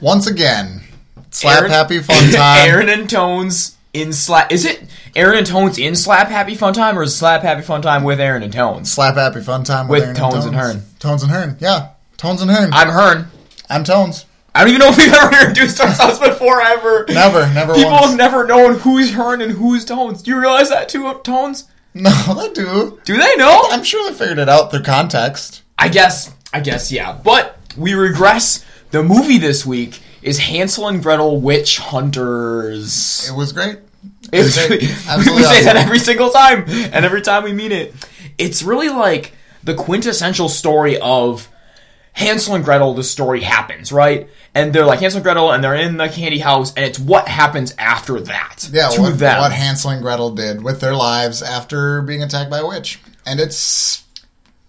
Once 0.00 0.26
again, 0.26 0.82
slap 1.30 1.58
Aaron- 1.60 1.70
happy 1.70 2.00
fun 2.00 2.16
time. 2.32 2.68
Aaron 2.68 2.88
and 2.88 3.08
Tones 3.08 3.76
in 3.92 4.12
slap. 4.12 4.52
Is 4.52 4.64
it 4.64 4.82
Aaron 5.14 5.38
and 5.38 5.46
Tones 5.46 5.78
in 5.78 5.96
Slap 5.96 6.28
Happy 6.28 6.54
Fun 6.54 6.74
Time, 6.74 6.98
or 6.98 7.02
is 7.02 7.16
Slap 7.16 7.42
Happy 7.42 7.62
Fun 7.62 7.80
Time 7.80 8.04
with 8.04 8.20
Aaron 8.20 8.42
and 8.42 8.52
Tones? 8.52 8.92
Slap 8.92 9.14
happy 9.14 9.40
fun 9.40 9.64
time 9.64 9.88
With 9.88 10.02
Aaron 10.02 10.14
Tones 10.16 10.44
and 10.44 10.54
Hearn. 10.54 10.82
Tones 10.98 11.22
and 11.22 11.32
Hearn. 11.32 11.56
Yeah, 11.60 11.88
Tones 12.18 12.42
and 12.42 12.50
Hearn. 12.50 12.70
I'm 12.74 12.88
Hearn. 12.90 13.28
I'm 13.70 13.82
Tones. 13.84 14.26
I 14.54 14.60
don't 14.60 14.68
even 14.68 14.80
know 14.80 14.88
if 14.88 14.96
we've 14.98 15.12
ever 15.12 15.34
introduced 15.40 15.80
ourselves 15.80 16.18
before 16.18 16.60
ever. 16.62 17.06
Never, 17.08 17.46
never 17.54 17.74
People 17.74 17.92
once. 17.92 18.06
have 18.08 18.16
never 18.16 18.46
known 18.46 18.78
who's 18.78 19.12
Hearn 19.12 19.40
and 19.40 19.52
who's 19.52 19.84
Tones. 19.86 20.22
Do 20.22 20.30
you 20.30 20.38
realize 20.40 20.68
that 20.70 20.88
too, 20.90 21.12
Tones? 21.24 21.64
No, 21.94 22.10
they 22.38 22.52
do. 22.52 23.00
Do 23.04 23.16
they 23.16 23.36
know? 23.36 23.62
I'm 23.70 23.82
sure 23.84 24.10
they 24.10 24.16
figured 24.16 24.38
it 24.38 24.48
out 24.50 24.70
through 24.70 24.82
context. 24.82 25.62
I 25.78 25.88
guess. 25.88 26.34
I 26.52 26.60
guess 26.60 26.92
yeah. 26.92 27.18
But 27.24 27.58
we 27.78 27.94
regress. 27.94 28.64
The 28.96 29.02
movie 29.02 29.36
this 29.36 29.66
week 29.66 30.00
is 30.22 30.38
Hansel 30.38 30.88
and 30.88 31.02
Gretel 31.02 31.38
Witch 31.38 31.76
Hunters. 31.76 33.28
It 33.28 33.36
was 33.36 33.52
great. 33.52 33.78
It 34.32 34.38
was, 34.38 34.56
great. 34.56 34.80
we 34.80 35.42
say 35.42 35.64
that 35.64 35.76
every 35.76 35.98
single 35.98 36.30
time, 36.30 36.64
and 36.66 37.04
every 37.04 37.20
time 37.20 37.44
we 37.44 37.52
mean 37.52 37.72
it. 37.72 37.94
It's 38.38 38.62
really 38.62 38.88
like 38.88 39.34
the 39.62 39.74
quintessential 39.74 40.48
story 40.48 40.98
of 40.98 41.46
Hansel 42.14 42.54
and 42.54 42.64
Gretel. 42.64 42.94
The 42.94 43.04
story 43.04 43.42
happens, 43.42 43.92
right? 43.92 44.30
And 44.54 44.72
they're 44.72 44.86
like 44.86 45.00
Hansel 45.00 45.18
and 45.18 45.24
Gretel, 45.24 45.52
and 45.52 45.62
they're 45.62 45.74
in 45.74 45.98
the 45.98 46.08
candy 46.08 46.38
house, 46.38 46.72
and 46.72 46.82
it's 46.82 46.98
what 46.98 47.28
happens 47.28 47.74
after 47.76 48.18
that 48.20 48.70
Yeah, 48.72 48.88
to 48.88 49.02
what, 49.02 49.18
them. 49.18 49.42
what 49.42 49.52
Hansel 49.52 49.90
and 49.90 50.00
Gretel 50.00 50.30
did 50.30 50.64
with 50.64 50.80
their 50.80 50.94
lives 50.94 51.42
after 51.42 52.00
being 52.00 52.22
attacked 52.22 52.48
by 52.50 52.60
a 52.60 52.66
witch, 52.66 52.98
and 53.26 53.40
it's 53.40 54.05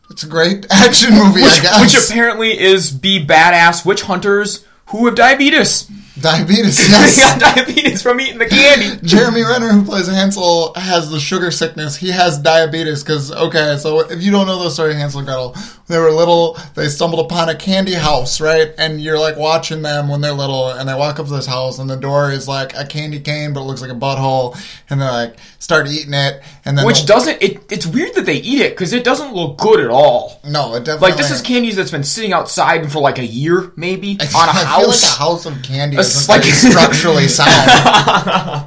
it's 0.10 0.24
a 0.24 0.28
great 0.28 0.66
action 0.72 1.14
movie, 1.14 1.42
which, 1.42 1.60
I 1.60 1.62
guess. 1.62 1.82
which 1.82 2.10
apparently 2.10 2.60
is 2.60 2.92
be 2.92 3.26
badass 3.26 3.86
witch 3.86 4.04
hunters 4.04 4.66
who 4.88 5.06
have 5.06 5.16
diabetes. 5.16 5.90
Diabetes, 6.22 6.80
yes. 6.90 7.16
got 7.16 7.56
diabetes 7.56 8.02
from 8.02 8.20
eating 8.20 8.40
the 8.40 8.46
candy. 8.48 9.00
Jeremy 9.08 9.44
Renner, 9.44 9.70
who 9.70 9.84
plays 9.86 10.08
Hansel, 10.08 10.74
has 10.76 11.10
the 11.12 11.20
sugar 11.20 11.52
sickness. 11.52 11.96
He 11.96 12.10
has 12.10 12.40
diabetes 12.40 13.04
because, 13.04 13.32
okay, 13.32 13.78
so 13.78 14.00
if 14.00 14.22
you 14.24 14.32
don't 14.32 14.48
know 14.48 14.64
the 14.64 14.70
story 14.70 14.92
of 14.92 14.98
Hansel 14.98 15.20
and 15.20 15.28
Gretel, 15.28 15.56
they 15.88 15.98
were 15.98 16.12
little, 16.12 16.58
they 16.76 16.88
stumbled 16.90 17.26
upon 17.26 17.50
a 17.50 17.56
candy 17.56 17.94
house, 17.94 18.42
right? 18.42 18.74
And 18.78 19.00
you're 19.00 19.20
like 19.20 19.38
watching 19.38 19.82
them 19.82 20.10
when 20.10 20.22
they're 20.22 20.34
little, 20.34 20.70
and 20.70 20.90
they 20.90 20.96
walk 20.96 21.20
up 21.20 21.28
to 21.28 21.32
this 21.32 21.46
house, 21.46 21.80
and 21.80 21.90
the 21.90 21.96
door 21.96 22.32
is 22.32 22.48
like 22.48 22.76
a 22.76 22.86
candy 22.86 23.20
cane, 23.20 23.54
but 23.54 23.62
it 23.62 23.66
looks 23.66 23.82
like 23.82 23.92
a 23.92 23.96
butthole, 23.96 24.58
and 24.90 25.00
they 25.00 25.06
like 25.06 25.38
start 25.60 25.88
eating 25.88 26.14
it, 26.14 26.42
and 26.66 26.78
then. 26.78 26.86
Which 26.86 27.06
doesn't 27.06 27.42
it? 27.42 27.72
It's 27.72 27.86
weird 27.86 28.16
that 28.16 28.26
they 28.26 28.38
eat 28.38 28.62
it 28.62 28.72
because 28.72 28.92
it 28.92 29.04
doesn't 29.04 29.34
look 29.34 29.58
good 29.58 29.80
at 29.80 29.90
all. 29.90 30.42
No, 30.44 30.76
it 30.76 30.80
definitely. 30.84 31.10
Like 31.10 31.18
this 31.18 31.32
is 31.32 31.42
candies 31.42 31.76
that's 31.76 31.92
been 31.92 32.04
sitting 32.04 32.34
outside 32.34 32.92
for 32.92 33.00
like 33.00 33.20
a 33.20 33.26
year, 33.26 33.72
maybe 33.76 34.12
on 34.36 34.50
a 34.50 34.52
I 34.52 34.64
house. 34.66 35.04
like 35.04 35.12
a 35.12 35.16
house 35.16 35.46
of 35.46 35.62
candy 35.64 35.98
It's 35.98 36.07
isn't 36.08 36.30
like- 36.30 36.44
structurally 36.54 37.28
sound. 37.28 37.52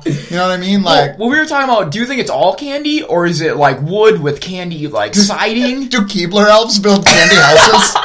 you 0.06 0.36
know 0.36 0.42
what 0.48 0.52
I 0.52 0.56
mean? 0.58 0.82
Like, 0.82 1.18
well, 1.18 1.28
we 1.28 1.38
were 1.38 1.46
talking 1.46 1.68
about. 1.68 1.90
Do 1.92 1.98
you 1.98 2.06
think 2.06 2.20
it's 2.20 2.30
all 2.30 2.54
candy, 2.54 3.02
or 3.02 3.26
is 3.26 3.40
it 3.40 3.56
like 3.56 3.80
wood 3.82 4.20
with 4.22 4.40
candy 4.40 4.86
like 4.88 5.14
siding? 5.14 5.88
Do 5.88 6.00
Keebler 6.02 6.46
elves 6.48 6.78
build 6.78 7.04
candy 7.06 7.36
houses? 7.36 7.96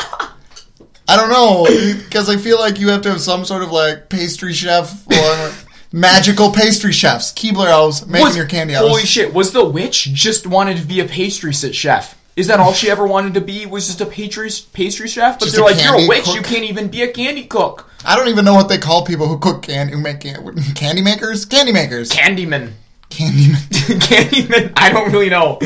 I 1.08 1.16
don't 1.18 1.30
know 1.30 1.66
because 2.04 2.30
I 2.30 2.38
feel 2.38 2.58
like 2.60 2.80
you 2.80 2.90
have 2.90 3.02
to 3.04 3.10
have 3.12 3.22
some 3.22 3.46
sort 3.46 3.62
of 3.62 3.72
like 3.72 4.10
pastry 4.10 4.54
chef 4.54 5.06
or 5.12 5.54
magical 5.92 6.52
pastry 6.52 6.92
chefs. 6.92 7.32
Keebler 7.32 7.68
elves 7.68 8.08
making 8.08 8.26
Was- 8.28 8.36
your 8.38 8.48
candy 8.48 8.74
house. 8.74 8.88
Holy 8.88 9.04
shit! 9.06 9.34
Was 9.34 9.52
the 9.52 9.64
witch 9.64 10.06
just 10.14 10.48
wanted 10.48 10.78
to 10.78 10.84
be 10.86 11.00
a 11.00 11.06
pastry 11.06 11.54
sit 11.54 11.76
chef? 11.76 12.20
Is 12.36 12.48
that 12.48 12.60
all 12.60 12.74
she 12.74 12.90
ever 12.90 13.08
wanted 13.08 13.34
to 13.36 13.42
be? 13.42 13.66
Was 13.66 13.88
just 13.88 14.02
a 14.02 14.06
pastry 14.06 14.50
pastry 14.74 15.08
chef? 15.08 15.40
But 15.40 15.46
Just 15.46 15.56
they're 15.56 15.64
like, 15.66 15.82
you're 15.82 15.96
a 15.96 16.08
witch. 16.08 16.26
cook." 16.26 16.36
You 16.36 16.42
can't 16.42 16.64
even 16.66 16.90
be 16.90 17.02
a 17.04 17.08
candy 17.12 17.46
cook. 17.46 17.90
I 18.04 18.16
don't 18.16 18.28
even 18.28 18.44
know 18.46 18.54
what 18.54 18.68
they 18.70 18.78
call 18.78 19.06
people 19.06 19.28
who 19.28 19.40
cook 19.40 19.64
candy, 19.64 19.94
who 19.94 20.00
make 20.02 20.20
can- 20.20 20.56
candy 20.76 21.02
makers, 21.02 21.46
candy 21.46 21.72
makers, 21.72 22.10
Candyman. 22.12 22.74
candy. 23.10 23.46
Candyman. 23.72 24.74
I 24.76 24.92
don't 24.92 25.12
really 25.12 25.30
know. 25.30 25.60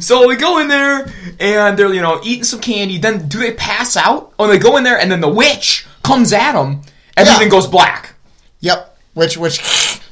So 0.00 0.28
we 0.28 0.36
go 0.36 0.58
in 0.58 0.68
there 0.68 1.12
and 1.40 1.76
they're 1.78 1.92
you 1.92 2.00
know 2.02 2.20
eating 2.22 2.44
some 2.44 2.60
candy. 2.60 2.98
Then 2.98 3.26
do 3.28 3.38
they 3.38 3.52
pass 3.54 3.96
out? 3.96 4.32
Oh, 4.38 4.46
they 4.46 4.58
go 4.58 4.76
in 4.76 4.84
there 4.84 4.98
and 4.98 5.10
then 5.10 5.20
the 5.20 5.28
witch 5.28 5.86
comes 6.02 6.32
at 6.32 6.52
them. 6.52 6.82
Everything 7.16 7.48
Yeah. 7.48 7.50
goes 7.50 7.66
black. 7.66 8.14
Yep. 8.60 8.96
Which 9.14 9.36
which 9.36 9.60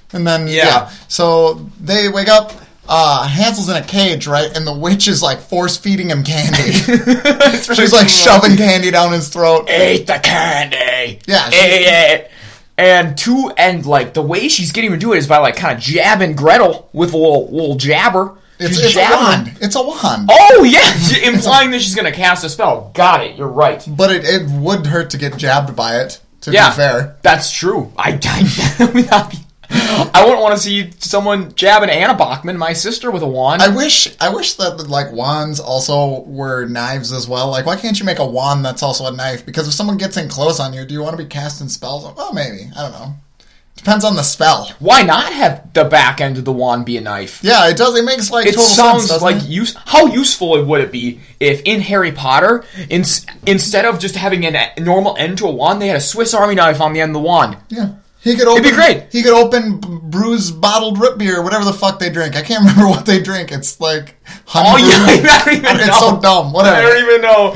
and 0.13 0.27
then 0.27 0.49
yeah. 0.49 0.65
Yeah. 0.67 0.91
So 1.09 1.55
they 1.81 2.09
wake 2.09 2.29
up. 2.29 2.53
Uh, 2.93 3.23
Hansel's 3.29 3.69
in 3.69 3.77
a 3.77 3.85
cage, 3.85 4.27
right? 4.27 4.51
And 4.57 4.67
the 4.67 4.75
witch 4.75 5.07
is 5.07 5.23
like 5.23 5.39
force 5.39 5.77
feeding 5.77 6.11
him 6.11 6.25
candy. 6.25 6.73
She's 6.73 7.93
like 7.93 8.09
shoving 8.09 8.57
candy 8.57 8.91
down 8.91 9.13
his 9.13 9.29
throat. 9.29 9.71
Eat 9.71 10.09
the 10.09 10.19
candy. 10.21 11.21
Yeah, 11.27 11.47
Eat 11.49 11.53
it. 11.55 12.31
And 12.77 13.17
two, 13.17 13.53
and 13.57 13.87
like 13.87 14.15
the 14.15 14.23
way 14.23 14.49
she's 14.49 14.73
getting 14.73 14.91
him 14.91 14.99
to 14.99 15.01
do 15.07 15.13
it 15.13 15.19
is 15.19 15.29
by 15.29 15.39
like 15.39 15.55
kind 15.55 15.77
of 15.77 15.83
jabbing 15.83 16.35
Gretel 16.35 16.89
with 16.93 17.13
a 17.13 17.17
little, 17.17 17.49
little 17.51 17.77
jabber. 17.77 18.37
It's, 18.59 18.79
it's 18.79 18.97
a 18.97 19.01
wand. 19.01 19.53
It's 19.61 19.77
a 19.77 19.83
wand. 19.83 20.29
Oh 20.33 20.65
yeah, 20.65 21.29
implying 21.33 21.71
that 21.71 21.81
she's 21.81 21.95
gonna 21.95 22.11
cast 22.11 22.43
a 22.45 22.49
spell. 22.49 22.91
Got 22.95 23.25
it. 23.25 23.37
You're 23.37 23.49
right. 23.49 23.87
But 23.89 24.11
it, 24.11 24.25
it 24.25 24.51
would 24.51 24.87
hurt 24.87 25.11
to 25.11 25.19
get 25.19 25.37
jabbed 25.37 25.77
by 25.77 26.01
it, 26.01 26.21
to 26.43 26.53
Yeah, 26.53 26.71
be 26.71 26.77
fair. 26.77 27.17
That's 27.23 27.53
true. 27.53 27.93
I, 27.97 28.19
I, 28.23 29.33
I 29.73 30.23
wouldn't 30.25 30.43
want 30.43 30.55
to 30.55 30.61
see 30.61 30.91
someone 30.99 31.55
jabbing 31.55 31.91
Anna 31.91 32.15
Bachman, 32.15 32.59
my 32.59 32.73
sister, 32.73 33.11
with 33.11 33.23
a 33.23 33.29
wand. 33.29 33.63
I 33.63 33.69
wish 33.69 34.09
I 34.21 34.29
wish 34.31 34.55
that 34.55 34.89
like 34.89 35.13
wands 35.13 35.61
also 35.61 36.23
were 36.23 36.67
knives 36.67 37.13
as 37.13 37.29
well. 37.29 37.51
Like 37.51 37.67
why 37.67 37.77
can't 37.77 37.99
you 37.99 38.05
make 38.05 38.19
a 38.19 38.27
wand 38.27 38.65
that's 38.65 38.83
also 38.83 39.07
a 39.07 39.13
knife? 39.13 39.47
Because 39.47 39.69
if 39.69 39.75
someone 39.75 39.97
gets 39.97 40.17
in 40.17 40.29
close 40.29 40.59
on 40.61 40.73
you, 40.73 40.85
do 40.85 40.95
you 40.95 41.03
want 41.03 41.17
to 41.17 41.23
be 41.23 41.29
casting 41.29 41.69
spells? 41.69 42.05
Well, 42.17 42.33
maybe. 42.33 42.71
I 42.77 42.83
don't 42.83 42.93
know. 42.93 43.15
Depends 43.77 44.05
on 44.05 44.15
the 44.15 44.23
spell. 44.23 44.71
Why 44.79 45.01
not 45.03 45.33
have 45.33 45.73
the 45.73 45.85
back 45.85 46.21
end 46.21 46.37
of 46.37 46.45
the 46.45 46.53
wand 46.53 46.85
be 46.85 46.99
a 46.99 47.01
knife? 47.01 47.41
Yeah, 47.43 47.67
it 47.69 47.79
does. 47.79 47.97
It 47.99 48.05
makes 48.05 48.31
like 48.31 48.47
It 48.47 48.51
total 48.55 48.65
sounds 48.65 49.07
sense. 49.09 49.23
like 49.23 49.37
it? 49.37 49.45
use. 49.49 49.75
How 49.87 50.07
useful 50.07 50.63
would 50.63 50.81
it 50.83 50.93
be 50.93 51.21
if 51.39 51.63
in 51.63 51.81
Harry 51.81 52.13
Potter, 52.13 52.65
in, 52.91 53.05
instead 53.47 53.87
of 53.87 53.99
just 53.99 54.17
having 54.17 54.45
a 54.45 54.75
normal 54.79 55.17
end 55.17 55.39
to 55.39 55.47
a 55.47 55.51
wand, 55.51 55.81
they 55.81 55.87
had 55.87 55.97
a 55.97 56.01
Swiss 56.01 56.35
Army 56.35 56.57
knife 56.57 56.81
on 56.81 56.93
the 56.93 57.01
end 57.01 57.11
of 57.11 57.15
the 57.15 57.21
wand? 57.27 57.57
Yeah. 57.71 57.93
He 58.23 58.37
could 58.37 58.47
open. 58.49 58.63
It'd 58.65 58.73
be 58.73 58.77
great. 58.77 59.07
He 59.13 59.23
could 59.23 59.33
open 59.33 59.79
Brews 60.11 60.51
bottled 60.51 60.99
root 61.01 61.17
beer, 61.19 61.43
whatever 61.43 61.65
the 61.65 61.73
fuck 61.73 61.99
they 61.99 62.11
drink. 62.11 62.37
I 62.37 62.43
can't 62.43 62.61
remember 62.69 62.87
what 62.89 63.07
they 63.07 63.21
drink. 63.23 63.51
It's 63.53 63.81
like 63.81 64.17
honey. 64.47 64.69
Oh 64.71 64.77
yeah. 64.77 65.31
I 65.31 65.45
don't 65.45 65.55
even 65.55 65.77
It's 65.77 65.87
know. 65.87 66.11
so 66.17 66.21
dumb. 66.21 66.53
Whatever. 66.53 66.77
I 66.77 66.83
don't 66.83 67.09
even 67.09 67.21
know. 67.23 67.55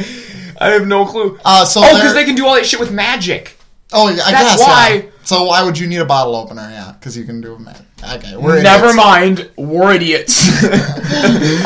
I 0.61 0.69
have 0.71 0.87
no 0.87 1.05
clue. 1.05 1.39
Uh, 1.45 1.65
so 1.65 1.81
oh, 1.85 1.95
because 1.95 2.15
they 2.15 2.25
can 2.25 2.35
do 2.35 2.47
all 2.47 2.55
that 2.55 2.65
shit 2.65 2.81
with 2.81 2.93
magic. 2.93 3.57
Oh, 3.93 4.09
yeah, 4.09 4.23
I 4.25 4.31
That's 4.33 4.57
guess. 4.57 4.61
why- 4.61 4.95
Yeah. 5.05 5.11
So 5.25 5.45
why 5.45 5.62
would 5.62 5.79
you 5.79 5.87
need 5.87 5.99
a 6.01 6.05
bottle 6.05 6.37
opener? 6.37 6.69
Yeah, 6.71 6.93
because 6.93 7.17
you 7.17 7.25
can 7.25 7.41
do 7.41 7.55
it. 7.55 7.83
Okay, 8.17 8.37
we're 8.37 8.62
Never 8.62 8.85
idiots. 8.91 8.97
mind, 8.97 9.51
we're 9.57 9.95
idiots. 9.95 10.51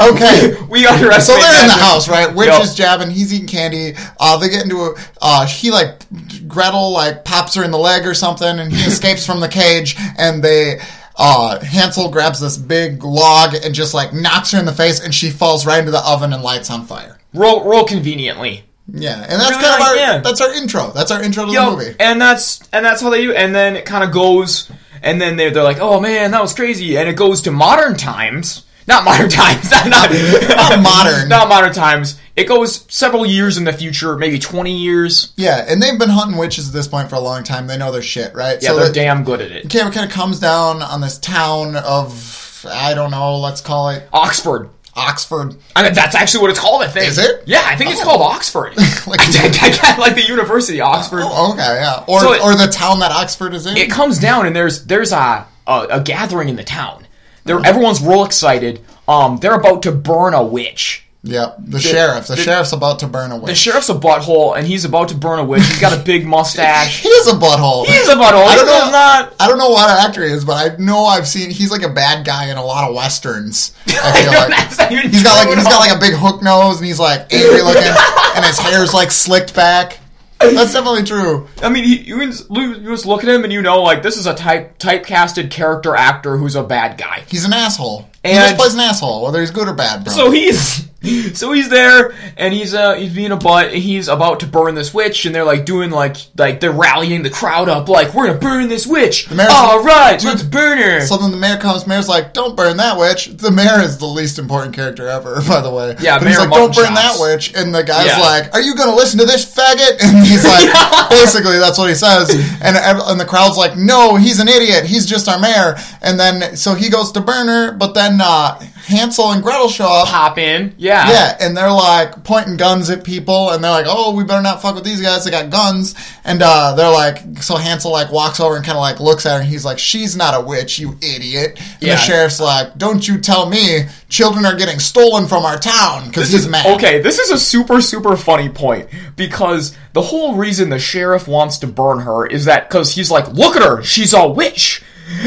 Okay. 0.00 0.54
we 0.70 0.84
So 0.84 0.92
underestimate. 0.94 1.40
they're 1.42 1.62
in 1.62 1.66
the 1.68 1.74
house, 1.74 2.08
right? 2.08 2.34
Witch 2.34 2.48
Yo. 2.48 2.60
is 2.60 2.74
jabbing. 2.74 3.10
He's 3.10 3.32
eating 3.32 3.48
candy. 3.48 3.94
Uh, 4.20 4.36
they 4.38 4.48
get 4.48 4.62
into 4.62 4.76
a. 4.78 4.94
Uh, 5.20 5.46
he 5.46 5.70
like 5.70 5.98
Gretel 6.46 6.92
like 6.92 7.24
pops 7.24 7.54
her 7.54 7.64
in 7.64 7.70
the 7.70 7.78
leg 7.78 8.06
or 8.06 8.14
something, 8.14 8.58
and 8.60 8.72
he 8.72 8.82
escapes 8.86 9.26
from 9.26 9.40
the 9.40 9.48
cage. 9.48 9.96
And 10.18 10.42
they. 10.42 10.80
Uh, 11.20 11.58
Hansel 11.64 12.10
grabs 12.10 12.40
this 12.40 12.56
big 12.56 13.02
log 13.02 13.52
and 13.54 13.74
just 13.74 13.92
like 13.92 14.12
knocks 14.12 14.52
her 14.52 14.58
in 14.60 14.66
the 14.66 14.72
face, 14.72 15.00
and 15.00 15.12
she 15.12 15.30
falls 15.30 15.66
right 15.66 15.80
into 15.80 15.90
the 15.90 16.04
oven 16.06 16.32
and 16.32 16.42
lights 16.44 16.70
on 16.70 16.86
fire. 16.86 17.18
Roll, 17.34 17.64
roll 17.68 17.84
conveniently. 17.84 18.62
Yeah, 18.90 19.14
and 19.20 19.32
that's 19.40 19.50
Really 19.50 19.62
kind 19.62 19.82
of 19.82 19.88
our 19.88 19.96
yeah. 19.96 20.18
that's 20.18 20.40
our 20.40 20.52
intro. 20.54 20.90
That's 20.92 21.10
our 21.10 21.22
intro 21.22 21.44
to 21.46 21.52
Yo, 21.52 21.70
the 21.70 21.76
movie. 21.76 21.96
and 22.00 22.20
that's 22.20 22.60
and 22.72 22.84
that's 22.84 23.02
how 23.02 23.10
they 23.10 23.22
do. 23.22 23.34
And 23.34 23.54
then 23.54 23.76
it 23.76 23.84
kind 23.84 24.02
of 24.02 24.12
goes, 24.12 24.70
and 25.02 25.20
then 25.20 25.36
they're, 25.36 25.50
they're 25.50 25.62
like, 25.62 25.78
"Oh 25.80 26.00
man, 26.00 26.30
that 26.30 26.40
was 26.40 26.54
crazy." 26.54 26.96
And 26.96 27.08
it 27.08 27.16
goes 27.16 27.42
to 27.42 27.50
modern 27.50 27.96
times, 27.98 28.64
not 28.86 29.04
modern 29.04 29.28
times, 29.28 29.70
not 29.70 29.88
not, 29.90 30.10
Not 30.48 30.82
modern. 30.82 31.28
not 31.28 31.48
modern 31.48 31.72
times. 31.74 32.18
It 32.34 32.44
goes 32.48 32.86
several 32.88 33.26
years 33.26 33.58
in 33.58 33.64
the 33.64 33.72
future, 33.74 34.16
maybe 34.16 34.38
twenty 34.38 34.76
years. 34.78 35.32
Yeah, 35.36 35.66
and 35.68 35.82
they've 35.82 35.98
been 35.98 36.08
hunting 36.08 36.38
witches 36.38 36.68
at 36.68 36.72
this 36.72 36.88
point 36.88 37.10
for 37.10 37.16
a 37.16 37.20
long 37.20 37.44
time. 37.44 37.66
They 37.66 37.76
know 37.76 37.92
their 37.92 38.00
shit, 38.00 38.34
right? 38.34 38.62
Yeah, 38.62 38.70
so 38.70 38.76
they're 38.76 38.86
that- 38.86 38.94
damn 38.94 39.22
good 39.24 39.42
at 39.42 39.52
it. 39.52 39.66
Okay, 39.66 39.80
it 39.80 39.92
kind 39.92 40.06
of 40.06 40.10
comes 40.10 40.40
down 40.40 40.80
on 40.82 41.00
this 41.02 41.18
town 41.18 41.76
of 41.76 42.64
I 42.66 42.94
don't 42.94 43.10
know. 43.10 43.36
Let's 43.38 43.60
call 43.60 43.90
it 43.90 44.08
Oxford. 44.12 44.70
Oxford. 44.98 45.56
I 45.76 45.82
mean, 45.82 45.94
that's 45.94 46.14
actually 46.14 46.42
what 46.42 46.50
it's 46.50 46.60
called. 46.60 46.82
I 46.82 46.88
think. 46.88 47.06
Is 47.08 47.18
it? 47.18 47.44
Yeah, 47.46 47.62
I 47.64 47.76
think 47.76 47.90
it's 47.90 48.00
Oh. 48.00 48.04
called 48.04 48.22
Oxford. 48.22 48.76
Like- 48.76 49.06
like, 49.06 49.20
I, 49.22 49.94
I, 49.94 49.98
like 49.98 50.14
the 50.14 50.26
University 50.26 50.80
Oxford. 50.80 51.20
Oh, 51.22 51.52
okay, 51.52 51.62
yeah. 51.80 52.04
Or 52.06 52.20
So 52.20 52.32
it- 52.32 52.42
or 52.42 52.54
the 52.54 52.66
town 52.66 52.98
that 53.00 53.12
Oxford 53.12 53.54
is 53.54 53.66
in. 53.66 53.76
it 53.76 53.90
comes 53.90 54.18
down 54.18 54.46
and 54.46 54.54
there's 54.54 54.84
there's 54.84 55.12
a 55.12 55.46
a, 55.66 55.86
a 55.90 56.00
gathering 56.00 56.48
in 56.48 56.56
the 56.56 56.64
town. 56.64 57.06
There, 57.44 57.58
everyone's 57.64 58.02
real 58.02 58.24
excited. 58.24 58.80
Um, 59.06 59.38
they're 59.38 59.54
about 59.54 59.82
to 59.84 59.92
burn 59.92 60.34
a 60.34 60.42
witch. 60.42 61.04
Yep, 61.22 61.56
the, 61.58 61.78
sheriff. 61.78 62.26
The, 62.26 62.36
the- 62.36 62.42
sheriff's 62.42 62.72
about 62.72 63.00
to 63.00 63.06
burn 63.06 63.30
a 63.30 63.36
witch. 63.36 63.46
The 63.46 63.54
sheriff's 63.54 63.88
a 63.88 63.94
butthole, 63.94 64.56
and 64.56 64.66
he's 64.66 64.84
about 64.84 65.08
to 65.10 65.14
burn 65.14 65.38
a 65.38 65.44
witch. 65.44 65.64
He's 65.66 65.80
got 65.80 65.98
a 65.98 66.02
big 66.02 66.26
mustache. 66.26 66.98
he 67.02 67.08
is 67.08 67.26
a 67.28 67.32
butthole. 67.32 67.86
He's 67.86 68.08
a 68.08 68.14
butthole. 68.14 68.46
I 68.46 68.56
don't 68.56 68.66
know. 68.66 68.90
not. 68.90 69.34
I 69.40 69.48
don't 69.48 69.58
know 69.58 69.70
what 69.70 69.88
actor 70.04 70.24
he 70.24 70.32
is, 70.32 70.44
but 70.44 70.72
I 70.72 70.76
know 70.76 71.04
I've 71.04 71.26
seen. 71.26 71.50
He's 71.50 71.70
like 71.70 71.82
a 71.82 71.88
bad 71.88 72.24
guy 72.26 72.50
in 72.50 72.56
a 72.56 72.64
lot 72.64 72.88
of 72.88 72.94
westerns. 72.94 73.74
I 73.86 73.90
feel 74.22 74.32
like. 74.32 74.78
Not 74.78 74.92
even 74.92 75.10
He's 75.10 75.22
got 75.22 75.46
like 75.46 75.56
he's 75.56 75.66
got 75.66 75.80
like 75.80 75.96
a 75.96 76.00
big 76.00 76.14
hook 76.14 76.42
nose 76.42 76.78
and 76.78 76.86
he's 76.86 77.00
like 77.00 77.32
angry 77.32 77.62
looking 77.62 77.82
and 78.36 78.44
his 78.44 78.58
hair's 78.58 78.94
like 78.94 79.10
slicked 79.10 79.54
back. 79.54 79.98
That's 80.40 80.72
definitely 80.72 81.02
true. 81.02 81.48
I 81.62 81.68
mean, 81.68 81.84
he, 81.84 81.96
you 81.96 82.24
just 82.26 82.48
look 82.50 83.24
at 83.24 83.28
him 83.28 83.42
and 83.44 83.52
you 83.52 83.60
know, 83.60 83.82
like, 83.82 84.02
this 84.02 84.16
is 84.16 84.26
a 84.26 84.34
type 84.34 84.78
typecasted 84.78 85.50
character 85.50 85.96
actor 85.96 86.36
who's 86.36 86.54
a 86.54 86.62
bad 86.62 86.96
guy. 86.96 87.24
He's 87.28 87.44
an 87.44 87.52
asshole. 87.52 88.08
And 88.22 88.34
he 88.34 88.38
just 88.38 88.56
plays 88.56 88.74
an 88.74 88.80
asshole, 88.80 89.24
whether 89.24 89.40
he's 89.40 89.50
good 89.50 89.68
or 89.68 89.74
bad, 89.74 90.04
bro. 90.04 90.12
So 90.12 90.30
he's 90.30 90.87
so 91.34 91.52
he's 91.52 91.68
there 91.68 92.12
and 92.36 92.52
he's 92.52 92.74
uh 92.74 92.94
he's 92.94 93.14
being 93.14 93.30
a 93.30 93.36
butt. 93.36 93.72
He's 93.72 94.08
about 94.08 94.40
to 94.40 94.46
burn 94.46 94.74
this 94.74 94.92
witch, 94.92 95.26
and 95.26 95.34
they're 95.34 95.44
like 95.44 95.64
doing 95.64 95.90
like 95.90 96.16
like 96.36 96.58
they're 96.60 96.72
rallying 96.72 97.22
the 97.22 97.30
crowd 97.30 97.68
up, 97.68 97.88
like 97.88 98.14
we're 98.14 98.26
gonna 98.26 98.38
burn 98.40 98.68
this 98.68 98.84
witch. 98.84 99.26
the 99.26 99.36
mayor's- 99.36 99.52
All 99.54 99.84
right, 99.84 100.22
let's 100.24 100.42
burn 100.42 100.78
her. 100.78 101.00
So 101.02 101.16
then 101.16 101.30
the 101.30 101.36
mayor 101.36 101.56
comes. 101.56 101.86
Mayor's 101.86 102.08
like, 102.08 102.32
"Don't 102.34 102.56
burn 102.56 102.76
that 102.78 102.98
witch." 102.98 103.26
The 103.26 103.50
mayor 103.52 103.80
is 103.80 103.98
the 103.98 104.06
least 104.06 104.40
important 104.40 104.74
character 104.74 105.06
ever, 105.06 105.40
by 105.48 105.60
the 105.60 105.70
way. 105.70 105.94
Yeah, 106.00 106.18
but 106.18 106.26
he's 106.26 106.36
Mayor 106.38 106.48
like, 106.48 106.58
"Don't 106.58 106.74
burn 106.74 106.94
that 106.94 107.16
witch," 107.20 107.52
and 107.54 107.72
the 107.72 107.84
guy's 107.84 108.06
Yeah. 108.08 108.18
like, 108.18 108.52
"Are 108.54 108.60
you 108.60 108.74
to 108.74 108.94
listen 108.96 109.20
to 109.20 109.26
this 109.26 109.44
faggot?" 109.44 110.02
And 110.02 110.26
he's 110.26 110.44
like, 110.44 110.68
basically, 111.10 111.58
that's 111.58 111.78
what 111.78 111.88
he 111.88 111.94
says. 111.94 112.30
And 112.60 112.76
and 112.76 113.20
the 113.20 113.24
crowd's 113.24 113.56
like, 113.56 113.76
"No, 113.76 114.16
he's 114.16 114.40
an 114.40 114.48
idiot. 114.48 114.84
He's 114.86 115.06
just 115.06 115.28
our 115.28 115.38
mayor." 115.38 115.76
And 116.02 116.18
then 116.18 116.56
so 116.56 116.74
he 116.74 116.90
goes 116.90 117.12
to 117.12 117.20
burn 117.20 117.46
her, 117.46 117.72
but 117.72 117.94
then 117.94 118.18
uh, 118.20 118.58
Hansel 118.88 119.32
and 119.32 119.42
Gretel 119.42 119.68
show 119.68 119.86
up. 119.86 120.08
Pop 120.08 120.38
in, 120.38 120.74
yeah, 120.78 121.10
Yeah, 121.10 121.36
and 121.40 121.56
they're 121.56 121.70
like 121.70 122.24
pointing 122.24 122.56
guns 122.56 122.88
at 122.90 123.04
people, 123.04 123.50
and 123.50 123.62
they're 123.62 123.70
like, 123.70 123.86
"Oh, 123.88 124.14
we 124.14 124.24
better 124.24 124.42
not 124.42 124.62
fuck 124.62 124.74
with 124.74 124.84
these 124.84 125.00
guys. 125.00 125.24
They 125.24 125.30
got 125.30 125.50
guns." 125.50 125.94
And 126.24 126.42
uh, 126.42 126.74
they're 126.74 126.90
like, 126.90 127.42
so 127.42 127.56
Hansel 127.56 127.92
like 127.92 128.10
walks 128.10 128.40
over 128.40 128.56
and 128.56 128.64
kind 128.64 128.76
of 128.76 128.80
like 128.82 128.98
looks 129.00 129.26
at 129.26 129.34
her, 129.34 129.40
and 129.40 129.48
he's 129.48 129.64
like, 129.64 129.78
"She's 129.78 130.16
not 130.16 130.34
a 130.34 130.40
witch, 130.40 130.78
you 130.78 130.96
idiot." 131.02 131.60
And 131.74 131.82
Yeah. 131.82 131.94
the 131.94 132.00
sheriff's 132.00 132.40
like, 132.40 132.76
"Don't 132.78 133.06
you 133.06 133.18
tell 133.18 133.48
me 133.48 133.82
children 134.08 134.46
are 134.46 134.56
getting 134.56 134.78
stolen 134.80 135.26
from 135.28 135.44
our 135.44 135.58
town?" 135.58 136.06
Because 136.08 136.24
This 136.24 136.32
he's 136.32 136.44
is 136.46 136.48
mad. 136.50 136.66
okay. 136.76 137.00
This 137.00 137.18
is 137.18 137.30
a 137.30 137.38
super 137.38 137.80
super 137.82 138.16
funny 138.16 138.48
point 138.48 138.88
because 139.16 139.76
the 139.92 140.02
whole 140.02 140.34
reason 140.36 140.70
the 140.70 140.78
sheriff 140.78 141.28
wants 141.28 141.58
to 141.58 141.66
burn 141.66 142.00
her 142.00 142.26
is 142.26 142.46
that 142.46 142.68
because 142.68 142.94
he's 142.94 143.10
like, 143.10 143.28
look 143.32 143.56
at 143.56 143.62
her, 143.62 143.82
she's 143.82 144.14
a 144.14 144.26
witch, 144.28 144.82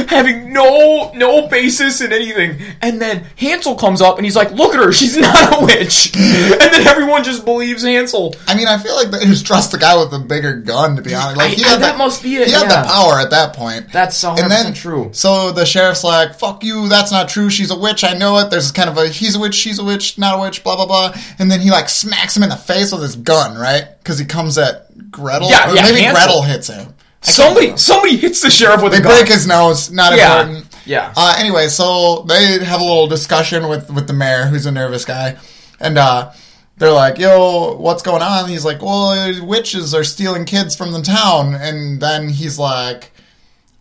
having 0.08 0.54
no 0.54 1.12
no 1.14 1.48
basis 1.48 2.02
in 2.02 2.12
anything. 2.14 2.58
And 2.82 3.02
then 3.02 3.26
Hansel 3.38 3.76
comes 3.76 4.02
up 4.02 4.18
and 4.18 4.26
he's 4.26 4.36
like, 4.36 4.52
look 4.52 4.74
at 4.74 4.84
her, 4.84 4.92
she's 4.92 5.18
not 5.18 5.62
a 5.62 5.66
witch. 5.66 6.12
And 6.16 6.60
then 6.62 6.88
everyone 6.88 7.24
just 7.24 7.46
believes 7.46 7.84
Hansel. 7.84 8.36
I 8.48 8.56
mean, 8.56 8.68
I 8.68 8.78
feel 8.78 8.96
like 8.96 9.12
they 9.12 9.26
just 9.26 9.46
trust 9.46 9.72
the 9.72 9.78
guy 9.78 9.98
with 10.00 10.12
the 10.12 10.20
bigger 10.20 10.56
gun. 10.58 10.96
To 10.96 11.02
be 11.02 11.14
honest, 11.14 11.38
like 11.38 11.60
I- 11.66 11.74
I- 11.76 11.78
that 11.78 11.98
must 11.98 12.22
be 12.24 12.36
it, 12.38 12.48
He 12.48 12.54
had 12.54 12.70
the 12.70 12.88
power 12.88 13.20
at 13.20 13.32
that 13.32 13.54
point. 13.56 13.92
That's 13.92 14.22
100% 14.24 14.40
and 14.42 14.52
then, 14.52 14.74
true. 14.74 15.10
So 15.14 15.52
the 15.52 15.66
sheriff's 15.66 16.04
like, 16.04 16.36
"Fuck 16.38 16.64
you, 16.64 16.88
that's 16.90 17.12
not 17.12 17.30
true. 17.30 17.50
She's 17.50 17.72
a 17.72 17.78
witch. 17.78 18.04
I 18.04 18.14
know 18.14 18.38
it." 18.40 18.50
There's 18.52 18.72
kind 18.72 18.90
of 18.90 18.98
a 18.98 19.08
he's 19.08 19.36
a 19.36 19.40
witch, 19.40 19.56
she's 19.56 19.80
a 19.80 19.84
witch, 19.84 20.18
not 20.18 20.38
a 20.38 20.42
witch, 20.42 20.64
blah 20.64 20.76
blah 20.76 20.86
blah. 20.86 21.14
And 21.40 21.50
then 21.52 21.60
he 21.60 21.72
like 21.72 21.90
smacks 21.90 22.36
him 22.38 22.44
in 22.44 22.50
the 22.50 22.56
face 22.56 22.92
with 22.92 23.02
his 23.02 23.16
gun, 23.16 23.58
right? 23.58 23.86
Because 24.00 24.20
he 24.20 24.26
comes 24.26 24.58
at 24.58 24.88
Gretel. 25.12 25.50
Yeah, 25.50 25.72
or 25.72 25.76
yeah, 25.76 25.84
maybe 25.84 26.02
Hansel. 26.02 26.24
Gretel 26.26 26.42
hits 26.44 26.68
him. 26.68 26.94
I 27.24 27.26
can't 27.26 27.36
Somebody 27.36 27.78
somebody 27.78 28.18
hits 28.18 28.42
the 28.42 28.50
sheriff 28.50 28.82
with 28.82 28.94
They 28.94 28.98
a 28.98 29.02
gun. 29.02 29.12
break 29.16 29.28
his 29.28 29.46
nose. 29.46 29.92
Not 29.92 30.16
Yeah, 30.18 30.42
important. 30.42 30.76
yeah. 30.86 31.14
Uh, 31.16 31.36
anyway, 31.38 31.68
so 31.68 32.24
they 32.28 32.64
have 32.64 32.82
a 32.82 32.84
little 32.84 33.08
discussion 33.08 33.68
with 33.70 33.90
with 33.92 34.08
the 34.08 34.14
mayor, 34.14 34.46
who's 34.46 34.66
a 34.66 34.72
nervous 34.72 35.06
guy, 35.06 35.38
and 35.80 35.98
uh, 36.00 36.32
they're 36.78 36.92
like, 36.92 37.20
"Yo, 37.20 37.76
what's 37.78 38.02
going 38.02 38.24
on?" 38.24 38.50
He's 38.50 38.66
like, 38.66 38.82
"Well, 38.82 39.46
witches 39.46 39.94
are 39.94 40.04
stealing 40.04 40.46
kids 40.46 40.76
from 40.76 40.92
the 40.94 41.02
town," 41.04 41.54
and 41.54 42.02
then 42.02 42.28
he's 42.30 42.58
like, 42.58 43.12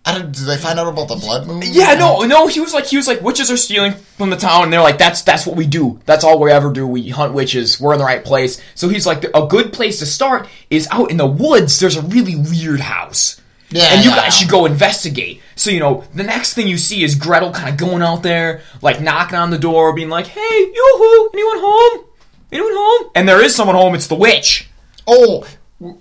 "I 0.04 0.18
don't." 0.18 0.32
Did 0.32 0.44
they 0.44 0.56
find 0.56 0.78
out 0.78 0.88
about 0.88 1.08
the 1.08 1.16
blood 1.16 1.46
moon? 1.46 1.62
Yeah, 1.64 1.94
no, 1.94 2.20
no. 2.22 2.46
He 2.46 2.60
was 2.60 2.74
like, 2.74 2.86
he 2.86 2.96
was 2.96 3.06
like, 3.06 3.20
witches 3.20 3.50
are 3.50 3.56
stealing 3.56 3.92
from 3.92 4.30
the 4.30 4.36
town, 4.36 4.64
and 4.64 4.72
they're 4.72 4.80
like, 4.80 4.98
that's 4.98 5.22
that's 5.22 5.46
what 5.46 5.56
we 5.56 5.66
do. 5.66 6.00
That's 6.06 6.24
all 6.24 6.38
we 6.38 6.50
ever 6.50 6.72
do. 6.72 6.86
We 6.86 7.08
hunt 7.08 7.34
witches. 7.34 7.80
We're 7.80 7.92
in 7.92 7.98
the 7.98 8.04
right 8.04 8.24
place. 8.24 8.60
So 8.74 8.88
he's 8.88 9.06
like, 9.06 9.24
a 9.34 9.46
good 9.46 9.72
place 9.72 9.98
to 10.00 10.06
start 10.06 10.48
is 10.70 10.88
out 10.90 11.10
in 11.10 11.16
the 11.16 11.26
woods. 11.26 11.78
There's 11.78 11.96
a 11.96 12.02
really 12.02 12.36
weird 12.36 12.80
house. 12.80 13.40
Yeah, 13.70 13.94
and 13.94 14.04
you 14.04 14.10
yeah. 14.10 14.16
guys 14.16 14.36
should 14.36 14.48
go 14.48 14.66
investigate. 14.66 15.40
So 15.54 15.70
you 15.70 15.78
know, 15.78 16.04
the 16.12 16.24
next 16.24 16.54
thing 16.54 16.66
you 16.66 16.76
see 16.76 17.04
is 17.04 17.14
Gretel 17.14 17.52
kind 17.52 17.68
of 17.68 17.76
going 17.76 18.02
out 18.02 18.22
there, 18.22 18.62
like 18.82 19.00
knocking 19.00 19.38
on 19.38 19.50
the 19.50 19.58
door, 19.58 19.94
being 19.94 20.08
like, 20.08 20.26
"Hey, 20.26 20.40
yoo-hoo, 20.40 21.30
anyone 21.32 21.58
home? 21.58 22.04
Anyone 22.50 22.72
home?" 22.74 23.10
And 23.14 23.28
there 23.28 23.42
is 23.42 23.54
someone 23.54 23.76
home. 23.76 23.94
It's 23.94 24.08
the 24.08 24.16
witch. 24.16 24.68
Oh, 25.06 25.46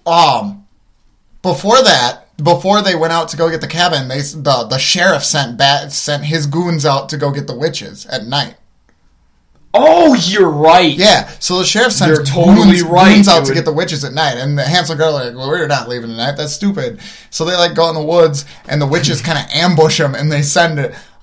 um, 0.06 0.66
before 1.44 1.81
that, 1.84 2.29
before 2.44 2.81
they 2.81 2.95
went 2.95 3.13
out 3.13 3.30
to 3.30 3.38
go 3.38 3.50
get 3.50 3.62
the 3.62 3.68
cabin, 3.68 4.07
they 4.07 4.21
the 4.21 4.68
the 4.69 4.77
sheriff 4.77 5.24
sent 5.24 5.57
bat 5.57 5.91
sent 5.91 6.25
his 6.25 6.45
goons 6.45 6.86
out 6.86 7.09
to 7.09 7.18
go 7.18 7.31
get 7.31 7.47
the 7.47 7.56
witches 7.56 8.06
at 8.07 8.25
night. 8.25 8.56
Oh, 9.71 10.15
you're 10.15 10.50
right. 10.50 10.95
Yeah, 10.95 11.27
so 11.39 11.59
the 11.59 11.63
sheriff 11.65 11.94
sends 11.94 12.18
You're 12.18 12.25
totally 12.25 12.77
goons, 12.77 12.83
right, 12.83 13.15
goons 13.15 13.27
out 13.27 13.45
to 13.45 13.53
get 13.53 13.65
the 13.65 13.74
witches 13.74 14.03
at 14.03 14.13
night, 14.13 14.38
and 14.38 14.57
the 14.57 14.63
Hansel 14.63 14.94
and 14.94 15.00
Gretel 15.00 15.19
are 15.19 15.25
like, 15.25 15.36
"Well, 15.36 15.47
we're 15.47 15.68
not 15.68 15.88
leaving 15.88 16.09
tonight. 16.09 16.38
That's 16.38 16.53
stupid." 16.53 17.00
So 17.30 17.45
they 17.45 17.56
like 17.56 17.75
go 17.75 17.88
in 17.89 17.95
the 17.95 18.03
woods, 18.03 18.45
and 18.68 18.81
the 18.81 18.88
witches 18.88 19.21
kind 19.21 19.38
of 19.38 19.45
ambush 19.53 20.00
them, 20.00 20.15
and 20.15 20.31
they 20.31 20.41
send 20.41 20.80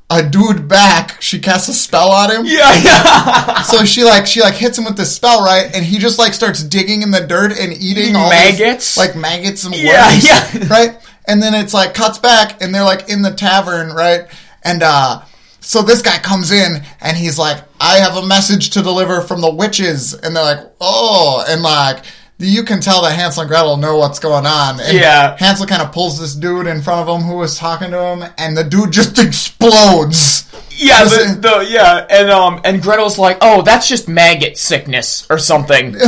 a 0.09 0.23
dude 0.23 0.69
back. 0.69 1.21
She 1.21 1.41
casts 1.41 1.69
a 1.69 1.75
spell 1.75 2.13
on 2.13 2.31
him. 2.31 2.45
yeah, 2.47 2.75
yeah. 2.83 3.63
So 3.63 3.85
she 3.85 4.05
like 4.05 4.27
she 4.27 4.41
like 4.41 4.55
hits 4.55 4.79
him 4.79 4.85
with 4.85 4.97
this 4.97 5.15
spell, 5.15 5.43
right? 5.45 5.75
And 5.75 5.85
he 5.85 5.99
just 5.99 6.19
like 6.19 6.33
starts 6.33 6.63
digging 6.63 7.03
in 7.03 7.11
the 7.11 7.21
dirt 7.27 7.59
and 7.59 7.73
eating 7.73 8.15
all 8.15 8.31
these, 8.31 8.59
maggots? 8.61 8.97
like 8.97 9.17
maggots 9.17 9.65
and 9.65 9.73
worms, 9.73 9.85
Yeah, 9.85 10.21
yeah. 10.55 10.67
right? 10.71 10.97
And 11.27 11.43
then 11.43 11.55
it's 11.55 11.75
like 11.75 11.93
cuts 11.95 12.19
back, 12.19 12.63
and 12.63 12.73
they're 12.75 12.85
like 12.85 13.09
in 13.09 13.23
the 13.23 13.33
tavern, 13.33 13.89
right? 13.91 14.29
And 14.63 14.83
uh, 14.85 15.23
so 15.61 15.83
this 15.83 16.01
guy 16.03 16.19
comes 16.19 16.53
in, 16.53 16.83
and 17.01 17.17
he's 17.17 17.37
like, 17.37 17.65
"I 17.81 17.97
have 17.99 18.17
a 18.17 18.25
message 18.25 18.71
to 18.71 18.83
deliver 18.83 19.21
from 19.21 19.41
the 19.41 19.53
witches," 19.53 20.15
and 20.15 20.37
they're 20.37 20.45
like, 20.45 20.67
"Oh," 20.81 21.45
and 21.49 21.63
like. 21.63 22.05
You 22.39 22.65
can 22.65 22.81
tell 22.81 23.03
that 23.03 23.13
Hansel 23.13 23.43
and 23.43 23.49
Gretel 23.49 23.79
know 23.79 23.97
what's 23.97 24.19
going 24.19 24.45
on. 24.45 24.79
And 24.81 24.97
Yeah. 24.97 25.37
Hansel 25.39 25.67
kind 25.67 25.81
of 25.81 25.91
pulls 25.93 26.21
this 26.21 26.35
dude 26.35 26.67
in 26.67 26.83
front 26.83 27.09
of 27.09 27.17
him 27.21 27.27
who 27.27 27.37
was 27.37 27.57
talking 27.59 27.91
to 27.93 27.99
him, 27.99 28.25
and 28.37 28.57
the 28.57 28.65
dude 28.65 28.93
just 28.93 29.19
explodes. 29.19 30.45
Yeah, 30.79 31.05
the, 31.05 31.39
the 31.41 31.67
yeah, 31.71 32.07
and 32.11 32.31
um, 32.31 32.61
and 32.65 32.83
Gretel's 32.83 33.19
like, 33.19 33.39
oh, 33.41 33.63
that's 33.63 33.89
just 33.89 34.09
maggot 34.09 34.59
sickness 34.59 35.27
or 35.31 35.39
something. 35.39 35.93
She's 35.95 36.03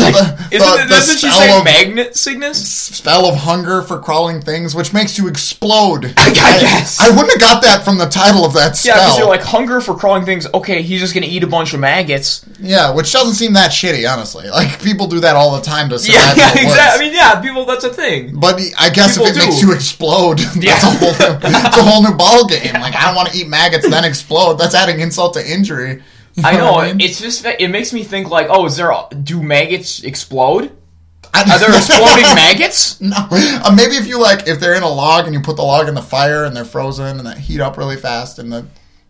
like, 0.00 0.14
The- 0.14 0.48
isn't, 0.52 0.80
it, 0.80 0.88
doesn't 0.88 1.18
she 1.18 1.30
say 1.30 1.58
of- 1.58 1.64
magnet 1.64 2.16
sickness? 2.16 2.66
spell 2.94 3.26
of 3.26 3.36
hunger 3.36 3.82
for 3.82 3.98
crawling 3.98 4.40
things, 4.40 4.74
which 4.74 4.92
makes 4.94 5.18
you 5.18 5.28
explode. 5.28 6.06
I 6.16 6.32
guess. 6.32 7.00
I, 7.00 7.10
wouldn't 7.10 7.32
have 7.32 7.40
got 7.40 7.62
that 7.62 7.84
from 7.84 7.98
the 7.98 8.06
title 8.06 8.44
of 8.46 8.54
that 8.54 8.76
spell. 8.76 8.96
Yeah, 8.96 9.04
because 9.04 9.18
you're 9.18 9.28
like 9.28 9.42
hunger 9.42 9.80
for 9.80 9.94
crawling 9.94 10.24
things. 10.24 10.46
Okay, 10.54 10.82
he's 10.82 11.00
just 11.00 11.12
gonna 11.14 11.26
eat 11.26 11.42
a 11.42 11.46
bunch 11.46 11.74
of 11.74 11.80
maggots. 11.80 12.44
yeah, 12.60 12.94
which 12.94 13.12
doesn't 13.12 13.34
seem 13.34 13.52
that 13.54 13.70
shitty, 13.72 14.10
honestly. 14.10 14.48
Like 14.48 14.80
people 14.82 15.06
do 15.06 15.20
that 15.20 15.36
all 15.36 15.54
the 15.56 15.62
time 15.62 15.88
to 15.90 15.98
survive 15.98 16.36
Yeah, 16.38 16.54
yeah, 16.54 16.62
exactly. 16.62 17.06
I 17.06 17.08
mean, 17.08 17.14
yeah, 17.14 17.40
people. 17.40 17.64
That's 17.66 17.84
a 17.84 17.92
thing. 17.92 18.38
But 18.38 18.60
I 18.78 18.90
guess 18.90 19.14
People 19.18 19.26
if 19.28 19.36
it 19.36 19.40
do. 19.40 19.46
makes 19.46 19.62
you 19.62 19.72
explode, 19.72 20.40
Yeah. 20.56 20.78
that's 20.78 20.84
a 20.84 20.90
whole 20.90 21.12
new, 21.12 21.38
that's 21.40 21.76
a 21.76 21.82
whole 21.82 22.02
new 22.02 22.14
ball 22.16 22.46
game. 22.46 22.72
Like 22.74 22.94
I 22.94 23.06
don't 23.06 23.14
want 23.16 23.28
to 23.30 23.36
eat 23.38 23.48
maggots 23.48 23.88
then 23.88 24.04
explode. 24.14 24.54
That's 24.54 24.74
adding 24.74 25.00
insult 25.00 25.34
to 25.34 25.42
injury. 25.52 26.02
You 26.34 26.42
I 26.44 26.56
know. 26.56 26.72
what 26.72 26.86
mean? 26.96 27.00
It's 27.00 27.20
just 27.20 27.44
it 27.44 27.68
makes 27.70 27.92
me 27.92 28.02
think 28.04 28.30
like, 28.30 28.46
oh, 28.50 28.66
is 28.66 28.76
there? 28.76 28.90
A, 28.90 29.06
do 29.22 29.42
maggots 29.42 30.02
explode? 30.04 30.70
Are 31.34 31.58
there 31.58 31.68
exploding 31.76 32.24
maggots? 32.34 33.00
No. 33.00 33.16
Uh, 33.30 33.72
maybe 33.76 33.96
if 33.96 34.06
you 34.06 34.20
like, 34.20 34.46
if 34.46 34.60
they're 34.60 34.74
in 34.76 34.82
a 34.84 34.88
log 34.88 35.24
and 35.26 35.34
you 35.34 35.40
put 35.40 35.56
the 35.56 35.62
log 35.62 35.88
in 35.88 35.94
the 35.94 36.02
fire 36.02 36.44
and 36.44 36.54
they're 36.56 36.64
frozen 36.64 37.18
and 37.18 37.26
they 37.26 37.38
heat 37.40 37.60
up 37.60 37.76
really 37.76 37.96
fast 37.96 38.38
and 38.38 38.52
the. 38.52 38.66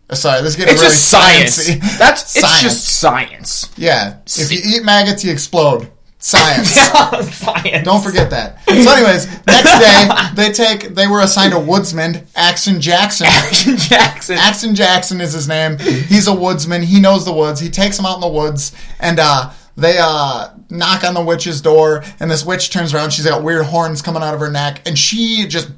uh, 0.09 0.15
Sorry, 0.15 0.41
this 0.41 0.51
is 0.51 0.55
getting 0.55 0.73
It's 0.73 0.81
really 0.81 0.93
just 0.93 1.09
science. 1.09 1.69
sciencey. 1.69 1.97
That's 1.99 2.35
it's 2.35 2.61
just 2.61 2.85
science. 2.99 3.71
Yeah. 3.77 4.17
If 4.25 4.51
you 4.51 4.59
eat 4.63 4.83
maggots, 4.83 5.23
you 5.23 5.31
explode. 5.31 5.91
Science. 6.25 6.71
science. 7.35 7.85
Don't 7.85 8.03
forget 8.03 8.31
that. 8.31 8.59
So, 8.65 8.73
anyways, 8.73 9.27
next 9.45 9.79
day 9.79 10.09
they 10.33 10.51
take 10.51 10.95
they 10.95 11.05
were 11.05 11.21
assigned 11.21 11.53
a 11.53 11.59
woodsman, 11.59 12.25
Axon 12.35 12.81
Jackson. 12.81 13.27
Action 13.29 13.77
Jackson. 13.77 14.35
Axon 14.39 14.73
Jackson 14.73 15.21
is 15.21 15.33
his 15.33 15.47
name. 15.47 15.77
He's 15.77 16.25
a 16.25 16.33
woodsman. 16.33 16.81
He 16.81 16.99
knows 16.99 17.25
the 17.25 17.31
woods. 17.31 17.59
He 17.59 17.69
takes 17.69 17.95
them 17.95 18.07
out 18.07 18.15
in 18.15 18.21
the 18.21 18.27
woods, 18.27 18.71
and 18.99 19.19
uh, 19.19 19.51
they 19.77 19.99
uh, 20.01 20.49
knock 20.71 21.03
on 21.03 21.13
the 21.13 21.23
witch's 21.23 21.61
door. 21.61 22.03
And 22.19 22.31
this 22.31 22.43
witch 22.43 22.71
turns 22.71 22.91
around. 22.91 23.13
She's 23.13 23.25
got 23.25 23.43
weird 23.43 23.67
horns 23.67 24.01
coming 24.01 24.23
out 24.23 24.33
of 24.33 24.39
her 24.39 24.49
neck, 24.49 24.81
and 24.87 24.97
she 24.97 25.45
just 25.47 25.69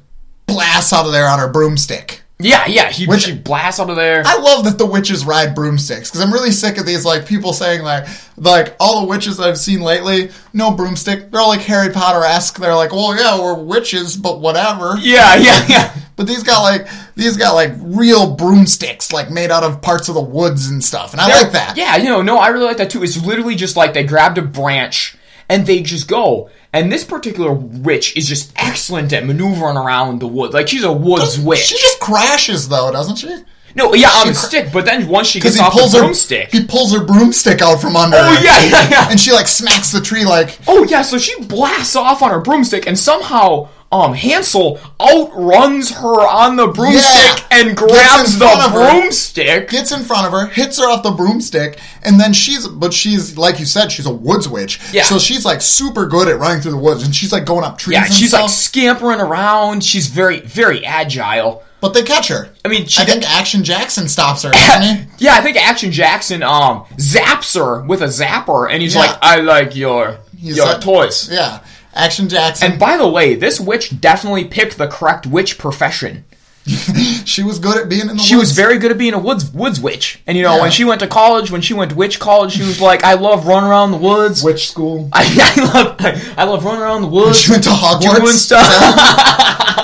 blasts 0.46 0.94
out 0.94 1.04
of 1.04 1.12
there 1.12 1.28
on 1.28 1.40
her 1.40 1.48
broomstick. 1.48 2.22
Yeah, 2.40 2.66
yeah. 2.68 2.90
He, 2.90 3.06
Which- 3.06 3.22
she 3.22 3.34
blasts 3.34 3.80
out 3.80 3.90
of 3.90 3.96
there. 3.96 4.22
I 4.24 4.38
love 4.38 4.64
that 4.64 4.78
the 4.78 4.86
witches 4.86 5.24
ride 5.24 5.54
broomsticks 5.56 6.08
because 6.08 6.20
I'm 6.20 6.32
really 6.32 6.52
sick 6.52 6.78
of 6.78 6.86
these 6.86 7.04
like 7.04 7.26
people 7.26 7.52
saying 7.52 7.82
like 7.82 8.06
like 8.36 8.76
all 8.78 9.00
the 9.00 9.06
witches 9.08 9.38
that 9.38 9.48
I've 9.48 9.58
seen 9.58 9.80
lately, 9.80 10.30
no 10.52 10.70
broomstick. 10.70 11.30
They're 11.32 11.40
all 11.40 11.48
like 11.48 11.62
Harry 11.62 11.92
Potter 11.92 12.22
esque. 12.24 12.58
They're 12.58 12.76
like, 12.76 12.92
well, 12.92 13.16
yeah, 13.16 13.40
we're 13.40 13.54
witches, 13.60 14.16
but 14.16 14.40
whatever. 14.40 14.94
yeah, 15.00 15.34
yeah, 15.34 15.66
yeah. 15.68 15.94
But 16.14 16.28
these 16.28 16.44
got 16.44 16.62
like 16.62 16.86
these 17.16 17.36
got 17.36 17.54
like 17.54 17.72
real 17.78 18.34
broomsticks, 18.36 19.12
like 19.12 19.30
made 19.30 19.50
out 19.50 19.64
of 19.64 19.82
parts 19.82 20.08
of 20.08 20.14
the 20.14 20.20
woods 20.22 20.68
and 20.68 20.82
stuff, 20.84 21.12
and 21.12 21.20
I 21.20 21.26
like 21.42 21.52
that. 21.52 21.76
Yeah, 21.76 21.96
you 21.96 22.04
know, 22.08 22.22
no, 22.22 22.38
I 22.38 22.48
really 22.48 22.66
like 22.66 22.76
that 22.76 22.90
too. 22.90 23.02
It's 23.02 23.20
literally 23.24 23.56
just 23.56 23.76
like 23.76 23.94
they 23.94 24.04
grabbed 24.04 24.38
a 24.38 24.42
branch 24.42 25.16
and 25.48 25.66
they 25.66 25.80
just 25.82 26.06
go. 26.08 26.50
And 26.72 26.92
this 26.92 27.02
particular 27.04 27.52
witch 27.52 28.16
is 28.16 28.28
just 28.28 28.52
excellent 28.56 29.12
at 29.12 29.24
maneuvering 29.24 29.76
around 29.76 30.20
the 30.20 30.26
wood. 30.28 30.52
Like 30.52 30.68
she's 30.68 30.84
a 30.84 30.92
woods 30.92 31.38
witch. 31.40 31.60
She 31.60 31.78
just 31.78 31.98
crashes 32.00 32.68
though, 32.68 32.90
doesn't 32.92 33.16
she? 33.16 33.34
No, 33.74 33.94
yeah, 33.94 34.08
on 34.10 34.28
a 34.28 34.30
cr- 34.32 34.36
stick. 34.36 34.72
But 34.72 34.84
then 34.86 35.08
once 35.08 35.28
she 35.28 35.38
Because 35.38 35.54
gets 35.56 35.60
he 35.60 35.66
off 35.66 35.72
pulls 35.72 35.92
the 35.92 35.98
her 35.98 36.04
broomstick, 36.04 36.50
he 36.52 36.64
pulls 36.64 36.92
her 36.92 37.04
broomstick 37.04 37.62
out 37.62 37.80
from 37.80 37.96
under. 37.96 38.16
oh 38.18 38.34
her. 38.34 38.44
yeah, 38.44 38.64
yeah, 38.66 38.90
yeah. 38.90 39.10
and 39.10 39.18
she 39.20 39.30
like 39.32 39.46
smacks 39.46 39.92
the 39.92 40.00
tree 40.00 40.24
like 40.24 40.58
Oh 40.66 40.84
yeah, 40.84 41.02
so 41.02 41.16
she 41.18 41.40
blasts 41.44 41.94
off 41.96 42.20
on 42.22 42.30
her 42.30 42.40
broomstick, 42.40 42.86
and 42.86 42.98
somehow 42.98 43.68
um 43.90 44.12
Hansel 44.14 44.78
outruns 45.00 45.90
her 45.96 46.20
on 46.28 46.56
the 46.56 46.66
broomstick 46.66 47.02
Yeah. 47.02 47.38
and 47.50 47.76
grabs 47.76 48.38
the 48.38 48.70
broomstick. 48.72 49.70
gets 49.70 49.92
in 49.92 50.02
front 50.02 50.26
of 50.26 50.32
her, 50.32 50.46
hits 50.46 50.78
her 50.78 50.84
off 50.88 51.02
the 51.02 51.10
broomstick, 51.10 51.78
and 52.02 52.20
then 52.20 52.32
she's 52.32 52.66
but 52.68 52.92
she's 52.92 53.36
like 53.38 53.58
you 53.58 53.64
said, 53.66 53.90
she's 53.90 54.06
a 54.06 54.12
woods 54.12 54.48
witch. 54.48 54.78
Yeah. 54.92 55.02
So 55.04 55.18
she's 55.18 55.44
like 55.44 55.60
super 55.62 56.06
good 56.06 56.28
at 56.28 56.38
running 56.38 56.60
through 56.60 56.72
the 56.72 56.76
woods, 56.78 57.02
and 57.04 57.14
she's 57.14 57.32
like 57.32 57.44
going 57.46 57.64
up 57.64 57.78
trees. 57.78 57.94
Yeah, 57.94 58.04
she's 58.04 58.32
like 58.32 58.50
scampering 58.50 59.20
around. 59.20 59.82
She's 59.82 60.06
very, 60.08 60.40
very 60.40 60.84
agile. 60.84 61.62
but 61.80 61.94
they 61.94 62.02
catch 62.02 62.28
her. 62.28 62.50
I 62.64 62.68
mean, 62.68 62.86
she 62.86 63.00
I 63.00 63.04
think 63.06 63.22
Action 63.24 63.62
Jackson 63.64 64.08
stops 64.08 64.42
her? 64.42 64.50
Yeah, 65.20 65.34
I 65.34 65.40
think 65.40 65.56
Action 65.56 65.90
Jackson 65.92 66.42
um 66.42 66.84
zaps 66.96 67.54
her 67.58 67.82
with 67.86 68.02
a 68.02 68.06
zapper, 68.08 68.68
and 68.70 68.82
he's 68.82 68.94
Yeah. 68.94 69.00
like, 69.02 69.18
"I 69.22 69.36
like 69.40 69.74
your 69.76 70.18
He's 70.36 70.56
your 70.56 70.66
like- 70.66 70.80
toys." 70.80 71.28
Yeah, 71.30 71.60
Action 71.98 72.28
Jackson. 72.28 72.70
And 72.72 72.80
by 72.80 72.96
the 72.96 73.08
way, 73.08 73.34
this 73.34 73.58
witch 73.60 74.00
definitely 74.00 74.44
picked 74.44 74.78
the 74.78 74.86
correct 74.88 75.26
witch 75.26 75.58
profession. 75.58 76.24
she 77.24 77.42
was 77.42 77.58
good 77.58 77.78
at 77.78 77.88
being 77.88 78.10
in 78.10 78.16
the 78.18 78.22
She 78.22 78.36
woods. 78.36 78.48
was 78.50 78.56
very 78.56 78.76
good 78.78 78.90
at 78.90 78.98
being 78.98 79.14
a 79.14 79.18
woods 79.18 79.50
woods 79.52 79.80
witch. 79.80 80.20
And 80.26 80.36
you 80.36 80.42
know, 80.42 80.56
Yeah. 80.56 80.60
when 80.62 80.70
she 80.70 80.84
went 80.84 81.00
to 81.00 81.06
college, 81.06 81.50
when 81.50 81.62
she 81.62 81.72
went 81.72 81.92
to 81.92 81.96
witch 81.96 82.20
college, 82.20 82.52
she 82.52 82.62
was 82.62 82.78
like, 82.80 83.04
"I 83.04 83.14
love 83.14 83.46
running 83.46 83.70
around 83.70 83.92
the 83.92 83.96
woods. 83.96 84.42
witch 84.42 84.68
school. 84.68 85.08
I, 85.14 85.24
I 85.56 85.72
love 85.72 85.96
I, 86.36 86.44
love 86.44 86.64
running 86.64 86.82
around 86.82 87.02
the 87.02 87.08
woods." 87.08 87.40
She 87.40 87.50
went 87.52 87.64
to 87.64 87.70
Hogwarts. 87.70 88.16
doing 88.20 88.32
stuff. 88.34 88.68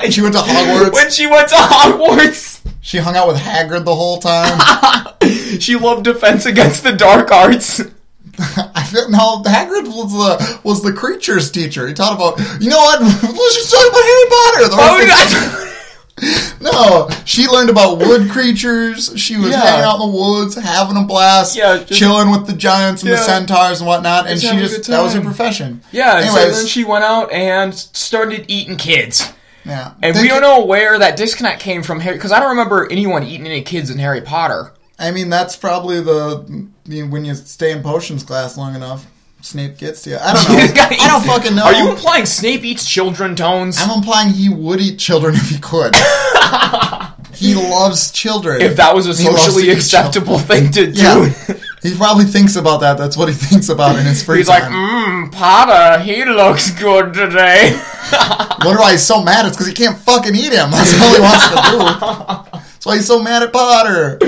she 0.11 0.21
went 0.21 0.35
to 0.35 0.41
Hogwarts. 0.41 0.93
when 0.93 1.11
she 1.11 1.27
went 1.27 1.49
to 1.49 1.55
Hogwarts, 1.57 2.61
She 2.83 2.99
hung 2.99 3.17
out 3.17 3.29
with 3.29 3.39
Hagrid 3.39 3.87
the 3.87 3.95
whole 3.95 4.19
time. 4.19 4.61
she 5.61 5.77
loved 5.77 6.05
Defense 6.05 6.45
Against 6.45 6.83
the 6.85 6.93
Dark 6.93 7.33
Arts. 7.33 7.81
I 8.75 8.85
feel 8.85 9.09
no. 9.11 9.43
Hagrid 9.43 9.87
was 9.87 10.13
the 10.13 10.61
was 10.65 10.83
the 10.83 10.93
creatures 10.93 11.51
teacher. 11.51 11.87
He 11.89 11.95
taught 11.95 12.15
about. 12.17 12.39
You 12.61 12.71
know 12.71 12.79
what? 12.79 13.01
Let's 13.03 13.55
just 13.55 13.71
talk 13.73 13.89
about 13.89 14.03
Harry 14.03 14.29
Potter. 14.31 14.69
The 14.69 14.77
Oh, 14.79 14.99
rest 15.07 15.71
No, 16.61 17.09
she 17.25 17.47
learned 17.49 17.71
about 17.71 17.99
wood 17.99 18.31
creatures. 18.31 19.13
She 19.17 19.37
was 19.37 19.51
Yeah. 19.51 19.61
hanging 19.61 19.85
out 19.85 19.95
in 20.01 20.11
the 20.13 20.17
woods, 20.17 20.55
having 20.55 20.97
a 20.97 21.03
blast, 21.05 21.57
Yeah, 21.57 21.79
just- 21.79 21.93
chilling 21.99 22.31
with 22.31 22.47
the 22.47 22.53
giants 22.53 23.03
and 23.03 23.13
the 23.13 23.17
centaurs 23.19 23.81
and 23.81 23.89
whatnot. 23.89 24.27
And 24.29 24.41
she 24.41 24.49
just 24.59 24.85
that 24.89 25.03
was 25.03 25.13
her 25.15 25.21
profession. 25.21 25.83
yeah, 25.93 26.19
and 26.19 26.31
so 26.31 26.51
then 26.53 26.67
she 26.67 26.85
went 26.85 27.05
out 27.05 27.33
and 27.33 27.75
started 27.75 28.45
eating 28.49 28.77
kids. 28.77 29.29
yeah, 29.65 29.93
And 30.03 30.15
They 30.15 30.23
we 30.23 30.29
don't 30.29 30.41
know 30.41 30.65
where 30.65 30.99
that 30.99 31.17
disconnect 31.17 31.61
came 31.61 31.83
from 31.83 32.01
Harry 32.01 32.17
because 32.17 32.33
I 32.33 32.39
don't 32.39 32.51
remember 32.51 32.89
anyone 32.91 33.25
eating 33.25 33.47
any 33.47 33.63
kids 33.63 33.91
in 33.91 33.99
Harry 33.99 34.21
Potter. 34.21 34.73
I 35.05 35.11
mean, 35.11 35.29
that's 35.29 35.57
probably 35.57 36.01
the 36.01 36.69
when 37.11 37.25
you 37.25 37.35
stay 37.35 37.73
in 37.73 37.83
potions 37.83 38.23
class 38.23 38.57
long 38.57 38.75
enough, 38.75 39.07
Snape 39.43 39.77
gets 39.77 40.03
to 40.05 40.11
you. 40.11 40.17
I 40.21 40.33
don't 40.33 40.49
know. 40.77 40.97
I 41.05 41.09
don't 41.09 41.25
fucking 41.25 41.55
know. 41.55 41.65
Are 41.65 41.75
you 41.75 41.91
implying 41.91 42.25
Snape 42.27 42.65
eats 42.65 42.89
children, 42.89 43.37
Tones? 43.37 43.79
I'm 43.81 43.91
implying 43.99 44.31
he 44.31 44.49
would 44.49 44.81
eat 44.81 44.99
children 44.99 45.35
if 45.37 45.51
he 45.51 45.59
could. 45.59 45.95
he 47.35 47.55
loves 47.55 48.11
children. 48.11 48.61
if 48.63 48.77
that 48.77 48.95
was 48.95 49.07
a 49.07 49.21
He 49.23 49.29
loves 49.29 49.45
to 49.45 49.51
socially 49.51 49.71
acceptable 49.71 50.39
thing 50.39 50.71
to 50.73 50.91
do. 50.91 51.03
Yeah. 51.03 51.29
he 51.83 51.95
probably 51.97 52.25
thinks 52.25 52.57
about 52.57 52.81
that. 52.81 52.97
That's 52.97 53.17
what 53.17 53.29
he 53.29 53.35
thinks 53.35 53.69
about 53.69 53.99
in 53.99 54.07
his 54.07 54.23
free 54.23 54.39
He's 54.39 54.49
like, 54.49 54.63
time. 54.63 54.73
mmm, 54.73 55.33
Potter, 55.33 56.03
he 56.03 56.25
looks 56.25 56.71
good 56.71 57.13
today. 57.13 57.79
Wonder 58.65 58.81
why 58.81 58.93
he's 58.93 59.03
so 59.07 59.23
mad? 59.23 59.45
It's 59.47 59.57
because 59.57 59.67
he 59.67 59.75
can't 59.75 59.99
fucking 59.99 60.35
eat 60.35 60.53
him. 60.53 60.71
That's 60.71 60.95
all 61.03 61.15
he 61.15 61.21
wants 61.21 61.49
to 61.49 61.57
do. 61.57 62.44
That's 62.85 62.87
why 62.87 62.97
he's 62.97 63.07
so 63.07 63.23
mad 63.23 63.43
at 63.43 63.51
Potter. 63.51 64.19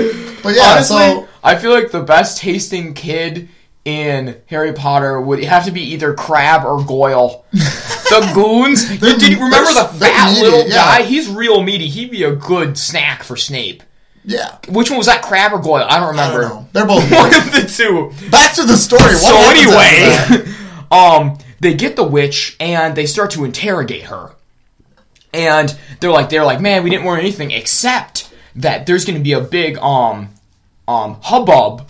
But 0.41 0.55
yeah, 0.55 0.71
Honestly, 0.73 0.97
so 0.97 1.27
I 1.43 1.57
feel 1.57 1.69
like 1.69 1.91
the 1.91 2.01
best 2.01 2.39
tasting 2.39 2.95
kid 2.95 3.49
in 3.85 4.41
Harry 4.47 4.73
Potter 4.73 5.21
would 5.21 5.43
have 5.43 5.65
to 5.65 5.71
be 5.71 5.81
either 5.93 6.15
Crabbe 6.15 6.65
or 6.65 6.83
Goyle. 6.83 7.45
the 7.51 8.31
goons. 8.33 8.89
Did 8.99 9.21
you 9.21 9.35
remember 9.45 9.71
the 9.73 9.87
fat 9.99 10.31
meaty, 10.33 10.41
little 10.41 10.67
yeah. 10.67 10.73
guy? 10.73 11.03
He's 11.03 11.29
real 11.29 11.61
meaty. 11.61 11.87
He'd 11.87 12.09
be 12.09 12.23
a 12.23 12.35
good 12.35 12.79
snack 12.79 13.21
for 13.21 13.37
Snape. 13.37 13.83
yeah, 14.25 14.57
Which 14.69 14.89
one 14.89 14.97
was 14.97 15.05
that? 15.05 15.21
Crabbe 15.21 15.53
or 15.53 15.59
Goyle? 15.59 15.85
I 15.87 15.99
don't 15.99 16.07
I 16.07 16.09
remember. 16.09 16.41
don't 16.41 16.49
know. 16.49 16.69
They're 16.73 16.87
both. 16.87 17.11
One 17.11 17.27
of 17.27 17.51
the 17.51 17.71
two. 17.71 18.11
Back 18.31 18.55
to 18.55 18.63
the 18.63 18.75
story. 18.75 19.03
What 19.03 19.19
so 19.19 19.37
anyway, 19.51 20.51
um, 20.91 21.37
they 21.59 21.75
get 21.75 21.95
the 21.95 22.03
witch 22.03 22.55
and 22.59 22.95
they 22.95 23.05
start 23.05 23.29
to 23.31 23.45
interrogate 23.45 24.05
her, 24.05 24.31
and 25.31 25.77
they're 25.99 26.09
like, 26.09 26.29
they're 26.29 26.43
like, 26.43 26.59
man, 26.59 26.83
we 26.83 26.89
didn't 26.89 27.05
learn 27.05 27.19
anything 27.19 27.51
except 27.51 28.26
that 28.57 28.85
there's 28.85 29.05
going 29.05 29.17
to 29.17 29.23
be 29.23 29.33
a 29.33 29.41
big 29.41 29.77
um 29.79 30.29
um 30.87 31.17
hubbub 31.21 31.87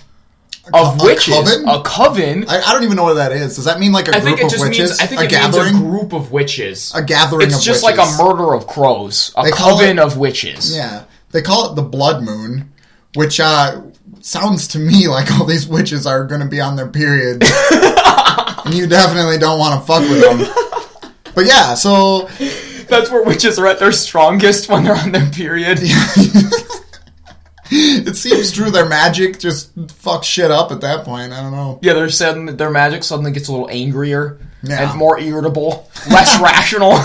of 0.74 1.00
a 1.02 1.04
witches, 1.06 1.34
coven? 1.34 1.68
a 1.68 1.82
coven. 1.82 2.46
I, 2.50 2.60
I 2.62 2.74
don't 2.74 2.84
even 2.84 2.98
know 2.98 3.04
what 3.06 3.14
that 3.14 3.32
is. 3.32 3.56
Does 3.56 3.66
that 3.66 3.80
mean 3.80 3.94
like 3.94 4.08
a 4.10 4.16
I 4.16 4.20
group 4.20 4.24
think 4.24 4.40
it 4.40 4.46
of 4.46 4.52
just 4.52 4.64
witches? 4.64 4.90
means 4.90 5.00
I 5.00 5.06
think 5.06 5.22
a 5.22 5.24
it 5.26 5.30
gathering. 5.32 5.74
means 5.76 5.78
a 5.86 5.88
group 5.88 6.14
of 6.14 6.32
witches. 6.32 6.92
a 6.94 7.02
gathering 7.02 7.44
of 7.44 7.48
witches. 7.48 7.56
it's 7.56 7.66
just 7.66 7.84
witches. 7.86 7.98
like 8.00 8.20
a 8.20 8.24
murder 8.24 8.54
of 8.54 8.68
crows, 8.68 9.32
a 9.38 9.44
They 9.44 9.52
coven 9.52 9.98
it- 9.98 10.02
of 10.02 10.18
witches. 10.18 10.76
Yeah, 10.76 11.04
they 11.32 11.42
call 11.42 11.72
it 11.72 11.76
the 11.76 11.84
blood 11.84 12.22
moon, 12.22 12.72
which 13.16 13.40
uh, 13.40 13.82
sounds 14.20 14.68
to 14.70 14.80
me 14.80 15.08
like 15.18 15.32
all 15.40 15.46
these 15.46 15.68
witches 15.68 16.06
are 16.06 16.26
going 16.26 16.42
to 16.42 16.48
be 16.48 16.60
on 16.60 16.76
their 16.76 16.88
period, 16.90 17.44
and 18.66 18.74
you 18.74 18.88
definitely 18.88 19.38
don't 19.38 19.60
want 19.60 19.80
to 19.80 19.88
fuck 19.88 20.02
with 20.02 20.22
them. 20.22 21.12
But 21.34 21.46
yeah, 21.46 21.76
so 21.76 22.28
That's 22.90 23.10
where 23.12 23.24
witches 23.24 23.58
are 23.60 23.68
at 23.68 23.80
their 23.80 23.92
strongest 23.92 24.70
when 24.70 24.84
they're 24.84 24.96
on 24.96 25.12
their 25.12 25.30
period. 25.32 25.80
it 27.70 28.16
seems 28.16 28.52
true 28.52 28.72
their 28.72 28.88
magic 28.88 29.40
just 29.40 29.76
fucks 29.76 30.24
shit 30.24 30.52
up 30.52 30.72
at 30.72 30.82
that 30.82 31.04
point. 31.06 31.34
I 31.34 31.42
don't 31.42 31.52
know. 31.52 31.80
Yeah, 31.82 31.94
their 31.94 32.10
sudden 32.10 32.56
their 32.58 32.70
magic 32.70 33.04
suddenly 33.04 33.32
gets 33.32 33.50
a 33.50 33.52
little 33.52 33.70
angrier 33.70 34.40
Yeah. 34.64 34.90
and 34.90 34.98
more 34.98 35.20
irritable, 35.20 35.90
less 36.10 36.40
rational. 36.42 36.98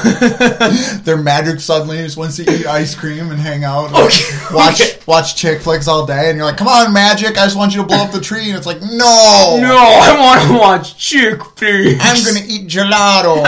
Their 1.02 1.16
magic 1.16 1.58
suddenly 1.58 1.96
just 1.98 2.16
wants 2.16 2.36
to 2.36 2.42
eat 2.48 2.64
ice 2.66 2.94
cream 2.94 3.30
and 3.32 3.40
hang 3.40 3.64
out, 3.64 3.86
and 3.86 3.96
Okay, 3.96 4.54
watch 4.54 4.80
okay. 4.80 4.98
watch 5.06 5.34
chick 5.34 5.60
flicks 5.62 5.88
all 5.88 6.06
day, 6.06 6.28
and 6.30 6.36
you're 6.36 6.46
like, 6.46 6.56
"Come 6.58 6.68
on, 6.68 6.92
magic! 6.92 7.30
I 7.38 7.44
just 7.44 7.56
want 7.56 7.74
you 7.74 7.80
to 7.82 7.86
blow 7.88 7.98
up 7.98 8.12
the 8.12 8.20
tree." 8.20 8.48
And 8.48 8.56
it's 8.56 8.66
like, 8.66 8.80
"No, 8.80 9.58
no, 9.60 9.76
I 9.76 10.16
want 10.18 10.46
to 10.46 10.58
watch 10.58 10.96
chick 10.96 11.42
flicks. 11.42 12.00
I'm 12.00 12.24
gonna 12.24 12.46
eat 12.46 12.68
gelato." 12.68 13.42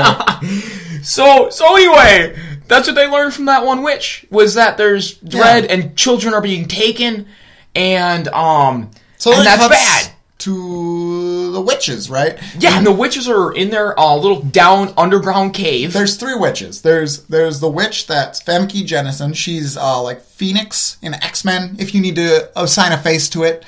So 1.05 1.51
so 1.51 1.77
anyway, 1.77 2.37
that's 2.67 2.87
what 2.89 2.97
they 2.97 3.07
learned 3.07 3.35
from 3.35 3.45
that 3.45 3.65
one 3.65 3.83
witch 3.83 4.27
was 4.31 4.55
that 4.55 4.77
there's 4.77 5.15
dread 5.19 5.65
Yeah. 5.65 5.73
and 5.73 5.97
children 5.97 6.35
are 6.35 6.41
being 6.41 6.67
taken, 6.67 7.27
and 7.75 8.27
um, 8.29 8.91
So 9.19 9.33
and 9.33 9.47
that's 9.47 9.69
bad. 9.69 10.11
To 10.39 11.53
the 11.53 11.61
witches, 11.61 12.11
right? 12.11 12.39
Yeah, 12.59 12.77
and 12.77 12.87
the 12.87 12.93
witches 12.93 13.29
are 13.29 13.53
in 13.55 13.71
their 13.71 13.99
uh, 13.99 14.15
little 14.17 14.43
down 14.43 14.93
underground 14.99 15.55
cave. 15.55 15.93
There's 15.95 16.17
three 16.17 16.35
witches. 16.35 16.83
There's 16.83 17.23
there's 17.29 17.61
the 17.61 17.69
witch 17.71 18.07
that's 18.07 18.43
Famke 18.43 18.85
Jennison. 18.87 19.35
She's 19.35 19.77
uh, 19.79 20.03
like 20.03 20.21
Phoenix 20.21 20.99
in 21.01 21.15
X 21.15 21.45
Men. 21.47 21.77
If 21.79 21.95
you 21.95 22.01
need 22.03 22.17
to 22.17 22.51
assign 22.61 22.93
a 22.93 22.99
face 22.99 23.31
to 23.31 23.45
it, 23.45 23.65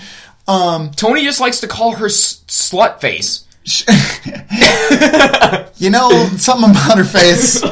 um, 0.48 0.90
Tony 0.90 1.24
just 1.24 1.40
likes 1.40 1.60
to 1.60 1.68
call 1.68 1.92
her 1.96 2.06
s- 2.06 2.42
slut 2.48 3.00
face. 3.00 3.45
you 5.76 5.90
know 5.90 6.08
something 6.36 6.70
about 6.70 6.98
her 6.98 7.04
face 7.04 7.62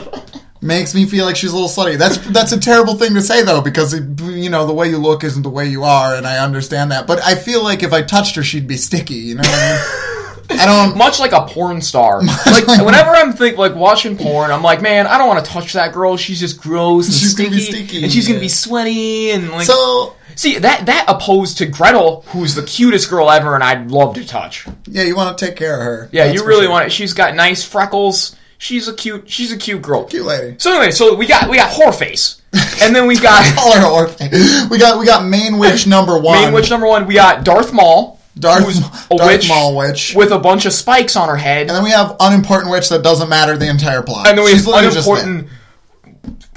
makes 0.64 0.94
me 0.94 1.04
feel 1.04 1.24
like 1.24 1.36
she's 1.36 1.52
a 1.52 1.54
little 1.54 1.68
slutty. 1.68 1.96
That's 1.96 2.16
that's 2.30 2.52
a 2.52 2.58
terrible 2.58 2.96
thing 2.96 3.14
to 3.14 3.22
say 3.22 3.44
though, 3.44 3.60
because 3.60 3.94
it, 3.94 4.20
you 4.22 4.50
know 4.50 4.66
the 4.66 4.72
way 4.72 4.88
you 4.88 4.98
look 4.98 5.22
isn't 5.22 5.42
the 5.42 5.50
way 5.50 5.66
you 5.66 5.84
are, 5.84 6.16
and 6.16 6.26
I 6.26 6.38
understand 6.38 6.90
that. 6.90 7.06
But 7.06 7.22
I 7.22 7.36
feel 7.36 7.62
like 7.62 7.82
if 7.82 7.92
I 7.92 8.02
touched 8.02 8.34
her, 8.36 8.42
she'd 8.42 8.66
be 8.66 8.76
sticky. 8.76 9.14
You 9.14 9.36
know 9.36 9.42
what 9.42 9.50
I 9.50 9.72
mean? 9.72 10.10
I 10.60 10.66
don't. 10.66 10.96
much 10.96 11.20
like 11.20 11.32
a 11.32 11.46
porn 11.46 11.80
star. 11.80 12.22
Like 12.66 12.84
whenever 12.84 13.10
I'm 13.10 13.32
think 13.32 13.58
like 13.58 13.74
watching 13.74 14.16
porn, 14.16 14.50
I'm 14.50 14.62
like, 14.62 14.80
man, 14.80 15.06
I 15.06 15.18
don't 15.18 15.28
want 15.28 15.44
to 15.44 15.50
touch 15.50 15.74
that 15.74 15.92
girl. 15.92 16.16
She's 16.16 16.40
just 16.40 16.60
gross 16.60 17.06
and 17.06 17.14
She's 17.14 17.34
gonna 17.34 17.50
be 17.50 17.60
stinky, 17.60 18.02
and 18.02 18.12
she's 18.12 18.26
gonna 18.26 18.40
be 18.40 18.48
sweaty 18.48 19.30
and 19.30 19.50
like. 19.50 19.66
So 19.66 20.16
see 20.36 20.58
that 20.58 20.86
that 20.86 21.04
opposed 21.08 21.58
to 21.58 21.66
Gretel, 21.66 22.22
who's 22.28 22.54
the 22.54 22.62
cutest 22.62 23.10
girl 23.10 23.30
ever, 23.30 23.54
and 23.54 23.62
I'd 23.64 23.90
love 23.90 24.14
to 24.14 24.26
touch. 24.26 24.66
yeah, 24.86 25.02
you 25.04 25.16
want 25.16 25.36
to 25.36 25.46
take 25.46 25.56
care 25.56 25.74
of 25.78 25.82
her. 25.82 26.08
Yeah, 26.12 26.24
That's 26.26 26.40
you 26.40 26.46
really 26.46 26.62
sure. 26.62 26.70
want 26.70 26.86
it. 26.86 26.90
She's 26.92 27.12
got 27.12 27.34
nice 27.34 27.64
freckles. 27.64 28.36
She's 28.58 28.88
a 28.88 28.94
cute. 28.94 29.28
She's 29.30 29.52
a 29.52 29.56
cute 29.58 29.82
girl. 29.82 30.04
cute 30.04 30.24
lady. 30.24 30.56
So 30.58 30.70
anyway, 30.72 30.90
so 30.92 31.14
we 31.14 31.26
got 31.26 31.50
we 31.50 31.56
got 31.56 31.72
Whoreface, 31.72 32.40
and 32.82 32.94
then 32.96 33.06
we 33.06 33.18
got 33.18 33.44
Call 33.58 33.72
her 33.78 33.86
orphan. 33.86 34.30
We 34.70 34.78
got 34.78 34.98
we 34.98 35.04
got 35.06 35.26
main 35.26 35.58
witch 35.58 35.86
number 35.96 36.18
one. 36.18 36.40
main 36.40 36.52
witch 36.54 36.70
number 36.70 36.86
one. 36.86 37.06
We 37.06 37.14
got 37.14 37.44
Darth 37.44 37.72
Maul, 37.74 38.20
Darth, 38.38 38.64
who's 38.64 38.78
a 38.78 39.16
Darth 39.16 39.26
witch 39.26 39.48
Maul 39.48 39.76
witch. 39.76 40.14
with 40.16 40.30
a 40.30 40.38
bunch 40.38 40.64
of 40.64 40.72
spikes 40.72 41.14
on 41.16 41.28
her 41.28 41.36
head, 41.36 41.62
And 41.62 41.70
then 41.70 41.82
we 41.84 41.90
have 41.90 42.16
unimportant 42.20 42.70
witch 42.70 42.88
that 42.88 43.02
doesn't 43.02 43.28
matter 43.28 43.56
the 43.58 43.68
entire 43.68 44.02
plot. 44.02 44.28
and 44.28 44.38
then 44.38 44.44
we 44.44 44.52
She's 44.52 44.64
have 44.64 44.84
unimportant. 44.84 45.48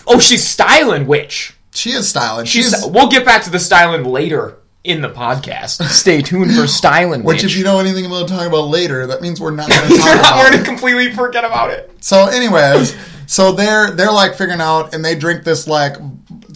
Oh, 0.07 0.19
she's 0.19 0.47
styling 0.47 1.07
witch. 1.07 1.56
There. 1.77 1.91
She 1.93 1.97
is 1.97 2.07
styling. 2.09 2.45
She's, 2.45 2.71
She's 2.71 2.85
we'll 2.87 3.07
get 3.09 3.25
back 3.25 3.43
to 3.43 3.49
the 3.49 3.59
styling 3.59 4.03
later 4.03 4.57
in 4.83 5.01
the 5.01 5.09
podcast. 5.09 5.83
Stay 5.89 6.21
tuned 6.21 6.53
for 6.55 6.67
styling. 6.67 7.23
which, 7.23 7.43
if 7.43 7.55
you 7.55 7.63
know 7.63 7.79
anything 7.79 8.05
about 8.05 8.27
talking 8.27 8.47
about 8.47 8.67
later, 8.69 9.07
that 9.07 9.21
means 9.21 9.39
we're 9.41 9.51
not 9.51 9.69
going 9.69 9.81
to 9.89 9.97
talk 9.97 10.05
we're 10.05 10.19
about. 10.19 10.49
going 10.51 10.59
to 10.59 10.65
completely 10.65 11.11
forget 11.13 11.43
about 11.43 11.71
it. 11.71 11.91
So, 12.01 12.27
anyways, 12.27 12.95
so 13.25 13.51
they're 13.51 13.91
they're 13.91 14.11
like 14.11 14.35
figuring 14.35 14.61
out, 14.61 14.93
and 14.93 15.03
they 15.03 15.15
drink 15.15 15.43
this 15.43 15.67
like 15.67 15.97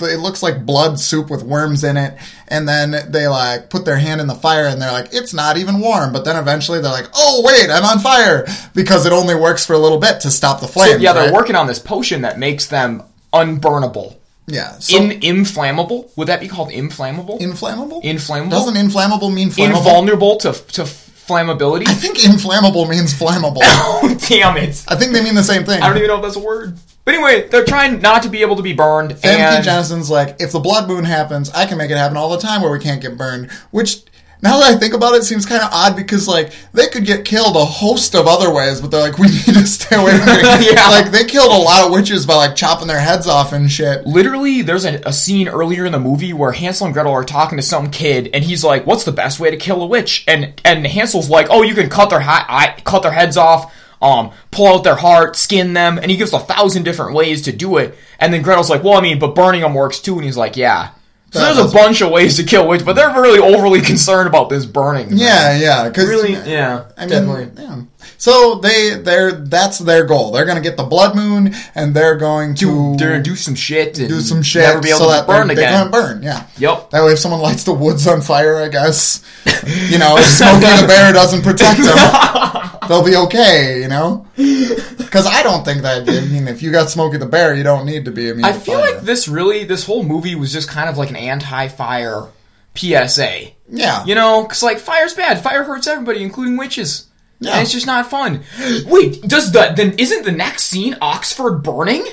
it 0.04 0.20
looks 0.20 0.42
like 0.42 0.66
blood 0.66 1.00
soup 1.00 1.30
with 1.30 1.44
worms 1.44 1.84
in 1.84 1.96
it, 1.98 2.18
and 2.48 2.68
then 2.68 2.96
they 3.12 3.28
like 3.28 3.70
put 3.70 3.86
their 3.86 3.98
hand 3.98 4.20
in 4.20 4.26
the 4.28 4.34
fire 4.34 4.66
and 4.66 4.82
they're 4.82 4.92
like, 4.92 5.10
it's 5.14 5.32
not 5.34 5.58
even 5.58 5.80
warm. 5.80 6.12
But 6.12 6.26
then 6.26 6.38
eventually 6.38 6.82
they're 6.82 6.92
like, 6.92 7.10
oh 7.14 7.44
wait, 7.46 7.70
I'm 7.70 7.84
on 7.84 8.00
fire 8.00 8.48
because 8.74 9.06
it 9.06 9.12
only 9.14 9.36
works 9.36 9.64
for 9.66 9.74
a 9.74 9.78
little 9.78 10.00
bit 10.00 10.22
to 10.22 10.32
stop 10.32 10.60
the 10.60 10.68
flames. 10.68 11.02
yeah, 11.04 11.14
they're 11.14 11.26
right? 11.26 11.34
working 11.34 11.56
on 11.56 11.68
this 11.68 11.78
potion 11.80 12.22
that 12.22 12.40
makes 12.40 12.66
them 12.68 13.04
unburnable. 13.34 14.16
Yeah, 14.52 14.80
so 14.80 14.98
In 14.98 15.24
inflammable? 15.24 16.12
Would 16.16 16.28
that 16.28 16.40
be 16.40 16.48
called 16.48 16.72
inflammable? 16.72 17.38
inflammable. 17.40 18.02
inflammable? 18.02 18.52
Doesn't 18.52 18.78
inflammable 18.78 19.30
mean 19.30 19.50
flammable? 19.50 19.78
invulnerable 19.78 20.38
to 20.38 20.52
to 20.52 20.84
flammability? 20.84 21.88
I 21.88 21.94
think 21.94 22.24
inflammable 22.24 22.88
means 22.88 23.14
flammable. 23.14 23.60
oh, 23.62 24.18
damn 24.28 24.58
it! 24.58 24.84
I 24.88 24.96
think 24.96 25.14
they 25.14 25.24
mean 25.24 25.36
the 25.36 25.44
same 25.44 25.64
thing. 25.64 25.82
I 25.82 25.88
don't 25.88 25.98
even 25.98 26.10
know 26.10 26.18
if 26.18 26.24
that's 26.24 26.36
a 26.36 26.40
word. 26.40 26.78
But 27.04 27.16
anyway, 27.16 27.48
they're 27.48 27.66
trying 27.66 28.00
not 28.00 28.24
to 28.24 28.30
be 28.30 28.42
able 28.42 28.56
to 28.58 28.62
be 28.62 28.74
burned. 28.74 29.12
Famke 29.12 29.40
and 29.40 29.66
Jennison's 29.66 30.12
like, 30.12 30.36
if 30.40 30.52
the 30.52 30.60
blood 30.60 30.88
moon 30.88 31.04
happens, 31.04 31.50
I 31.50 31.66
can 31.66 31.78
make 31.80 31.90
it 31.90 31.98
happen 31.98 32.16
all 32.16 32.30
the 32.30 32.38
time 32.38 32.62
where 32.62 32.72
we 32.72 32.78
can't 32.78 33.02
get 33.02 33.18
burned. 33.18 33.50
Which, 33.72 34.04
now 34.42 34.60
that 34.60 34.74
I 34.74 34.78
think 34.78 34.94
about 34.94 35.14
it, 35.14 35.18
it 35.18 35.24
seems 35.26 35.46
kind 35.46 35.62
of 35.62 35.70
odd 35.72 35.96
because 35.96 36.28
like 36.28 36.54
they 36.74 36.88
could 36.88 37.06
get 37.06 37.26
killed 37.26 37.56
a 37.56 37.64
host 37.66 38.16
of 38.16 38.28
other 38.28 38.54
ways, 38.54 38.82
but 38.82 38.90
they're 38.92 39.02
like, 39.02 39.18
we 39.18 39.28
need 39.32 39.44
to 39.54 39.68
stay 39.68 39.96
away 39.96 40.18
from 40.18 40.28
it. 40.30 40.72
Yeah. 40.74 40.88
Like 40.90 41.12
they 41.12 41.26
killed 41.26 41.52
a 41.52 41.58
lot 41.64 41.86
of 41.86 41.92
witches 41.92 42.26
by 42.26 42.36
like 42.36 42.56
chopping 42.56 42.88
their 42.88 43.00
heads 43.00 43.28
off 43.28 43.54
and 43.54 43.70
shit. 43.72 44.06
literally, 44.06 44.62
there's 44.62 44.86
a, 44.86 45.02
a 45.06 45.14
scene 45.14 45.48
earlier 45.48 45.86
in 45.86 45.92
the 45.92 46.00
movie 46.00 46.34
where 46.34 46.52
Hansel 46.52 46.86
and 46.88 46.94
Gretel 46.94 47.12
are 47.12 47.24
talking 47.24 47.58
to 47.58 47.64
some 47.64 47.92
kid, 47.92 48.30
and 48.34 48.44
he's 48.44 48.64
like, 48.64 48.86
"What's 48.88 49.04
the 49.04 49.12
best 49.12 49.40
way 49.40 49.52
to 49.52 49.58
kill 49.58 49.82
a 49.82 49.86
witch?" 49.86 50.24
And 50.28 50.60
and 50.66 50.86
Hansel's 50.88 51.30
like, 51.30 51.48
"Oh, 51.50 51.62
you 51.62 51.74
can 51.76 51.90
cut 51.90 52.10
their 52.10 52.20
hi- 52.22 52.46
eye, 52.48 52.82
cut 52.84 53.04
their 53.04 53.12
heads 53.12 53.38
off." 53.38 53.74
Um, 54.02 54.32
pull 54.50 54.68
out 54.68 54.84
their 54.84 54.96
heart, 54.96 55.36
skin 55.36 55.74
them, 55.74 56.00
and 56.00 56.10
he 56.10 56.18
gives 56.18 56.34
a 56.34 56.40
thousand 56.40 56.84
different 56.84 57.14
ways 57.14 57.44
to 57.44 57.52
do 57.52 57.78
it. 57.78 57.96
And 58.20 58.34
then 58.34 58.42
Gretel's 58.42 58.70
like, 58.70 58.84
"Well, 58.84 58.94
I 58.98 59.02
mean, 59.02 59.20
but 59.20 59.36
burning 59.36 59.62
them 59.62 59.76
works 59.76 60.00
too." 60.00 60.16
And 60.16 60.24
he's 60.26 60.38
like, 60.38 60.58
"Yeah." 60.58 60.90
So 61.32 61.40
there's 61.40 61.58
a 61.58 61.74
bunch 61.74 62.02
of 62.02 62.12
ways 62.12 62.36
to 62.38 62.44
kill 62.44 62.68
witch, 62.68 62.84
but 62.84 62.94
they're 62.94 63.10
really 63.10 63.40
overly 63.40 63.80
concerned 63.82 64.28
about 64.28 64.50
this 64.50 64.66
burning. 64.66 65.08
Yeah, 65.12 65.58
yeah, 65.58 65.88
because 65.88 66.10
really, 66.10 66.34
yeah, 66.34 66.86
I 66.98 67.02
mean, 67.02 67.10
definitely. 67.10 67.64
yeah. 67.64 67.82
So 68.18 68.56
they 68.56 68.96
they're 68.96 69.32
that's 69.32 69.80
their 69.80 70.06
goal. 70.06 70.32
They're 70.32 70.46
gonna 70.46 70.62
get 70.62 70.78
the 70.78 70.84
blood 70.84 71.16
moon, 71.16 71.54
and 71.76 71.94
they're 71.94 72.16
going 72.18 72.56
to 72.56 72.96
They're 72.98 73.22
do 73.22 73.36
some 73.36 73.56
shit 73.56 73.98
and 74.00 74.10
do 74.10 74.22
some 74.22 74.42
shit 74.44 74.64
never 74.64 74.82
be 74.82 74.90
able 74.90 75.00
so 75.00 75.06
to 75.06 75.12
that 75.12 75.28
burn 75.28 75.48
they 75.48 75.54
again. 75.54 75.72
can't 75.74 75.92
burn. 75.92 76.24
Yeah. 76.24 76.48
Yep. 76.58 76.90
That 76.92 77.04
way, 77.04 77.14
if 77.14 77.20
someone 77.20 77.42
lights 77.42 77.64
the 77.64 77.74
woods 77.74 78.08
on 78.08 78.22
fire, 78.22 78.58
I 78.58 78.68
guess, 78.70 79.24
you 79.90 79.98
know, 79.98 80.18
if 80.18 80.26
Smokey 80.26 80.82
the 80.82 80.88
Bear 80.88 81.14
doesn't 81.14 81.42
protect 81.44 81.80
them, 81.82 82.80
they'll 82.88 83.04
be 83.04 83.16
okay, 83.16 83.82
you 83.82 83.88
know? 83.88 84.26
Because 84.36 85.26
I 85.26 85.44
don't 85.44 85.64
think 85.66 85.82
that, 85.84 86.08
I 86.08 86.22
mean, 86.28 86.48
if 86.48 86.62
you 86.62 86.72
got 86.72 86.90
Smokey 86.90 87.18
the 87.18 87.26
Bear, 87.26 87.56
you 87.56 87.64
don't 87.64 87.86
need 87.86 88.06
to 88.06 88.12
be 88.12 88.30
immune 88.30 88.46
I 88.46 88.52
to 88.54 88.60
feel 88.60 88.80
fire. 88.80 88.96
like 88.96 89.02
this 89.04 89.28
really, 89.28 89.64
this 89.64 89.86
whole 89.86 90.04
movie 90.04 90.36
was 90.36 90.52
just 90.54 90.70
kind 90.70 90.90
of 90.90 90.98
like 90.98 91.10
an 91.10 91.16
anti-fire 91.16 92.28
PSA. 92.76 93.48
Yeah. 93.70 94.06
You 94.06 94.16
know, 94.16 94.44
because 94.44 94.64
like 94.64 94.80
fire's 94.80 95.14
bad. 95.14 95.42
Fire 95.42 95.64
hurts 95.64 95.88
everybody, 95.88 96.24
including 96.24 96.58
witches. 96.58 97.08
Yeah. 97.42 97.54
And 97.54 97.64
it's 97.64 97.72
just 97.72 97.88
not 97.88 98.10
fun. 98.10 98.44
Wait, 98.86 99.22
does 99.24 99.52
the 99.52 99.74
then 99.76 99.96
isn't 99.98 100.24
the 100.24 100.32
next 100.32 100.66
scene 100.66 100.96
Oxford 101.02 101.64
burning? 101.64 102.06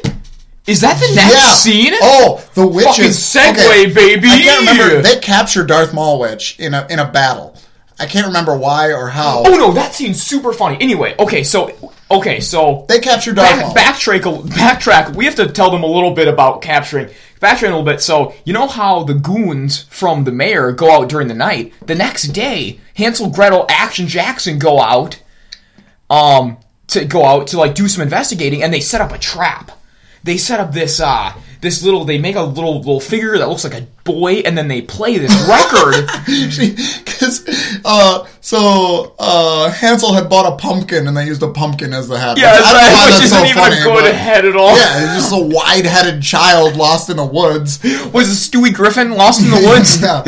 Is 0.66 0.80
that 0.82 0.99
the 1.00 1.14
next 1.14 1.35
yeah. 1.35 1.54
scene? 1.54 1.92
Oh, 2.02 2.47
the 2.54 2.66
witches. 2.66 3.32
Fucking 3.32 3.54
segue, 3.54 3.94
baby. 3.94 4.28
I 4.28 4.42
can't 4.42 4.68
remember. 4.68 5.02
They 5.02 5.18
captured 5.20 5.68
Darth 5.68 5.94
Maul 5.94 6.18
Witch 6.18 6.58
in 6.58 6.75
a, 6.75 6.87
in 6.90 6.99
a 6.99 7.11
battle. 7.11 7.56
I 7.99 8.06
can't 8.06 8.26
remember 8.26 8.56
why 8.56 8.92
or 8.92 9.08
how. 9.08 9.44
Oh 9.47 9.56
no, 9.56 9.73
that 9.73 9.94
scene's 9.94 10.23
super 10.23 10.52
funny. 10.52 10.76
Anyway, 10.80 11.14
okay, 11.18 11.42
so 11.42 11.92
okay, 12.10 12.40
so 12.40 12.86
They 12.88 12.98
captured 13.00 13.36
Darth 13.36 13.74
back, 13.74 13.94
backtrack, 13.96 14.22
backtrack. 14.48 15.14
We 15.14 15.24
have 15.24 15.34
to 15.36 15.48
tell 15.48 15.70
them 15.70 15.82
a 15.82 15.86
little 15.86 16.12
bit 16.12 16.28
about 16.28 16.62
capturing. 16.62 17.08
Backtrack 17.40 17.62
a 17.62 17.76
little 17.76 17.82
bit. 17.84 18.00
So 18.00 18.34
you 18.44 18.52
know 18.52 18.66
how 18.66 19.04
the 19.04 19.14
goons 19.14 19.82
from 19.84 20.24
the 20.24 20.32
mayor 20.32 20.72
go 20.72 20.90
out 20.90 21.08
during 21.08 21.28
the 21.28 21.34
night. 21.34 21.72
The 21.86 21.94
next 21.94 22.28
day, 22.28 22.80
Hansel, 22.94 23.30
Gretel, 23.30 23.66
Action 23.68 24.08
Jackson 24.08 24.58
go 24.58 24.80
out, 24.80 25.22
um, 26.10 26.58
to 26.88 27.04
go 27.04 27.24
out 27.24 27.48
to 27.48 27.58
like 27.58 27.74
do 27.74 27.86
some 27.86 28.02
investigating, 28.02 28.62
and 28.62 28.72
they 28.72 28.80
set 28.80 29.00
up 29.00 29.12
a 29.12 29.18
trap. 29.18 29.70
They 30.24 30.36
set 30.36 30.58
up 30.60 30.72
this 30.72 31.00
uh 31.00 31.32
this 31.60 31.82
little. 31.82 32.04
They 32.04 32.18
make 32.18 32.36
a 32.36 32.42
little 32.42 32.78
little 32.78 33.00
figure 33.00 33.36
that 33.38 33.48
looks 33.48 33.64
like 33.64 33.74
a 33.74 33.86
boy, 34.04 34.36
and 34.44 34.56
then 34.56 34.68
they 34.68 34.82
play 34.82 35.18
this 35.18 35.33
record. 35.48 36.06
Because, 37.04 37.80
uh, 37.85 38.26
so, 38.40 39.14
uh, 39.18 39.70
Hansel 39.70 40.14
had 40.14 40.28
bought 40.30 40.52
a 40.52 40.56
pumpkin 40.56 41.06
and 41.06 41.16
they 41.16 41.26
used 41.26 41.42
a 41.42 41.50
pumpkin 41.50 41.92
as 41.92 42.09
the 42.09 42.18
hat. 42.18 42.38
yeah, 42.38 42.52
Which 42.56 42.64
I 42.64 42.72
why 42.72 43.04
which 43.06 43.14
that's 43.14 43.24
isn't 43.24 43.38
so 43.38 43.44
even 43.44 43.56
funny, 43.62 43.80
a 43.80 43.85
good 43.85 44.02
but- 44.04 44.14
head 44.14 44.44
at 44.44 44.56
all. 44.56 44.76
Yeah, 44.76 45.04
it's 45.04 45.14
just 45.28 45.33
a 45.33 45.44
wide-headed 45.44 46.22
child 46.22 46.76
lost 46.76 47.11
in 47.11 47.16
the 47.16 47.26
woods. 47.26 47.83
Was 48.12 48.28
it 48.30 48.50
Stewie 48.59 48.72
Griffin 48.72 49.11
lost 49.12 49.40
in 49.42 49.50
the 49.50 49.56
woods? 49.68 50.00
yeah. 50.00 50.22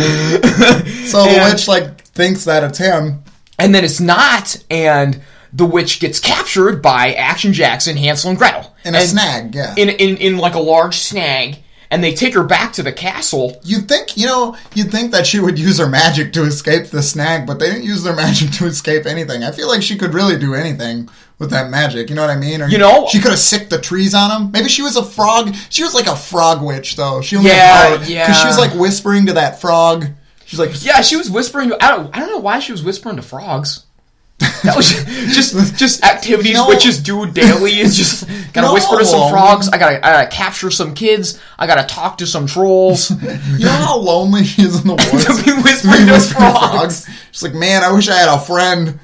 So 1.06 1.22
the 1.24 1.50
witch 1.50 1.68
like 1.68 2.00
thinks 2.02 2.44
that 2.44 2.62
it's 2.64 2.78
him. 2.78 3.22
and 3.58 3.74
then 3.74 3.84
it's 3.84 4.00
not, 4.00 4.62
and 4.70 5.20
the 5.52 5.64
witch 5.66 6.00
gets 6.00 6.20
captured 6.20 6.80
by 6.82 7.12
Action 7.14 7.52
Jackson, 7.52 7.96
Hansel, 7.96 8.30
and 8.30 8.38
Gretel 8.38 8.69
In 8.84 8.94
a 8.94 8.98
And- 8.98 9.08
snag, 9.08 9.54
yeah. 9.54 9.74
In, 9.76 9.88
in 9.88 10.16
in 10.16 10.38
like 10.38 10.54
a 10.54 10.60
large 10.60 10.98
snag, 10.98 11.58
and 11.90 12.02
they 12.02 12.14
take 12.14 12.34
her 12.34 12.44
back 12.44 12.72
to 12.74 12.82
the 12.82 12.92
castle. 12.92 13.60
You'd 13.64 13.88
think, 13.88 14.16
you 14.16 14.26
know, 14.26 14.56
you'd 14.74 14.90
think 14.92 15.10
that 15.12 15.26
she 15.26 15.40
would 15.40 15.58
use 15.58 15.78
her 15.78 15.88
magic 15.88 16.32
to 16.34 16.44
escape 16.44 16.86
the 16.86 17.02
snag, 17.02 17.46
but 17.46 17.58
they 17.58 17.66
didn't 17.66 17.84
use 17.84 18.02
their 18.02 18.14
magic 18.24 18.50
to 18.52 18.66
escape 18.66 19.06
anything. 19.06 19.42
I 19.44 19.50
feel 19.50 19.68
like 19.68 19.82
she 19.82 19.96
could 19.98 20.14
really 20.14 20.38
do 20.38 20.54
anything 20.54 21.08
with 21.38 21.50
that 21.50 21.68
magic. 21.70 22.08
You 22.10 22.14
know 22.16 22.22
what 22.22 22.30
I 22.30 22.36
mean? 22.36 22.62
Or 22.62 22.68
You 22.68 22.78
know- 22.78 23.06
she 23.10 23.18
could 23.18 23.30
have 23.32 23.40
sicked 23.40 23.70
the 23.70 23.80
trees 23.80 24.14
on 24.14 24.28
them. 24.30 24.50
Maybe 24.52 24.68
she 24.68 24.82
was 24.82 24.96
a 24.96 25.02
frog. 25.04 25.54
She 25.68 25.82
was 25.82 25.94
like 25.94 26.06
a 26.06 26.14
frog 26.16 26.62
witch, 26.62 26.96
though. 26.96 27.20
She 27.22 27.36
only 27.36 27.50
Yeah, 27.50 27.92
because 27.94 28.08
yeah. 28.10 28.32
she 28.32 28.46
was 28.46 28.58
like 28.58 28.72
whispering 28.74 29.26
to 29.26 29.32
that 29.34 29.60
frog. 29.60 30.06
She's 30.46 30.58
like, 30.58 30.84
Yeah, 30.84 31.00
she 31.02 31.16
was 31.16 31.30
whispering. 31.30 31.72
I 31.80 31.88
don't. 31.90 32.14
I 32.16 32.20
don't 32.20 32.30
know 32.30 32.38
why 32.38 32.58
she 32.60 32.72
was 32.72 32.82
whispering 32.82 33.16
to 33.16 33.22
frogs. 33.22 33.84
That 34.64 34.74
was 34.76 34.88
just 35.34 35.76
just 35.76 36.04
activities 36.14 36.54
know- 36.54 36.68
witches 36.68 36.98
do 36.98 37.26
daily. 37.30 37.78
Is 37.80 37.96
just 37.96 38.26
gotta 38.52 38.68
No. 38.68 38.74
whisper 38.74 38.98
to 38.98 39.04
some 39.04 39.30
frogs. 39.30 39.68
I 39.68 39.78
gotta, 39.78 39.96
I 40.06 40.10
gotta 40.24 40.28
capture 40.34 40.70
some 40.70 40.94
kids. 40.94 41.40
I 41.58 41.66
gotta 41.66 41.86
talk 41.86 42.18
to 42.18 42.26
some 42.26 42.46
trolls. 42.46 43.10
you 43.58 43.64
know 43.66 43.70
how 43.70 43.98
lonely 43.98 44.42
he 44.44 44.62
is 44.62 44.80
in 44.80 44.88
the 44.88 44.94
woods? 44.94 45.24
To 45.26 45.44
be 45.44 45.52
whispering 45.62 46.06
to 46.06 46.12
whispering 46.12 46.50
frogs. 46.52 47.08
She's 47.32 47.42
like, 47.42 47.54
man, 47.54 47.82
I 47.82 47.92
wish 47.92 48.08
I 48.08 48.16
had 48.16 48.28
a 48.34 48.38
friend. 48.40 48.98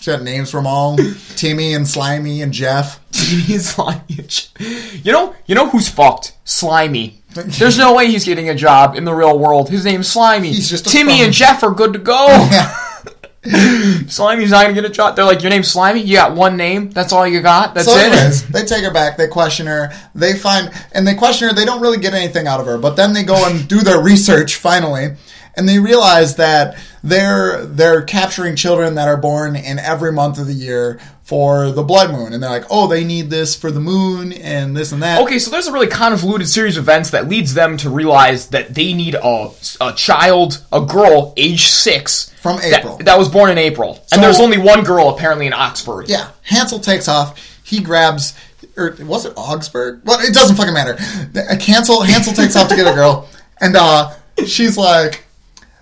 she 0.00 0.10
had 0.10 0.22
names 0.22 0.50
from 0.50 0.66
all 0.66 0.96
Timmy 1.36 1.74
and 1.74 1.86
Slimy 1.86 2.42
and 2.42 2.52
Jeff. 2.52 3.00
He's 3.12 3.68
slimy. 3.70 4.00
You 5.02 5.12
know, 5.12 5.34
you 5.46 5.54
know 5.54 5.68
who's 5.68 5.88
fucked? 5.88 6.36
Slimy. 6.44 7.22
There's 7.34 7.78
no 7.78 7.94
way 7.94 8.06
he's 8.08 8.24
getting 8.24 8.48
a 8.48 8.54
job 8.54 8.96
in 8.96 9.04
the 9.04 9.12
real 9.14 9.38
world. 9.38 9.68
His 9.68 9.84
name's 9.84 10.08
Slimy. 10.08 10.48
He's 10.52 10.68
just 10.70 10.88
Timmy 10.88 11.22
and 11.22 11.32
Jeff 11.32 11.62
are 11.62 11.70
good 11.72 11.92
to 11.92 11.98
go. 11.98 12.26
Slimy's 13.44 14.50
not 14.50 14.62
gonna 14.62 14.74
get 14.74 14.84
a 14.84 14.90
job. 14.90 15.16
They're 15.16 15.24
like, 15.24 15.42
your 15.42 15.50
name's 15.50 15.68
Slimy. 15.70 16.00
You 16.00 16.16
got 16.16 16.34
one 16.34 16.56
name. 16.58 16.90
That's 16.90 17.12
all 17.12 17.26
you 17.26 17.40
got. 17.40 17.74
That's 17.74 17.86
So, 17.86 17.94
it. 17.96 18.52
they 18.52 18.64
take 18.64 18.84
her 18.84 18.92
back. 18.92 19.16
They 19.16 19.28
question 19.28 19.66
her. 19.66 19.90
They 20.14 20.34
find 20.36 20.70
and 20.92 21.06
they 21.06 21.14
question 21.14 21.48
her. 21.48 21.54
They 21.54 21.64
don't 21.64 21.80
really 21.80 21.98
get 21.98 22.12
anything 22.12 22.46
out 22.46 22.60
of 22.60 22.66
her. 22.66 22.76
But 22.76 22.96
then 22.96 23.14
they 23.14 23.22
go 23.22 23.36
and 23.48 23.66
do 23.66 23.80
their 23.80 24.02
research 24.02 24.56
finally, 24.56 25.14
and 25.60 25.68
they 25.68 25.78
realize 25.78 26.36
that 26.36 26.76
they're 27.04 27.64
they're 27.66 28.02
capturing 28.02 28.56
children 28.56 28.94
that 28.96 29.06
are 29.06 29.16
born 29.16 29.54
in 29.54 29.78
every 29.78 30.10
month 30.12 30.38
of 30.38 30.46
the 30.46 30.52
year 30.54 30.98
for 31.22 31.70
the 31.70 31.82
blood 31.84 32.10
moon. 32.10 32.32
And 32.32 32.42
they're 32.42 32.50
like, 32.50 32.64
oh, 32.70 32.88
they 32.88 33.04
need 33.04 33.30
this 33.30 33.54
for 33.54 33.70
the 33.70 33.78
moon 33.78 34.32
and 34.32 34.76
this 34.76 34.90
and 34.90 35.00
that. 35.04 35.22
Okay, 35.22 35.38
so 35.38 35.50
there's 35.52 35.68
a 35.68 35.72
really 35.72 35.86
convoluted 35.86 36.48
series 36.48 36.76
of 36.76 36.82
events 36.84 37.10
that 37.10 37.28
leads 37.28 37.54
them 37.54 37.76
to 37.76 37.88
realize 37.90 38.48
that 38.48 38.74
they 38.74 38.92
need 38.94 39.14
a, 39.14 39.50
a 39.80 39.92
child, 39.92 40.64
a 40.72 40.80
girl, 40.80 41.32
age 41.36 41.66
six. 41.66 42.30
From 42.40 42.58
April. 42.62 42.96
That, 43.02 43.18
was 43.18 43.28
born 43.28 43.50
in 43.50 43.58
April. 43.58 43.94
So- 44.06 44.16
and 44.16 44.22
there's 44.24 44.40
only 44.40 44.56
one 44.58 44.82
girl 44.82 45.10
apparently 45.10 45.46
in 45.46 45.52
Oxford. 45.52 46.08
Yeah, 46.08 46.30
Hansel 46.42 46.80
takes 46.80 47.06
off. 47.06 47.38
He 47.62 47.80
grabs, 47.80 48.34
or 48.76 48.96
was 49.00 49.26
it 49.26 49.34
Augsburg? 49.36 50.00
Well, 50.04 50.18
it 50.20 50.34
doesn't 50.34 50.56
fucking 50.56 50.72
matter. 50.74 50.96
Hansel 51.62 52.02
Hansel 52.02 52.32
takes 52.32 52.56
off 52.56 52.68
to 52.70 52.76
get 52.76 52.86
a 52.90 52.94
girl, 52.94 53.28
and 53.60 53.76
uh, 53.76 54.10
she's 54.46 54.76
like. 54.76 55.24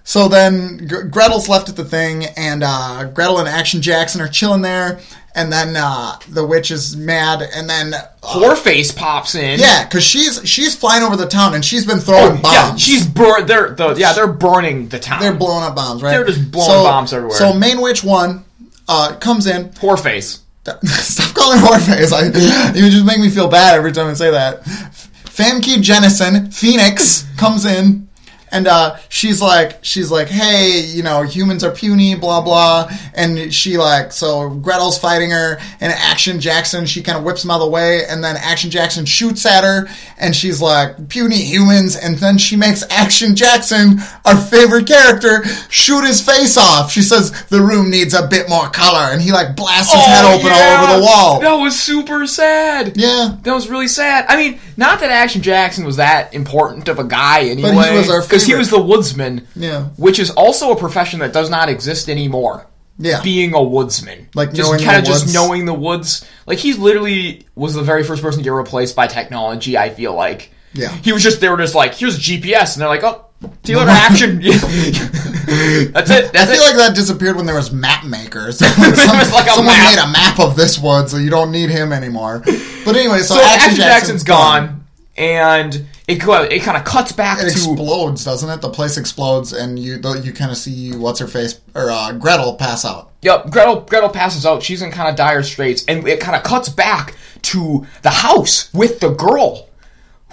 So 0.09 0.27
then 0.27 0.89
G- 0.89 1.03
Gretel's 1.11 1.51
left 1.51 1.69
at 1.69 1.77
the 1.77 1.85
thing, 1.85 2.25
and 2.25 2.63
uh, 2.65 3.05
Gretel 3.13 3.41
and 3.41 3.47
Action 3.49 3.83
Jackson 3.83 4.23
are 4.23 4.27
chilling 4.29 4.63
there, 4.63 5.01
and 5.35 5.53
then 5.53 5.77
uh, 5.77 6.19
the 6.31 6.47
witch 6.47 6.71
is 6.71 6.97
mad, 6.97 7.43
and 7.43 7.69
then 7.69 7.93
uh, 7.93 8.07
Whoreface 8.23 8.97
pops 8.97 9.35
in. 9.35 9.61
yeah, 9.61 9.85
because 9.85 10.03
she's 10.03 10.41
she's 10.49 10.75
flying 10.75 11.03
over 11.03 11.15
the 11.15 11.27
town, 11.27 11.53
and 11.55 11.63
she's 11.63 11.85
been 11.85 11.99
throwing 11.99 12.41
bombs. 12.41 12.47
Oh, 12.47 12.53
Yeah, 12.71 12.77
she's 12.77 13.07
bur- 13.07 13.43
they're 13.45 13.75
the 13.75 13.97
yeah, 13.99 14.15
they're 14.15 14.27
burning 14.33 14.89
the 14.89 14.99
town. 14.99 15.21
they're 15.21 15.35
blowing 15.35 15.63
up 15.65 15.77
bombs, 15.77 16.03
right? 16.03 16.13
They're 16.13 16.25
just 16.25 16.51
blowing 16.51 16.69
So- 16.71 16.85
bombs 16.85 17.13
everywhere. 17.13 17.37
So 17.37 17.53
main 17.53 17.83
witch 17.83 18.03
one 18.03 18.47
uh, 18.89 19.15
comes 19.21 19.47
in, 19.47 19.69
Whoreface. 19.73 20.41
Stop 20.87 21.35
calling 21.35 21.59
her 21.59 21.67
Whoreface. 21.67 22.13
I, 22.15 22.75
you 22.75 22.89
just 22.91 23.05
make 23.05 23.19
me 23.21 23.29
feel 23.29 23.49
bad 23.49 23.75
every 23.75 23.93
time 23.93 24.07
I 24.07 24.15
say 24.15 24.31
that. 24.31 24.63
Famke 24.65 25.83
Jennison, 25.83 26.51
Phoenix, 26.53 27.27
comes 27.37 27.67
in, 27.67 28.08
and 28.51 28.67
uh, 28.67 28.97
she's 29.09 29.41
like, 29.41 29.79
she's 29.83 30.11
like, 30.11 30.29
hey, 30.29 30.81
you 30.81 31.03
know, 31.03 31.23
humans 31.23 31.65
are 31.65 31.71
puny, 31.71 32.15
blah 32.15 32.41
blah, 32.41 32.91
and 33.15 33.53
she 33.53 33.79
like, 33.79 34.13
so 34.13 34.51
Gretel's 34.51 34.99
fighting 34.99 35.31
her, 35.31 35.59
and 35.81 35.93
Action 35.93 36.41
Jackson, 36.41 36.87
she 36.87 37.03
kind 37.03 37.19
of 37.19 37.25
whips 37.25 37.45
him 37.45 37.51
out 37.51 37.61
of 37.61 37.67
the 37.67 37.71
way, 37.71 38.05
and 38.07 38.23
then 38.23 38.37
Action 38.37 38.71
Jackson 38.71 39.05
shoots 39.05 39.45
at 39.47 39.65
her, 39.65 39.89
and 40.19 40.35
she's 40.35 40.61
like, 40.61 41.09
puny 41.09 41.43
humans, 41.43 41.97
and 41.97 42.17
then 42.19 42.39
she 42.39 42.57
makes 42.57 42.85
Action 42.91 43.35
Jackson, 43.37 43.99
our 44.25 44.37
favorite 44.37 44.87
character, 44.87 45.45
shoot 45.69 46.05
his 46.05 46.21
face 46.21 46.57
off. 46.57 46.91
She 46.91 47.03
says 47.03 47.47
the 47.47 47.61
room 47.61 47.91
needs 47.91 48.15
a 48.15 48.27
bit 48.27 48.49
more 48.49 48.69
color, 48.71 49.13
and 49.13 49.21
he 49.21 49.33
like 49.33 49.57
blasts 49.57 49.93
his 49.93 50.05
head 50.05 50.25
open 50.25 50.51
all 50.53 50.85
over 50.85 50.99
the 50.99 51.05
wall. 51.05 51.41
That 51.41 51.55
was 51.55 51.79
super 51.79 52.27
sad. 52.27 52.97
Yeah. 52.97 53.37
That 53.43 53.53
was 53.53 53.69
really 53.69 53.89
sad. 53.89 54.27
I 54.29 54.37
mean, 54.37 54.61
not 54.79 55.01
that 55.01 55.11
Action 55.11 55.43
Jackson 55.43 55.85
was 55.85 55.97
that 55.97 56.33
important 56.33 56.87
of 56.87 57.01
a 57.01 57.05
guy 57.05 57.41
anyway. 57.41 57.73
was 57.73 58.09
our 58.09 58.23
Because 58.23 58.47
he 58.47 58.55
was 58.55 58.71
the 58.71 58.81
woodsman. 58.81 59.45
Yeah. 59.57 59.87
Which 59.97 60.21
is 60.21 60.31
also 60.31 60.71
a 60.71 60.77
profession 60.77 61.19
that 61.19 61.33
does 61.33 61.51
not 61.51 61.69
exist 61.69 62.09
anymore. 62.09 62.65
Yeah. 62.97 63.21
Being 63.21 63.55
a 63.55 63.63
woodsman. 63.63 64.29
Like 64.37 64.53
just 64.53 64.73
kind 64.85 64.97
of 64.97 65.05
just 65.05 65.35
knowing 65.35 65.65
the 65.65 65.75
woods. 65.75 66.25
Like 66.47 66.59
he 66.59 66.75
literally 66.75 67.45
was 67.57 67.75
the 67.75 67.83
very 67.83 68.05
first 68.05 68.23
person 68.23 68.39
to 68.39 68.45
get 68.45 68.53
replaced 68.53 68.95
by 68.95 69.09
technology, 69.09 69.77
I 69.77 69.91
feel 69.91 70.15
like. 70.15 70.53
Yeah. 70.75 70.93
He 71.03 71.13
was 71.13 71.25
just 71.25 71.41
they 71.41 71.49
were 71.49 71.57
just 71.57 71.75
like, 71.75 71.95
here's 71.95 72.17
a 72.17 72.21
GPS 72.21 72.75
and 72.75 72.83
they're 72.83 72.89
like, 72.89 73.03
oh 73.03 73.27
see 73.65 73.73
you 73.73 73.79
later, 73.79 73.91
action. 73.91 74.41
That's 75.93 76.11
it. 76.11 76.37
I 76.37 76.47
feel 76.47 76.57
it. 76.57 76.61
like 76.61 76.77
that 76.77 76.93
disappeared 76.95 77.37
when 77.37 77.47
there 77.47 77.55
was 77.57 77.73
map 77.73 78.05
makers. 78.05 78.61
was 78.79 79.33
like 79.33 79.49
someone 79.49 79.67
map. 79.67 79.97
made 79.97 80.03
a 80.03 80.11
map 80.13 80.39
of 80.41 80.57
this 80.57 80.79
wood, 80.79 81.09
so 81.09 81.17
you 81.17 81.31
don't 81.31 81.51
need 81.51 81.71
him 81.71 81.93
anymore. 81.93 82.43
But 82.45 82.97
anyway, 82.97 83.21
so, 83.21 83.35
so 83.35 83.41
Action, 83.41 83.71
Action 83.71 83.77
Jackson's 83.77 84.25
gone, 84.25 84.85
and 85.17 85.87
it 86.07 86.17
go- 86.17 86.43
it 86.43 86.63
kind 86.63 86.77
of 86.77 86.85
cuts 86.85 87.13
back 87.13 87.39
It 87.39 87.43
to 87.43 87.49
explodes, 87.49 88.25
doesn't 88.25 88.49
it? 88.49 88.61
The 88.61 88.71
place 88.71 88.97
explodes, 88.97 89.53
and 89.53 89.79
you 89.79 90.01
you 90.23 90.33
kind 90.33 90.51
of 90.51 90.57
see 90.57 90.95
what's 90.97 91.21
her 91.21 91.27
face 91.29 91.61
or 91.75 91.91
uh, 91.91 92.13
Gretel 92.13 92.55
pass 92.57 92.85
out. 92.85 93.13
Yep, 93.23 93.51
Gretel 93.51 93.81
Gretel 93.81 94.11
passes 94.11 94.45
out. 94.47 94.63
She's 94.63 94.83
in 94.83 94.91
kind 94.91 95.09
of 95.09 95.17
dire 95.17 95.43
straits, 95.43 95.85
and 95.87 96.07
it 96.07 96.21
kind 96.21 96.37
of 96.37 96.43
cuts 96.43 96.69
back 96.69 97.15
to 97.43 97.87
the 98.03 98.11
house 98.11 98.73
with 98.75 99.01
the 99.01 99.11
girl, 99.11 99.68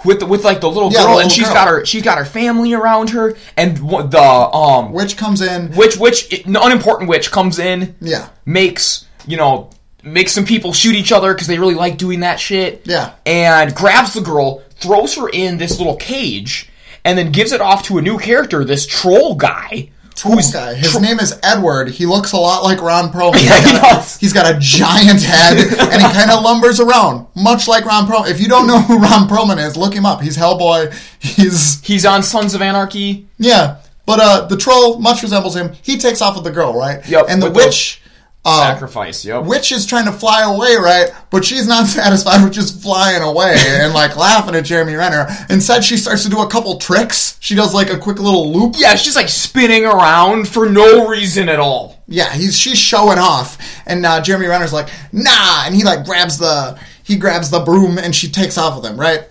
with 0.04 0.20
the, 0.20 0.26
with 0.26 0.44
like 0.44 0.60
the 0.60 0.68
little 0.70 0.92
Yeah, 0.92 0.98
girl, 1.04 1.04
the 1.04 1.10
and 1.10 1.16
little 1.16 1.30
she's 1.30 1.44
girl. 1.46 1.54
got 1.54 1.68
her 1.68 1.84
she's 1.86 2.02
got 2.02 2.18
her 2.18 2.24
family 2.24 2.72
around 2.74 3.10
her, 3.10 3.36
and 3.56 3.76
the 3.76 4.18
um 4.20 4.92
Witch 4.92 5.16
comes 5.16 5.40
in. 5.42 5.72
which 5.72 5.96
which 5.96 6.44
unimportant 6.46 7.08
witch 7.08 7.30
comes 7.30 7.58
in, 7.58 7.94
Yeah. 8.00 8.28
makes 8.44 9.06
you 9.26 9.36
know 9.36 9.70
makes 10.02 10.32
some 10.32 10.44
people 10.44 10.72
shoot 10.72 10.94
each 10.94 11.10
other 11.12 11.32
because 11.34 11.48
they 11.48 11.58
really 11.58 11.74
like 11.74 11.96
doing 11.98 12.20
that 12.20 12.38
shit. 12.38 12.82
Yeah. 12.84 13.12
and 13.24 13.74
grabs 13.74 14.14
the 14.14 14.20
girl, 14.20 14.62
throws 14.78 15.14
her 15.16 15.28
in 15.28 15.58
this 15.58 15.78
little 15.78 15.96
cage, 15.96 16.68
and 17.04 17.18
then 17.18 17.32
gives 17.32 17.50
it 17.52 17.60
off 17.60 17.82
to 17.84 17.98
a 17.98 18.02
new 18.02 18.18
character, 18.18 18.64
this 18.64 18.86
troll 18.86 19.34
guy. 19.34 19.90
Who's 20.22 20.50
guy? 20.52 20.74
His 20.74 20.98
name 21.00 21.20
is 21.20 21.38
Edward. 21.42 21.90
He 21.90 22.06
looks 22.06 22.32
a 22.32 22.36
lot 22.38 22.62
like 22.62 22.80
Ron 22.80 23.10
Perlman. 23.12 23.34
Yeah, 23.44 23.60
he 23.60 23.70
He's 23.70 23.80
got 23.80 23.92
a- 23.92 24.18
he's 24.18 24.32
got 24.32 24.54
a 24.54 24.58
giant 24.58 25.22
head, 25.22 25.58
and 25.58 26.02
he 26.02 26.08
kind 26.12 26.30
of 26.30 26.42
lumbers 26.42 26.80
around, 26.80 27.26
much 27.34 27.68
like 27.68 27.84
Ron 27.84 28.06
Perlman. 28.06 28.30
If 28.30 28.40
you 28.40 28.48
don't 28.48 28.66
know 28.66 28.80
who 28.80 28.98
Ron 28.98 29.28
Perlman 29.28 29.64
is, 29.64 29.76
look 29.76 29.92
him 29.94 30.06
up. 30.06 30.20
He's 30.22 30.36
Hellboy. 30.36 30.92
He's 31.20 31.80
He's 31.82 32.06
on 32.06 32.22
Sons 32.22 32.54
of 32.54 32.62
Anarchy. 32.62 33.28
Yeah, 33.38 33.78
but 34.06 34.20
uh, 34.20 34.46
the 34.46 34.56
troll 34.56 34.98
much 35.00 35.22
resembles 35.22 35.54
him. 35.54 35.72
He 35.82 35.98
takes 35.98 36.22
off 36.22 36.34
with 36.34 36.44
the 36.44 36.50
girl, 36.50 36.72
right? 36.74 37.06
Yep, 37.08 37.26
And 37.28 37.42
the 37.42 37.50
witch. 37.50 38.00
the- 38.02 38.05
uh, 38.46 38.72
Sacrifice. 38.72 39.24
Yep. 39.24 39.44
witch 39.44 39.72
is 39.72 39.84
trying 39.84 40.04
to 40.06 40.12
fly 40.12 40.42
away, 40.42 40.76
right? 40.76 41.10
But 41.30 41.44
she's 41.44 41.66
not 41.66 41.86
satisfied 41.86 42.44
with 42.44 42.52
just 42.52 42.80
flying 42.80 43.22
away 43.22 43.54
and 43.56 43.92
like 43.92 44.16
laughing 44.16 44.54
at 44.54 44.64
Jeremy 44.64 44.94
Renner. 44.94 45.26
Instead, 45.50 45.84
she 45.84 45.96
starts 45.96 46.22
to 46.24 46.30
do 46.30 46.40
a 46.40 46.48
couple 46.48 46.78
tricks. 46.78 47.36
She 47.40 47.54
does 47.54 47.74
like 47.74 47.90
a 47.90 47.98
quick 47.98 48.18
little 48.18 48.52
loop. 48.52 48.76
Yeah, 48.78 48.94
she's 48.94 49.16
like 49.16 49.28
spinning 49.28 49.84
around 49.84 50.48
for 50.48 50.68
no 50.68 51.08
reason 51.08 51.48
at 51.48 51.58
all. 51.58 52.02
Yeah, 52.08 52.32
he's 52.32 52.56
she's 52.56 52.78
showing 52.78 53.18
off, 53.18 53.58
and 53.84 54.06
uh, 54.06 54.20
Jeremy 54.20 54.46
Renner's 54.46 54.72
like, 54.72 54.88
nah, 55.12 55.66
and 55.66 55.74
he 55.74 55.82
like 55.82 56.04
grabs 56.04 56.38
the 56.38 56.78
he 57.02 57.16
grabs 57.16 57.50
the 57.50 57.60
broom 57.60 57.98
and 57.98 58.14
she 58.14 58.28
takes 58.28 58.56
off 58.56 58.76
with 58.76 58.90
him, 58.90 58.98
right? 58.98 59.28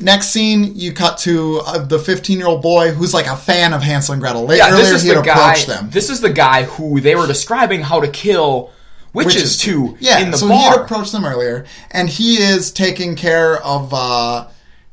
Next 0.00 0.28
scene, 0.28 0.76
you 0.76 0.92
cut 0.92 1.18
to 1.18 1.60
uh, 1.66 1.78
the 1.78 1.98
15 1.98 2.38
year 2.38 2.46
old 2.46 2.62
boy 2.62 2.92
who's 2.92 3.12
like 3.12 3.26
a 3.26 3.36
fan 3.36 3.72
of 3.72 3.82
Hansel 3.82 4.12
and 4.14 4.22
Gretel. 4.22 4.52
Yeah, 4.54 4.70
this 4.70 4.90
is 4.90 5.02
he 5.02 5.08
the 5.12 5.20
guy. 5.22 5.56
them. 5.64 5.90
This 5.90 6.08
is 6.08 6.20
the 6.20 6.30
guy 6.30 6.64
who 6.64 7.00
they 7.00 7.16
were 7.16 7.26
describing 7.26 7.80
how 7.80 8.00
to 8.00 8.08
kill 8.08 8.70
witches, 9.12 9.58
to 9.58 9.96
Yeah, 10.00 10.20
in 10.20 10.30
the 10.30 10.36
so 10.38 10.46
he 10.48 10.56
had 10.56 10.74
bar. 10.76 10.84
approached 10.84 11.12
them 11.12 11.24
earlier, 11.24 11.66
and 11.90 12.08
he 12.08 12.34
is 12.36 12.70
taking 12.70 13.16
care 13.16 13.56
of 13.64 13.92
uh, 13.92 14.46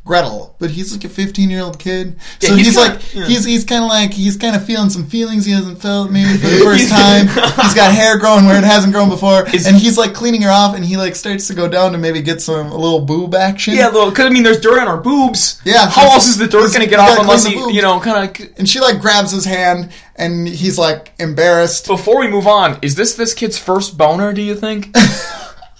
Gretel, 0.06 0.56
but 0.60 0.70
he's 0.70 0.94
like 0.94 1.04
a 1.04 1.10
15 1.10 1.50
year 1.50 1.62
old 1.62 1.80
kid. 1.80 2.18
Yeah, 2.40 2.50
so 2.50 2.56
he's 2.56 2.68
he's, 2.68 2.76
kinda- 2.78 2.94
like 2.96 3.14
yeah. 3.16 3.26
he's 3.26 3.44
he's 3.44 3.66
kind 3.66 3.84
of 3.84 3.90
like 3.90 4.14
he's 4.14 4.38
kind 4.38 4.56
of 4.56 4.64
feeling 4.64 4.92
some 4.92 5.08
feelings 5.08 5.46
he 5.46 5.52
hasn't 5.52 5.82
felt 5.82 6.12
maybe 6.12 6.38
for 6.38 6.48
the 6.48 6.58
first 6.64 6.90
time. 6.90 7.26
he's 7.28 7.74
got 7.74 7.92
hair 7.92 8.20
growing 8.20 8.46
where 8.46 8.58
it 8.60 8.64
hasn't 8.64 8.94
grown 8.94 9.10
before, 9.10 9.50
Is- 9.50 9.66
and 9.66 9.76
he's 9.76 9.98
like 9.98 10.14
cleaning 10.14 10.44
her 10.44 10.52
off, 10.52 10.76
and 10.76 10.86
he 10.86 10.96
like 10.96 11.16
starts 11.16 11.48
to 11.48 11.56
go 11.56 11.68
down 11.68 11.92
to 11.94 11.98
maybe 11.98 12.22
get 12.22 12.40
some 12.40 12.68
a 12.72 12.78
little 12.78 13.02
boob 13.02 13.34
action. 13.34 13.74
yeah, 13.74 13.88
little 13.88 14.12
because 14.12 14.28
I 14.28 14.30
mean, 14.30 14.44
there's 14.44 14.60
dirt 14.62 14.80
on 14.80 14.88
our 14.88 15.02
boobs. 15.02 15.60
Yeah, 15.66 15.90
how 15.90 16.04
else 16.14 16.28
is 16.28 16.38
the 16.38 16.46
dirt 16.48 16.72
going 16.72 16.84
to 16.84 16.88
get 16.90 17.00
off 17.00 17.18
unless 17.20 17.44
he, 17.46 17.56
you 17.74 17.82
know, 17.82 18.00
kind 18.00 18.30
of? 18.40 18.50
and 18.58 18.70
she 18.70 18.80
like 18.80 19.02
grabs 19.02 19.32
his 19.32 19.46
hand, 19.46 19.92
and 20.16 20.48
he's 20.48 20.78
like 20.78 21.14
embarrassed. 21.20 21.88
Before 21.88 22.20
we 22.20 22.28
move 22.28 22.46
on, 22.46 22.78
is 22.84 22.94
this 22.94 23.16
this 23.16 23.34
kid's 23.34 23.58
first 23.58 23.98
boner? 23.98 24.34
Do 24.34 24.44
you 24.44 24.54
think? 24.56 24.90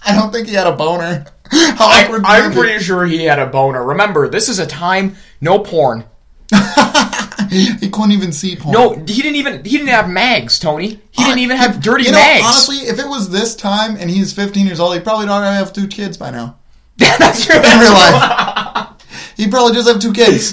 I 0.08 0.14
don't 0.14 0.32
think 0.32 0.48
he 0.48 0.54
had 0.54 0.66
a 0.68 0.72
boner. 0.76 1.26
I, 1.52 2.20
I'm 2.24 2.52
pretty 2.52 2.82
sure 2.82 3.04
he 3.04 3.24
had 3.24 3.38
a 3.38 3.46
boner. 3.46 3.84
Remember, 3.84 4.28
this 4.28 4.48
is 4.48 4.58
a 4.58 4.66
time 4.66 5.16
no 5.40 5.58
porn. 5.58 6.04
he 7.50 7.90
couldn't 7.90 8.12
even 8.12 8.32
see 8.32 8.56
porn. 8.56 8.72
No, 8.72 8.94
he 8.94 9.22
didn't 9.22 9.36
even 9.36 9.64
he 9.64 9.78
didn't 9.78 9.88
have 9.88 10.08
mags, 10.08 10.58
Tony. 10.58 11.00
He 11.10 11.24
didn't 11.24 11.38
uh, 11.38 11.42
even 11.42 11.56
have 11.56 11.80
dirty 11.80 12.04
you 12.04 12.12
know, 12.12 12.18
mags. 12.18 12.44
Honestly, 12.44 12.76
if 12.76 12.98
it 12.98 13.08
was 13.08 13.30
this 13.30 13.56
time 13.56 13.96
and 13.96 14.10
he's 14.10 14.32
15 14.32 14.66
years 14.66 14.80
old, 14.80 14.94
he 14.94 15.00
probably 15.00 15.26
don't 15.26 15.42
have 15.42 15.72
two 15.72 15.88
kids 15.88 16.16
by 16.16 16.30
now. 16.30 16.56
that's 16.96 17.44
true. 17.44 17.56
In 17.56 17.62
real 17.62 17.92
life, 17.92 18.88
he 19.36 19.48
probably 19.48 19.74
does 19.74 19.86
have 19.86 20.00
two 20.00 20.12
kids. 20.12 20.52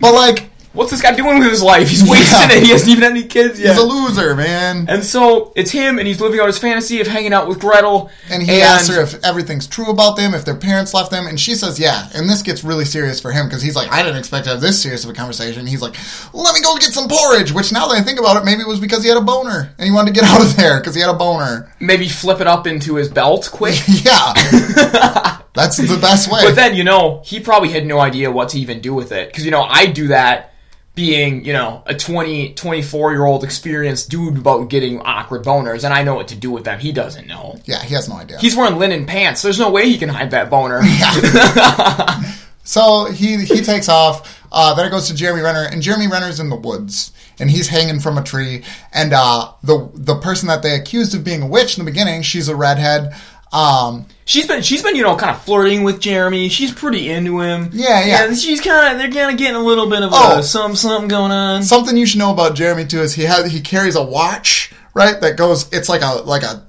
but 0.00 0.12
like, 0.12 0.50
What's 0.74 0.90
this 0.90 1.00
guy 1.00 1.14
doing 1.14 1.38
with 1.38 1.48
his 1.48 1.62
life? 1.62 1.88
He's 1.88 2.02
wasting 2.02 2.50
Yeah. 2.50 2.56
it. 2.56 2.62
He 2.64 2.70
hasn't 2.70 2.90
even 2.90 3.02
had 3.04 3.12
any 3.12 3.22
kids 3.22 3.60
yet. 3.60 3.74
he's 3.74 3.82
a 3.82 3.86
loser, 3.86 4.34
man. 4.34 4.86
and 4.88 5.04
so 5.04 5.52
it's 5.54 5.70
him, 5.70 5.98
and 6.00 6.06
he's 6.08 6.20
living 6.20 6.40
out 6.40 6.46
his 6.48 6.58
fantasy 6.58 7.00
of 7.00 7.06
hanging 7.06 7.32
out 7.32 7.46
with 7.46 7.60
Gretel. 7.60 8.10
And 8.28 8.42
he 8.42 8.60
asks 8.60 8.88
her 8.88 9.00
if 9.00 9.22
everything's 9.24 9.66
true 9.68 9.88
about 9.90 10.16
them, 10.16 10.34
if 10.34 10.44
their 10.44 10.56
parents 10.56 10.92
left 10.92 11.12
them, 11.12 11.26
and 11.28 11.38
she 11.38 11.54
says 11.54 11.78
yeah. 11.78 12.08
And 12.14 12.28
this 12.28 12.42
gets 12.42 12.64
really 12.64 12.84
serious 12.84 13.20
for 13.20 13.30
him 13.30 13.46
because 13.46 13.62
he's 13.62 13.76
like, 13.76 13.92
I 13.92 14.02
didn't 14.02 14.18
expect 14.18 14.44
to 14.46 14.50
have 14.50 14.60
this 14.60 14.82
serious 14.82 15.04
of 15.04 15.10
a 15.10 15.14
conversation. 15.14 15.64
He's 15.66 15.80
like, 15.80 15.94
let 16.34 16.52
me 16.54 16.60
go 16.60 16.74
get 16.76 16.92
some 16.92 17.08
porridge. 17.08 17.52
Which 17.52 17.72
now 17.72 17.86
that 17.86 17.94
I 17.94 18.02
think 18.02 18.18
about 18.18 18.36
it, 18.36 18.44
maybe 18.44 18.62
it 18.62 18.68
was 18.68 18.80
because 18.80 19.02
he 19.04 19.08
had 19.08 19.16
a 19.18 19.20
boner 19.24 19.72
and 19.78 19.86
he 19.86 19.92
wanted 19.94 20.12
to 20.12 20.20
get 20.20 20.28
out 20.30 20.40
of 20.42 20.56
there 20.56 20.80
because 20.80 20.96
he 20.96 21.00
had 21.00 21.10
a 21.10 21.14
boner. 21.14 21.72
maybe 21.78 22.08
flip 22.08 22.40
it 22.40 22.48
up 22.48 22.66
into 22.66 22.96
his 22.96 23.08
belt 23.08 23.48
quick. 23.52 23.78
Yeah, 24.04 24.32
that's 25.54 25.76
the 25.76 25.98
best 26.00 26.30
way. 26.30 26.40
But 26.42 26.56
then, 26.56 26.74
you 26.74 26.82
know, 26.84 27.22
he 27.24 27.38
probably 27.40 27.68
had 27.70 27.86
no 27.86 28.00
idea 28.00 28.30
what 28.30 28.48
to 28.50 28.58
even 28.58 28.80
do 28.80 28.92
with 28.92 29.12
it. 29.12 29.28
Because, 29.28 29.44
you 29.44 29.50
know, 29.52 29.62
I 29.62 29.86
do 29.86 30.08
that 30.08 30.50
being, 30.94 31.44
you 31.44 31.52
know, 31.52 31.82
a 31.86 31.94
20, 31.94 32.54
24 32.54 33.12
year 33.12 33.24
old 33.24 33.42
experienced 33.42 34.10
dude 34.10 34.38
about 34.38 34.68
getting 34.70 35.00
awkward 35.00 35.44
boners, 35.44 35.84
and 35.84 35.92
I 35.92 36.02
know 36.04 36.14
what 36.14 36.28
to 36.28 36.36
do 36.36 36.50
with 36.50 36.64
them. 36.64 36.78
He 36.78 36.92
doesn't 36.92 37.26
know. 37.26 37.58
yeah, 37.64 37.82
he 37.82 37.94
has 37.94 38.08
no 38.08 38.16
idea. 38.16 38.38
He's 38.38 38.54
wearing 38.54 38.78
linen 38.78 39.04
pants. 39.06 39.42
There's 39.42 39.58
no 39.58 39.70
way 39.70 39.88
he 39.88 39.98
can 39.98 40.08
hide 40.08 40.30
that 40.30 40.50
boner. 40.50 40.80
Yeah. 40.84 42.22
So 42.66 43.04
he 43.12 43.44
he 43.44 43.60
takes 43.60 43.90
off. 43.90 44.40
Uh, 44.50 44.72
then 44.74 44.86
it 44.86 44.90
goes 44.90 45.08
to 45.08 45.14
Jeremy 45.14 45.42
Renner, 45.42 45.64
and 45.70 45.82
Jeremy 45.82 46.06
Renner's 46.08 46.40
in 46.40 46.48
the 46.48 46.56
woods, 46.56 47.12
and 47.38 47.50
he's 47.50 47.68
hanging 47.68 48.00
from 48.00 48.16
a 48.16 48.22
tree. 48.22 48.64
And 48.94 49.12
uh, 49.12 49.52
the 49.62 49.90
the 49.92 50.16
person 50.18 50.48
that 50.48 50.62
they 50.62 50.74
accused 50.74 51.14
of 51.14 51.24
being 51.24 51.42
a 51.42 51.46
witch 51.46 51.76
in 51.78 51.84
the 51.84 51.90
beginning, 51.90 52.22
she's 52.22 52.48
a 52.48 52.56
redhead. 52.56 53.12
Um, 53.54 54.06
She's 54.26 54.46
been, 54.46 54.62
she's 54.62 54.82
been, 54.82 54.96
you 54.96 55.02
know, 55.02 55.16
kind 55.16 55.36
of 55.36 55.42
flirting 55.42 55.82
with 55.82 56.00
Jeremy. 56.00 56.48
She's 56.48 56.72
pretty 56.72 57.10
into 57.10 57.40
him. 57.40 57.68
Yeah, 57.74 58.04
yeah. 58.06 58.24
And 58.24 58.36
she's 58.38 58.58
kind 58.60 58.92
of, 58.94 58.98
they're 58.98 59.10
kind 59.12 59.30
of 59.32 59.36
getting 59.38 59.54
a 59.56 59.62
little 59.62 59.88
bit 59.90 60.02
of 60.02 60.10
Oh. 60.14 60.38
a 60.38 60.42
some 60.42 60.74
something 60.74 61.08
going 61.08 61.30
on. 61.30 61.62
something 61.62 61.94
you 61.94 62.06
should 62.06 62.20
know 62.20 62.32
about 62.32 62.54
Jeremy 62.54 62.86
too 62.86 63.00
is 63.02 63.12
he 63.14 63.24
has 63.24 63.52
he 63.52 63.60
carries 63.60 63.96
a 63.96 64.02
watch 64.02 64.72
right 64.94 65.20
that 65.20 65.36
goes. 65.36 65.70
It's 65.74 65.90
like 65.90 66.00
a 66.00 66.22
like 66.24 66.42
a 66.42 66.62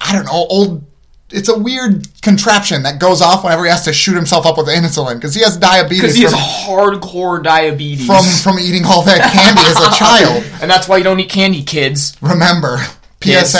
I 0.00 0.12
don't 0.14 0.24
know 0.24 0.32
old. 0.48 0.84
It's 1.30 1.48
a 1.50 1.58
weird 1.58 2.06
contraption 2.22 2.82
that 2.84 2.98
goes 2.98 3.20
off 3.22 3.44
whenever 3.44 3.64
he 3.64 3.70
has 3.70 3.84
to 3.84 3.92
shoot 3.92 4.14
himself 4.14 4.44
up 4.46 4.56
with 4.58 4.66
insulin 4.68 5.14
because 5.16 5.34
he 5.34 5.42
has 5.42 5.56
diabetes 5.58 6.00
Because 6.02 6.16
he 6.16 6.22
has 6.22 6.32
from, 6.32 6.40
hardcore 6.40 7.42
diabetes. 7.42 8.06
from 8.06 8.24
from 8.42 8.58
eating 8.58 8.84
all 8.86 9.02
that 9.02 9.30
candy 9.30 9.62
as 9.62 9.76
a 9.76 9.90
child. 9.98 10.42
and 10.62 10.70
that's 10.70 10.88
why 10.88 10.96
you 10.96 11.04
don't 11.04 11.20
eat 11.20 11.28
candy, 11.30 11.62
kids. 11.62 12.16
Remember, 12.22 12.78
Kids. 13.20 13.54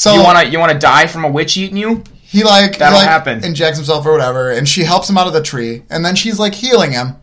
So 0.00 0.14
You 0.14 0.22
wanna 0.22 0.44
you 0.44 0.58
wanna 0.58 0.78
die 0.78 1.06
from 1.06 1.26
a 1.26 1.28
witch 1.28 1.58
eating 1.58 1.76
you? 1.76 2.02
He 2.22 2.42
like 2.42 2.78
That'll 2.78 2.98
he, 2.98 3.04
like, 3.04 3.06
happen. 3.10 3.44
Injects 3.44 3.76
himself 3.76 4.06
or 4.06 4.12
whatever, 4.12 4.50
and 4.50 4.66
she 4.66 4.82
helps 4.82 5.10
him 5.10 5.18
out 5.18 5.26
of 5.26 5.34
the 5.34 5.42
tree, 5.42 5.82
and 5.90 6.02
then 6.02 6.14
she's 6.14 6.38
like 6.38 6.54
healing 6.54 6.92
him, 6.92 7.16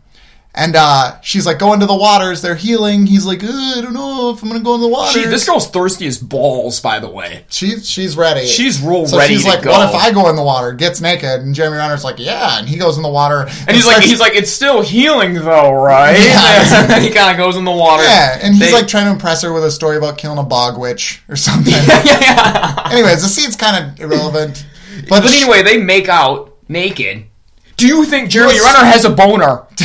And 0.59 0.75
uh, 0.75 1.21
she's 1.21 1.45
like, 1.45 1.59
go 1.59 1.73
into 1.73 1.85
the 1.85 1.95
waters. 1.95 2.41
They're 2.41 2.55
healing. 2.55 3.05
He's 3.05 3.27
like, 3.27 3.43
"Uh, 3.43 3.47
I 3.47 3.79
don't 3.83 3.93
know 3.93 4.31
if 4.31 4.41
I'm 4.41 4.49
gonna 4.49 4.63
go 4.63 4.73
in 4.73 4.81
the 4.81 4.87
water. 4.87 5.11
She, 5.19 5.23
this 5.27 5.45
girl's 5.45 5.69
thirsty 5.69 6.07
as 6.07 6.17
balls, 6.17 6.79
by 6.79 6.99
the 6.99 7.07
way. 7.07 7.45
she's 7.49 7.87
she's 7.87 8.17
ready. 8.17 8.47
She's 8.47 8.81
real 8.81 9.05
so 9.05 9.19
ready 9.19 9.35
she's 9.35 9.43
to 9.43 9.49
like, 9.51 9.61
go. 9.61 9.69
what 9.69 9.87
if 9.87 9.93
I 9.93 10.11
go 10.11 10.27
in 10.31 10.35
the 10.35 10.41
water? 10.41 10.71
Gets 10.71 10.99
naked, 10.99 11.41
and 11.41 11.53
Jeremy 11.53 11.77
Renner's 11.77 12.03
like, 12.03 12.17
yeah, 12.17 12.57
and 12.57 12.67
he 12.67 12.75
goes 12.77 12.97
in 12.97 13.03
the 13.03 13.09
water, 13.09 13.41
And 13.67 13.75
he's 13.77 13.85
like, 13.85 14.01
he's 14.03 14.19
like, 14.19 14.33
it's 14.33 14.51
still 14.51 14.81
healing 14.81 15.35
though, 15.35 15.73
right? 15.73 16.17
Yeah. 16.17 16.81
and 16.81 16.89
then 16.89 17.01
he 17.03 17.11
kind 17.11 17.29
of 17.29 17.37
goes 17.37 17.55
in 17.55 17.63
the 17.63 17.71
water. 17.71 18.01
yeah, 18.01 18.39
and 18.41 18.55
he's 18.55 18.65
They- 18.65 18.73
like 18.73 18.87
trying 18.87 19.05
to 19.05 19.11
impress 19.11 19.43
her 19.43 19.53
with 19.53 19.63
a 19.63 19.69
story 19.71 19.97
about 19.97 20.17
killing 20.17 20.39
a 20.39 20.43
bog 20.43 20.79
witch 20.79 21.21
or 21.29 21.35
something. 21.35 21.71
yeah, 21.87 22.19
yeah. 22.19 22.89
Anyways, 22.91 23.21
the 23.21 23.29
scene's 23.29 23.55
kind 23.55 23.85
of 23.91 23.99
irrelevant. 23.99 24.65
But, 25.07 25.21
But 25.21 25.25
anyway, 25.25 25.61
they 25.61 25.77
make 25.77 26.09
out 26.09 26.55
naked. 26.67 27.25
Do 27.75 27.85
you 27.85 28.05
think 28.05 28.31
Jeremy. 28.31 28.59
Renner 28.59 28.85
has 28.85 29.05
a 29.05 29.11
boner 29.11 29.67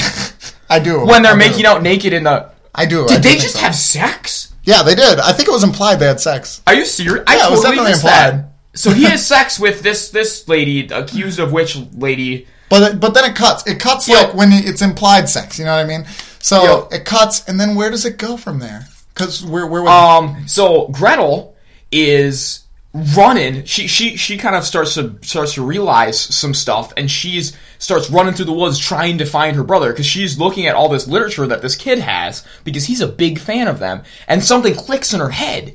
I 0.72 0.78
do 0.78 1.04
when 1.06 1.22
they're 1.22 1.32
I 1.32 1.38
do. 1.42 1.50
making 1.50 1.66
out 1.66 1.82
naked 1.82 2.12
in 2.12 2.24
the? 2.24 2.50
I 2.74 2.87
do. 2.87 3.04
I 3.04 3.08
Did 3.08 3.22
do 3.22 3.28
they 3.28 3.37
just 3.37 3.54
so. 3.54 3.61
have 3.61 3.74
sex? 3.74 4.52
Yeah, 4.64 4.82
they 4.82 4.94
did. 4.94 5.18
I 5.18 5.32
think 5.32 5.48
it 5.48 5.52
was 5.52 5.64
implied 5.64 5.98
they 5.98 6.06
had 6.06 6.20
sex. 6.20 6.62
Are 6.66 6.74
you 6.74 6.85
serious? 6.85 7.24
I 7.26 7.37
Yeah, 7.37 7.48
it 7.48 7.50
was 7.50 7.62
definitely 7.62 7.92
implied. 7.92 8.12
that. 8.12 8.48
So 8.74 8.90
he 8.92 9.04
has 9.04 9.26
sex 9.26 9.58
with 9.61 9.82
this 9.82 10.11
this 10.11 10.48
lady, 10.48 10.87
accused 10.88 11.38
of 11.40 11.52
which 11.52 11.76
lady? 11.94 12.46
But 12.70 13.00
but 13.00 13.12
then 13.12 13.26
it 13.30 13.37
cuts. 13.37 13.66
It 13.66 13.78
cuts 13.78 14.08
Yo. 14.08 14.14
like 14.14 14.32
when 14.35 14.50
it's 14.50 14.80
implied 14.80 15.28
sex. 15.28 15.58
You 15.58 15.66
know 15.66 15.76
what 15.76 15.85
I 15.85 15.88
mean? 15.88 16.06
So 16.38 16.64
Yo. 16.64 16.88
it 16.90 17.04
cuts, 17.04 17.46
and 17.46 17.61
then 17.61 17.74
where 17.74 17.90
does 17.90 18.06
it 18.06 18.16
go 18.16 18.38
from 18.38 18.61
there? 18.61 18.87
Because 19.12 19.44
we're 19.44 19.66
we're 19.66 19.87
Um, 19.87 20.44
so 20.48 20.88
Gretel 20.88 21.54
is 21.90 22.61
running. 22.94 23.64
She 23.64 23.87
she 23.87 24.16
she 24.16 24.38
kind 24.38 24.56
of 24.56 24.64
starts 24.64 24.94
to 24.94 25.18
starts 25.22 25.52
to 25.54 25.62
realize 25.62 26.18
some 26.18 26.54
stuff, 26.54 26.94
and 26.96 27.11
she's 27.11 27.52
starts 27.82 28.08
running 28.08 28.32
through 28.32 28.44
the 28.44 28.52
woods 28.52 28.78
trying 28.78 29.18
to 29.18 29.24
find 29.26 29.56
her 29.56 29.64
brother 29.64 29.90
because 29.92 30.06
she's 30.06 30.38
looking 30.38 30.66
at 30.68 30.74
all 30.76 30.88
this 30.88 31.08
literature 31.08 31.46
that 31.48 31.62
this 31.62 31.74
kid 31.74 31.98
has 31.98 32.46
because 32.62 32.84
he's 32.86 33.00
a 33.00 33.08
big 33.08 33.38
fan 33.40 33.66
of 33.66 33.80
them, 33.80 34.02
and 34.28 34.42
something 34.42 34.72
clicks 34.74 35.12
in 35.12 35.18
her 35.20 35.30
head, 35.30 35.74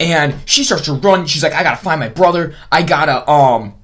and 0.00 0.34
she 0.46 0.64
starts 0.64 0.86
to 0.86 0.94
run. 0.94 1.26
She's 1.26 1.44
like, 1.44 1.52
I 1.54 1.62
gotta 1.62 1.76
find 1.82 2.00
my 2.00 2.08
brother. 2.08 2.54
I 2.70 2.82
gotta 2.82 3.28
um. 3.30 3.74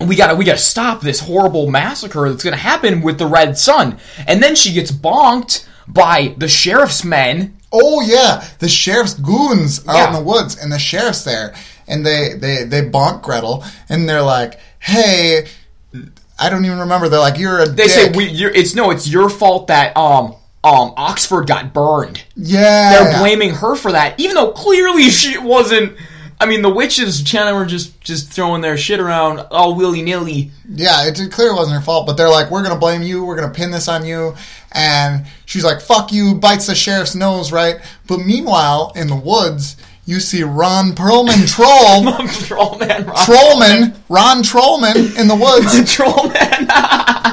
We 0.00 0.14
gotta, 0.14 0.36
we 0.36 0.44
gotta 0.44 0.58
stop 0.58 1.00
this 1.00 1.18
horrible 1.20 1.68
massacre 1.68 2.30
that's 2.30 2.44
gonna 2.44 2.56
happen 2.56 3.02
with 3.02 3.18
the 3.18 3.26
Red 3.26 3.58
Sun, 3.58 3.98
and 4.26 4.42
then 4.42 4.54
she 4.54 4.72
gets 4.72 4.90
bonked 4.92 5.66
by 5.88 6.34
the 6.38 6.48
sheriff's 6.48 7.04
men 7.04 7.54
oh 7.70 8.00
yeah, 8.00 8.48
the 8.60 8.68
sheriff's 8.68 9.12
goons 9.14 9.84
are 9.86 9.90
out 9.90 9.96
Yeah. 9.96 10.06
in 10.06 10.12
the 10.14 10.22
woods, 10.30 10.56
and 10.56 10.72
the 10.72 10.78
sheriff's 10.78 11.24
there, 11.24 11.54
and 11.86 12.06
they 12.06 12.32
they 12.34 12.64
they 12.64 12.80
bonk 12.88 13.22
Gretel, 13.22 13.62
and 13.90 14.08
they're 14.08 14.22
like, 14.22 14.58
hey. 14.78 15.46
I 16.38 16.50
don't 16.50 16.64
even 16.64 16.78
remember. 16.78 17.08
They're 17.08 17.20
like, 17.20 17.38
"You're 17.38 17.60
a 17.60 17.66
They 17.68 17.84
dick." 17.84 17.90
say 17.90 18.10
we, 18.14 18.28
you're, 18.28 18.50
it's 18.50 18.74
no, 18.74 18.90
it's 18.90 19.08
your 19.08 19.28
fault 19.28 19.66
that 19.68 19.96
um 19.96 20.34
um 20.64 20.92
Oxford 20.96 21.46
got 21.46 21.72
burned. 21.72 22.22
yeah, 22.36 22.92
They're 23.04 23.18
blaming 23.20 23.50
her 23.54 23.74
for 23.76 23.92
that, 23.92 24.18
even 24.20 24.34
though 24.34 24.52
clearly 24.52 25.04
she 25.10 25.38
wasn't. 25.38 25.96
I 26.40 26.46
mean, 26.46 26.62
the 26.62 26.70
witches, 26.70 27.24
China, 27.24 27.52
were 27.56 27.66
just 27.66 28.00
just 28.00 28.30
throwing 28.32 28.60
their 28.60 28.76
shit 28.76 29.00
around 29.00 29.40
all 29.50 29.74
willy 29.74 30.02
nilly. 30.02 30.52
Yeah, 30.68 31.08
it, 31.08 31.18
it 31.18 31.32
clearly 31.32 31.56
wasn't 31.56 31.76
her 31.76 31.82
fault, 31.82 32.06
but 32.06 32.16
they're 32.16 32.28
like, 32.30 32.50
we're 32.52 32.62
gonna 32.62 32.78
blame 32.78 33.02
you, 33.02 33.24
we're 33.24 33.34
gonna 33.34 33.52
pin 33.52 33.72
this 33.72 33.88
on 33.88 34.04
you, 34.06 34.36
and 34.70 35.26
she's 35.46 35.64
like, 35.64 35.80
fuck 35.80 36.12
you, 36.12 36.36
bites 36.36 36.68
the 36.68 36.76
sheriff's 36.76 37.16
nose, 37.16 37.50
right? 37.50 37.80
But 38.06 38.18
meanwhile, 38.18 38.92
in 38.94 39.08
the 39.08 39.16
woods, 39.16 39.76
you 40.08 40.20
see 40.20 40.42
Ron 40.42 40.92
Perlman 40.92 41.46
Troll, 41.46 42.26
Troll 42.46 42.78
man, 42.78 43.04
Ron. 43.04 43.14
Trollman, 43.14 43.96
Ron 44.08 44.42
Trollman 44.42 45.18
in 45.20 45.28
the 45.28 45.36
woods, 45.36 45.92
Troll 45.94 46.28
man. 46.30 46.66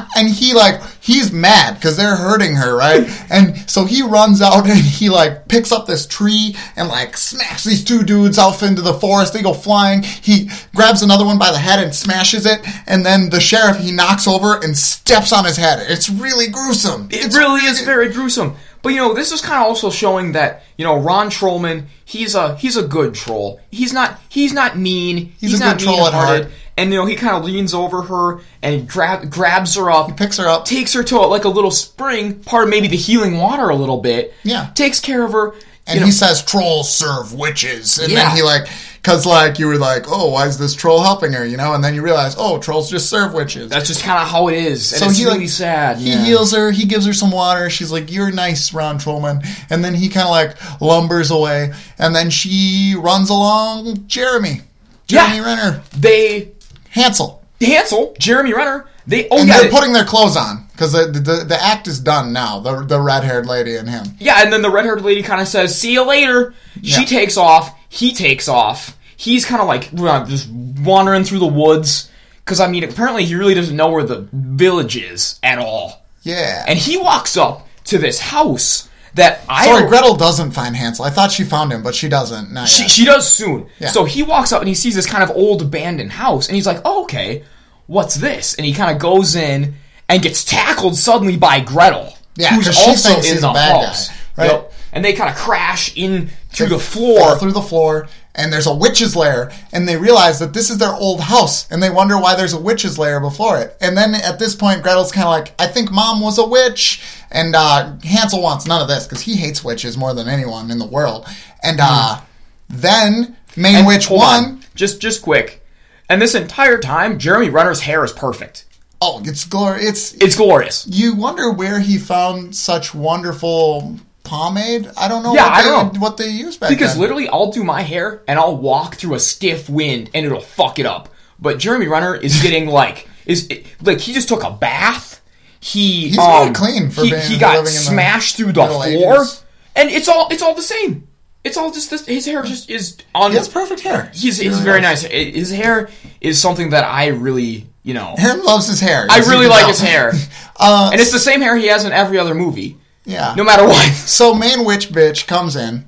and 0.17 0.27
he 0.27 0.53
like, 0.53 0.81
he's 0.99 1.31
mad 1.31 1.75
because 1.75 1.95
they're 1.95 2.17
hurting 2.17 2.57
her, 2.57 2.75
right? 2.75 3.07
And 3.29 3.57
so 3.69 3.85
he 3.85 4.01
runs 4.01 4.41
out 4.41 4.67
and 4.67 4.77
he 4.77 5.07
like 5.07 5.47
picks 5.47 5.71
up 5.71 5.88
this 5.88 6.05
tree 6.05 6.57
and 6.75 6.89
like 6.89 7.15
smacks 7.15 7.63
these 7.63 7.81
two 7.81 8.03
dudes 8.03 8.38
off 8.38 8.61
into 8.61 8.81
the 8.81 8.95
forest. 8.95 9.31
They 9.31 9.41
go 9.41 9.53
flying. 9.53 10.03
He 10.03 10.49
grabs 10.75 11.01
another 11.01 11.23
one 11.23 11.39
by 11.39 11.51
the 11.53 11.57
head 11.57 11.79
and 11.81 11.95
smashes 11.95 12.45
it, 12.45 12.59
and 12.88 13.05
then 13.05 13.29
the 13.29 13.39
sheriff 13.39 13.77
he 13.77 13.93
knocks 13.93 14.27
over 14.27 14.61
and 14.61 14.77
steps 14.77 15.31
on 15.31 15.45
his 15.45 15.55
head. 15.55 15.79
It's 15.89 16.09
really 16.09 16.49
gruesome. 16.49 17.07
It 17.09 17.23
It's 17.27 17.38
really 17.38 17.61
is 17.61 17.79
very 17.79 18.09
gruesome. 18.09 18.57
But 18.86 18.93
you 18.93 19.00
know, 19.00 19.15
this 19.15 19.32
is 19.32 19.41
kind 19.41 19.60
of 19.62 19.65
also 19.65 19.89
showing 19.89 20.34
that 20.34 20.62
you 20.78 20.86
know 20.86 20.95
Ron 21.00 21.32
Trollman, 21.32 21.86
he's 22.06 22.36
a 22.36 22.56
he's 22.56 22.78
a 22.78 22.88
good 22.88 23.15
troll. 23.15 23.60
He's 23.71 23.91
not 23.91 24.19
he's 24.30 24.54
not 24.54 24.78
mean. 24.78 25.34
He's, 25.39 25.60
a 25.60 25.63
not 25.63 25.80
good 25.80 25.86
troll 25.86 26.06
at 26.06 26.13
mean-hearted. 26.13 26.43
heart. 26.45 26.54
And 26.78 26.91
you 26.93 27.00
know, 27.00 27.06
he 27.08 27.15
kind 27.15 27.36
of 27.36 27.43
leans 27.45 27.74
over 27.74 28.04
her 28.04 28.41
and 28.62 28.88
grab 28.88 29.32
grabs 29.32 29.74
her 29.76 29.89
up, 29.89 30.08
He 30.08 30.13
picks 30.13 30.38
her 30.38 30.48
up. 30.48 30.65
takes 30.65 30.93
her 30.93 31.02
to 31.04 31.19
like 31.21 31.45
a 31.45 31.50
little 31.50 31.71
spring, 31.71 32.39
part 32.41 32.65
of 32.65 32.69
maybe 32.69 32.88
the 32.88 32.95
healing 32.98 33.38
water 33.39 33.69
a 33.69 33.76
little 33.76 34.02
bit. 34.02 34.34
Yeah. 34.43 34.69
takes 34.76 35.00
care 35.00 35.26
of 35.26 35.32
her. 35.32 35.56
And 35.88 36.00
know, 36.00 36.06
he 36.06 36.12
says 36.12 36.43
trolls 36.43 36.91
serve 36.93 37.34
witches. 37.34 37.98
And 37.98 38.12
Yeah. 38.12 38.26
then 38.28 38.36
he 38.36 38.43
like, 38.43 38.67
cause 39.05 39.25
like 39.25 39.59
you 39.59 39.67
were 39.67 39.77
like, 39.77 40.05
oh, 40.07 40.31
why 40.31 40.47
is 40.47 40.57
this 40.57 40.73
troll 40.73 41.01
helping 41.01 41.31
her? 41.33 41.45
You 41.45 41.55
know? 41.57 41.73
And 41.73 41.83
then 41.83 41.93
you 41.95 42.01
realize, 42.01 42.35
oh, 42.37 42.59
trolls 42.59 42.89
just 42.89 43.09
serve 43.09 43.33
witches. 43.33 43.69
that's 43.69 43.87
just 43.87 44.03
kind 44.03 44.19
of 44.21 44.27
how 44.27 44.47
it 44.49 44.55
is. 44.55 44.91
And 44.91 44.99
So 44.99 45.05
it's 45.07 45.17
he 45.19 45.25
really 45.25 45.39
like 45.41 45.49
sad. 45.49 45.97
He 45.97 46.09
yeah. 46.09 46.25
heals 46.25 46.51
her. 46.53 46.71
He 46.71 46.85
gives 46.85 47.05
her 47.05 47.13
some 47.13 47.31
water. 47.31 47.69
She's 47.69 47.91
like, 47.91 48.11
"You're 48.11 48.31
nice, 48.31 48.73
Ron 48.73 48.97
Trollman." 48.99 49.45
And 49.69 49.83
then 49.85 49.93
he 49.93 50.09
kind 50.09 50.25
of 50.25 50.31
like 50.31 50.81
lumbers 50.81 51.31
away, 51.31 51.71
and 51.99 52.13
then 52.15 52.29
she 52.31 52.95
runs 52.97 53.29
along 53.29 54.07
Jeremy, 54.07 54.61
Jeremy 55.07 55.35
Yeah. 55.37 55.45
Renner, 55.45 55.83
They 55.97 56.51
Hansel, 56.89 57.43
Hansel, 57.61 58.15
Jeremy 58.19 58.53
Renner. 58.53 58.87
They 59.07 59.29
oh 59.29 59.37
and 59.39 59.47
yeah, 59.47 59.61
they're 59.61 59.69
putting 59.71 59.93
their 59.93 60.03
clothes 60.05 60.35
on 60.35 60.65
because 60.71 60.93
the, 60.93 61.05
the 61.05 61.45
the 61.47 61.57
act 61.61 61.87
is 61.87 61.99
done 61.99 62.33
now. 62.33 62.59
The 62.59 62.83
the 62.83 62.99
red 62.99 63.23
haired 63.23 63.45
lady 63.45 63.75
and 63.75 63.87
him. 63.87 64.05
Yeah, 64.19 64.41
and 64.41 64.51
then 64.51 64.63
the 64.63 64.71
red 64.71 64.85
haired 64.85 65.03
lady 65.03 65.21
kind 65.21 65.39
of 65.41 65.47
says, 65.47 65.79
"See 65.79 65.93
you 65.93 66.03
later." 66.03 66.55
She 66.81 67.01
Yeah. 67.01 67.05
takes 67.05 67.37
off. 67.37 67.71
He 67.95 68.13
takes 68.13 68.47
off. 68.47 68.97
He's 69.17 69.45
kind 69.45 69.62
of 69.62 69.67
like 69.67 69.89
uh, 69.97 70.25
just 70.25 70.49
wandering 70.49 71.23
through 71.23 71.39
the 71.39 71.45
woods 71.47 72.12
because 72.43 72.60
I 72.60 72.67
mean, 72.67 72.84
apparently 72.84 73.25
he 73.25 73.36
really 73.36 73.53
doesn't 73.53 73.75
know 73.75 73.89
where 73.89 74.03
the 74.03 74.27
village 74.34 74.97
is 74.97 75.39
at 75.41 75.58
all. 75.58 76.05
Yeah. 76.23 76.63
And 76.67 76.77
he 76.77 76.97
walks 76.97 77.38
up 77.38 77.67
to 77.86 77.97
this 77.97 78.19
house 78.19 78.89
that 79.13 79.41
I 79.47 79.65
Sorry, 79.67 79.88
Gretel 79.88 80.15
doesn't 80.17 80.51
find 80.51 80.75
Hansel. 80.75 81.05
I 81.05 81.10
thought 81.10 81.31
she 81.31 81.43
found 81.45 81.71
him, 81.71 81.84
but 81.84 81.95
she 81.95 82.10
doesn't. 82.10 82.51
Not 82.51 82.67
She, 82.67 82.81
yet. 82.84 82.91
she 82.91 83.05
does 83.05 83.31
soon. 83.31 83.67
Yeah. 83.79 83.88
So 83.89 84.03
he 84.03 84.23
walks 84.23 84.51
up 84.51 84.60
and 84.62 84.67
he 84.67 84.75
sees 84.75 84.93
this 84.95 85.05
kind 85.05 85.23
of 85.23 85.31
old 85.31 85.62
abandoned 85.62 86.12
house, 86.12 86.47
and 86.47 86.55
he's 86.55 86.67
like, 86.67 86.81
"Oh, 86.84 87.03
okay, 87.03 87.43
what's 87.88 88.15
this?" 88.15 88.55
And 88.55 88.65
he 88.65 88.73
kind 88.73 88.93
of 88.93 88.99
goes 89.01 89.36
in 89.38 89.75
and 90.10 90.21
gets 90.21 90.43
tackled 90.43 90.97
suddenly 90.97 91.38
by 91.38 91.62
Gretel, 91.62 92.13
Yeah, 92.36 92.53
who's 92.55 92.67
also 92.67 93.10
in 93.19 93.23
he's 93.23 93.41
the 93.41 93.49
a 93.51 93.53
bad 93.53 93.86
house. 93.86 94.10
guy, 94.10 94.15
right? 94.38 94.51
Yep. 94.51 94.73
And 94.95 95.03
they 95.05 95.13
kind 95.13 95.29
of 95.29 95.36
crash 95.36 95.95
in 95.95 96.29
through 96.51 96.67
They 96.69 96.75
the 96.75 96.81
fall 96.81 97.17
floor. 97.17 97.38
through 97.38 97.51
the 97.51 97.62
floor, 97.62 98.08
and 98.34 98.51
there's 98.51 98.65
a 98.65 98.73
witch's 98.73 99.13
lair, 99.15 99.51
and 99.73 99.88
they 99.88 99.97
realize 99.97 100.39
that 100.39 100.53
this 100.53 100.69
is 100.69 100.77
their 100.77 100.93
old 100.93 101.19
house, 101.19 101.69
and 101.69 101.84
they 101.84 101.89
wonder 101.89 102.17
why 102.17 102.36
there's 102.36 102.53
a 102.53 102.60
witch's 102.60 102.97
lair 102.97 103.19
before 103.19 103.60
it. 103.60 103.75
And 103.81 103.95
then 103.97 104.15
at 104.15 104.39
this 104.39 104.55
point, 104.55 104.81
Gretel's 104.84 105.12
kind 105.12 105.25
of 105.27 105.31
like, 105.31 105.53
"I 105.60 105.67
think 105.67 105.91
Mom 105.91 106.21
was 106.21 106.38
a 106.38 106.45
witch," 106.47 107.01
and 107.29 107.55
uh, 107.55 107.93
Hansel 108.05 108.41
wants 108.41 108.65
none 108.65 108.81
of 108.81 108.88
this 108.88 109.05
because 109.05 109.21
he 109.21 109.36
hates 109.36 109.63
witches 109.65 109.97
more 109.97 110.13
than 110.13 110.27
anyone 110.29 110.71
in 110.71 110.79
the 110.79 110.88
world. 110.88 111.27
And 111.62 111.79
uh, 111.81 112.21
then 112.69 113.36
main 113.58 113.75
And 113.75 113.88
witch 113.88 114.10
one, 114.10 114.45
on, 114.45 114.60
just 114.75 115.01
just 115.01 115.21
quick. 115.21 115.62
And 116.10 116.21
this 116.21 116.36
entire 116.36 116.77
time, 116.77 117.19
Jeremy 117.19 117.49
Renner's 117.49 117.81
hair 117.81 118.03
is 118.05 118.13
perfect. 118.13 118.63
oh, 119.01 119.21
it's 119.25 119.43
glorious. 119.43 120.13
It's 120.13 120.23
It's 120.23 120.36
glorious. 120.38 120.88
you 120.88 121.15
wonder 121.15 121.51
where 121.51 121.79
he 121.81 121.97
found 121.97 122.55
such 122.55 122.93
wonderful 122.95 123.97
pomade. 124.25 124.89
I 124.97 125.07
don't 125.07 125.23
know. 125.23 125.33
Yeah, 125.33 125.43
what 125.43 125.51
I 125.53 125.63
they, 125.63 125.69
don't 125.69 125.93
know. 125.93 125.99
what 126.01 126.17
they 126.17 126.29
used 126.29 126.59
back 126.59 126.69
Because 126.69 126.93
then. 126.93 127.01
literally, 127.01 127.29
I'll 127.29 127.51
do 127.51 127.63
my 127.63 127.81
hair 127.81 128.21
and 128.27 128.38
I'll 128.38 128.57
walk 128.57 128.95
through 128.95 129.13
a 129.15 129.19
stiff 129.19 129.69
wind 129.69 130.09
and 130.13 130.25
it'll 130.25 130.41
fuck 130.41 130.79
it 130.79 130.85
up. 130.85 131.09
But 131.39 131.59
Jeremy 131.59 131.88
Renner 131.88 132.15
is 132.15 132.41
getting 132.43 132.67
like 132.67 133.07
is 133.25 133.49
like 133.81 133.99
he 133.99 134.11
just 134.13 134.27
took 134.27 134.43
a 134.43 134.51
bath. 134.51 135.21
He 135.59 136.09
He's 136.09 136.17
um, 136.19 136.53
clean 136.53 136.91
for 136.91 137.03
he, 137.03 137.11
being- 137.11 137.21
he 137.23 137.38
got 137.39 137.57
in 137.59 137.63
the 137.65 137.69
smashed 137.71 138.35
through 138.38 138.51
the 138.51 138.65
floor, 138.65 139.15
Ages. 139.15 139.43
and 139.75 139.89
it's 139.89 140.07
all 140.07 140.27
it's 140.29 140.41
all 140.41 140.53
the 140.53 140.61
same. 140.61 141.07
It's 141.43 141.57
all 141.57 141.71
just 141.71 141.89
this. 141.91 142.05
His 142.05 142.25
hair 142.25 142.41
just 142.43 142.69
is 142.71 142.97
on. 143.13 143.31
he 143.31 143.38
has 143.38 143.47
perfect 143.47 143.81
hair. 143.81 144.09
He's, 144.13 144.38
he's 144.39 144.49
really 144.53 144.63
very 144.63 144.81
does. 144.81 145.03
nice. 145.03 145.11
His 145.11 145.51
hair 145.51 145.89
is 146.19 146.41
something 146.41 146.71
that 146.71 146.83
I 146.83 147.07
really 147.07 147.67
you 147.83 147.93
know. 147.93 148.15
Aaron 148.17 148.43
loves 148.43 148.67
his 148.67 148.79
hair. 148.79 149.05
I 149.09 149.19
really 149.19 149.45
like 149.47 149.67
his 149.67 149.79
hair, 149.79 150.11
Uh, 150.59 150.89
and 150.91 150.99
it's 151.01 151.11
the 151.11 151.19
same 151.19 151.41
hair 151.41 151.55
he 151.57 151.67
has 151.67 151.83
in 151.85 151.91
every 151.91 152.17
other 152.17 152.33
movie, 152.33 152.77
yeah. 153.05 153.33
no 153.35 153.43
matter 153.43 153.65
what. 153.65 153.91
So 153.93 154.33
main 154.33 154.65
witch 154.65 154.89
bitch 154.89 155.27
comes 155.27 155.55
in. 155.55 155.85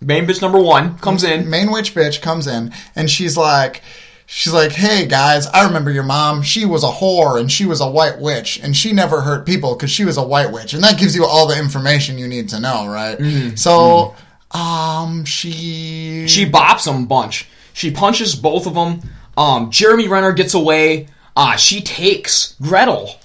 Main 0.00 0.26
bitch 0.26 0.40
number 0.40 0.60
one 0.60 0.96
comes 0.98 1.24
in. 1.24 1.50
Main 1.50 1.70
witch 1.72 1.94
bitch 1.94 2.22
comes 2.22 2.46
in, 2.46 2.72
and 2.94 3.10
she's 3.10 3.36
like, 3.36 3.82
she's 4.26 4.52
like, 4.52 4.72
"Hey 4.72 5.06
guys, 5.06 5.46
I 5.48 5.66
remember 5.66 5.90
your 5.90 6.04
mom. 6.04 6.42
She 6.42 6.64
was 6.64 6.84
a 6.84 6.88
whore, 6.88 7.40
and 7.40 7.50
she 7.50 7.66
was 7.66 7.80
a 7.80 7.90
white 7.90 8.18
witch, 8.20 8.60
and 8.62 8.76
she 8.76 8.92
never 8.92 9.20
hurt 9.22 9.44
people 9.46 9.74
because 9.74 9.90
she 9.90 10.04
was 10.04 10.16
a 10.16 10.22
white 10.22 10.52
witch, 10.52 10.72
and 10.74 10.84
that 10.84 10.98
gives 10.98 11.16
you 11.16 11.24
all 11.26 11.48
the 11.48 11.58
information 11.58 12.16
you 12.18 12.28
need 12.28 12.48
to 12.50 12.60
know, 12.60 12.86
right? 12.86 13.18
So, 13.56 14.14
um, 14.52 15.24
she 15.24 16.26
She 16.28 16.46
bops 16.48 16.84
them 16.84 17.02
a 17.02 17.06
bunch. 17.06 17.48
She 17.72 17.90
punches 17.90 18.36
both 18.36 18.66
of 18.66 18.74
them. 18.74 19.00
Um, 19.36 19.70
Jeremy 19.70 20.08
Renner 20.08 20.32
gets 20.32 20.54
away. 20.54 21.08
Uh, 21.36 21.56
she 21.56 21.80
takes 21.80 22.54
Gretel 22.62 23.16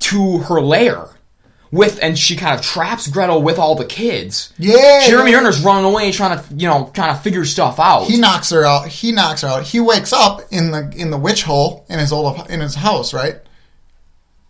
to 0.00 0.38
her 0.38 0.60
lair. 0.60 1.06
With 1.72 1.98
and 2.02 2.18
she 2.18 2.36
kind 2.36 2.58
of 2.58 2.64
traps 2.64 3.08
Gretel 3.08 3.42
with 3.42 3.58
all 3.58 3.74
the 3.74 3.84
kids. 3.84 4.52
Yeah. 4.58 5.06
Jeremy 5.06 5.34
Renner's 5.34 5.60
running 5.60 5.84
away 5.84 6.12
trying 6.12 6.38
to 6.38 6.54
you 6.54 6.68
know 6.68 6.90
trying 6.94 7.14
to 7.14 7.20
figure 7.20 7.44
stuff 7.44 7.78
out. 7.80 8.04
He 8.04 8.18
knocks 8.18 8.50
her 8.50 8.64
out. 8.64 8.88
He 8.88 9.12
knocks 9.12 9.42
her 9.42 9.48
out. 9.48 9.62
He 9.64 9.80
wakes 9.80 10.12
up 10.12 10.40
in 10.50 10.70
the 10.70 10.92
in 10.96 11.10
the 11.10 11.18
witch 11.18 11.42
hole 11.42 11.84
in 11.88 11.98
his 11.98 12.12
old 12.12 12.48
in 12.50 12.60
his 12.60 12.74
house, 12.76 13.12
right? 13.12 13.36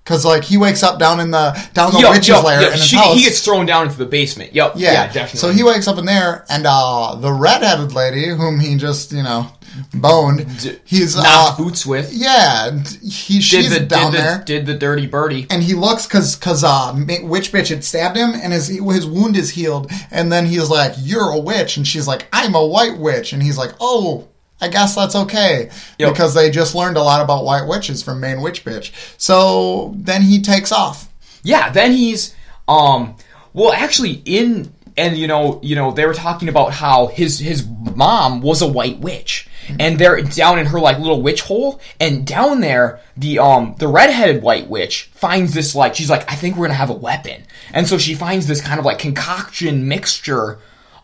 Because 0.05 0.25
like 0.25 0.45
he 0.45 0.57
wakes 0.57 0.83
up 0.85 1.01
down 1.01 1.19
in 1.19 1.33
the 1.33 1.51
down 1.75 1.93
the 1.93 1.99
Yo, 1.99 2.11
witch's 2.13 2.29
yo, 2.29 2.41
lair 2.41 2.61
yo, 2.61 2.67
in 2.69 2.73
his 2.75 2.85
she- 2.87 2.97
house. 2.97 3.17
he 3.17 3.23
gets 3.25 3.45
thrown 3.45 3.67
down 3.67 3.87
into 3.87 3.99
the 3.99 4.07
basement. 4.07 4.55
Yep. 4.55 4.75
yeah. 4.77 4.93
Yeah, 4.93 5.07
definitely. 5.13 5.41
So 5.41 5.51
he 5.51 5.65
wakes 5.65 5.89
up 5.89 5.99
in 5.99 6.05
there, 6.05 6.45
and 6.49 6.65
uh 6.65 7.17
the 7.17 7.33
redheaded 7.33 7.93
lady, 7.93 8.29
whom 8.29 8.61
he 8.61 8.77
just 8.77 9.11
you 9.13 9.25
know 9.25 9.49
boned, 9.95 10.81
he's 10.85 11.17
uh, 11.17 11.23
knocked 11.23 11.59
boots 11.59 11.85
with. 11.87 12.13
yeah, 12.13 12.71
he 13.03 13.41
she's 13.41 13.71
Did 13.71 13.83
the 13.83 13.87
down 13.87 14.13
did 14.13 14.21
there. 14.21 14.39
the, 14.39 14.45
did 14.45 14.67
the 14.67 14.75
dirty 14.75 15.07
birdie. 15.07 15.47
and 15.51 15.63
he 15.63 15.75
looks 15.75 16.07
because 16.07 16.37
because 16.37 16.65
uh 16.65 16.95
witch 17.23 17.53
bitch 17.53 17.69
had 17.69 17.85
stabbed 17.85 18.17
him 18.17 18.33
and 18.35 18.53
his 18.53 18.69
his 18.69 19.07
wound 19.07 19.37
is 19.37 19.51
healed 19.51 19.91
and 20.11 20.31
then 20.33 20.47
he's 20.47 20.69
like 20.71 20.93
you're 20.99 21.31
a 21.31 21.39
witch 21.39 21.77
and 21.77 21.87
she's 21.87 22.07
like 22.07 22.27
I'm 22.33 22.55
a 22.55 22.65
white 22.67 22.99
witch 22.99 23.33
and 23.33 23.43
he's 23.43 23.59
like 23.59 23.73
oh 23.81 24.29
I 24.61 24.69
guess 24.69 24.95
that's 24.95 25.15
okay 25.15 25.71
Yep. 25.99 26.13
because 26.13 26.35
they 26.35 26.51
just 26.51 26.75
learned 26.75 26.97
a 26.97 27.03
lot 27.03 27.23
about 27.23 27.45
white 27.45 27.67
witches 27.69 28.03
from 28.03 28.21
main 28.21 28.41
witch 28.41 28.65
bitch 28.65 28.93
so 29.19 29.93
then 29.97 30.23
he 30.23 30.41
takes 30.43 30.73
off 30.73 31.09
Yeah, 31.43 31.71
then 31.71 31.93
he's 31.93 32.35
um 32.69 33.17
well 33.53 33.73
actually 33.73 34.23
in 34.25 34.73
and 34.99 35.15
you 35.19 35.27
know, 35.27 35.61
you 35.63 35.77
know, 35.77 35.91
they 35.91 36.07
were 36.07 36.15
talking 36.15 36.49
about 36.49 36.73
how 36.73 37.09
his 37.09 37.39
his 37.39 37.67
mom 37.95 38.41
was 38.41 38.63
a 38.63 38.67
white 38.67 38.99
witch. 38.99 39.47
And 39.81 39.99
they're 39.99 40.21
down 40.23 40.59
in 40.59 40.67
her 40.67 40.81
like 40.81 40.99
little 40.99 41.23
witch 41.23 41.43
hole 41.43 41.81
and 42.01 42.27
down 42.27 42.61
there 42.61 43.01
the 43.17 43.39
um 43.39 43.75
the 43.79 43.89
redheaded 43.89 44.43
white 44.43 44.69
witch 44.69 45.11
finds 45.15 45.55
this 45.55 45.75
like 45.75 45.95
she's 45.95 46.11
like 46.11 46.31
I 46.31 46.35
think 46.37 46.57
we're 46.57 46.69
to 46.69 46.75
have 46.75 46.91
a 46.91 46.95
weapon. 46.95 47.43
And 47.73 47.87
so 47.87 47.99
she 47.99 48.15
finds 48.15 48.47
this 48.47 48.61
kind 48.61 48.79
of 48.79 48.85
like 48.85 48.99
concoction 48.99 49.89
mixture 49.89 50.59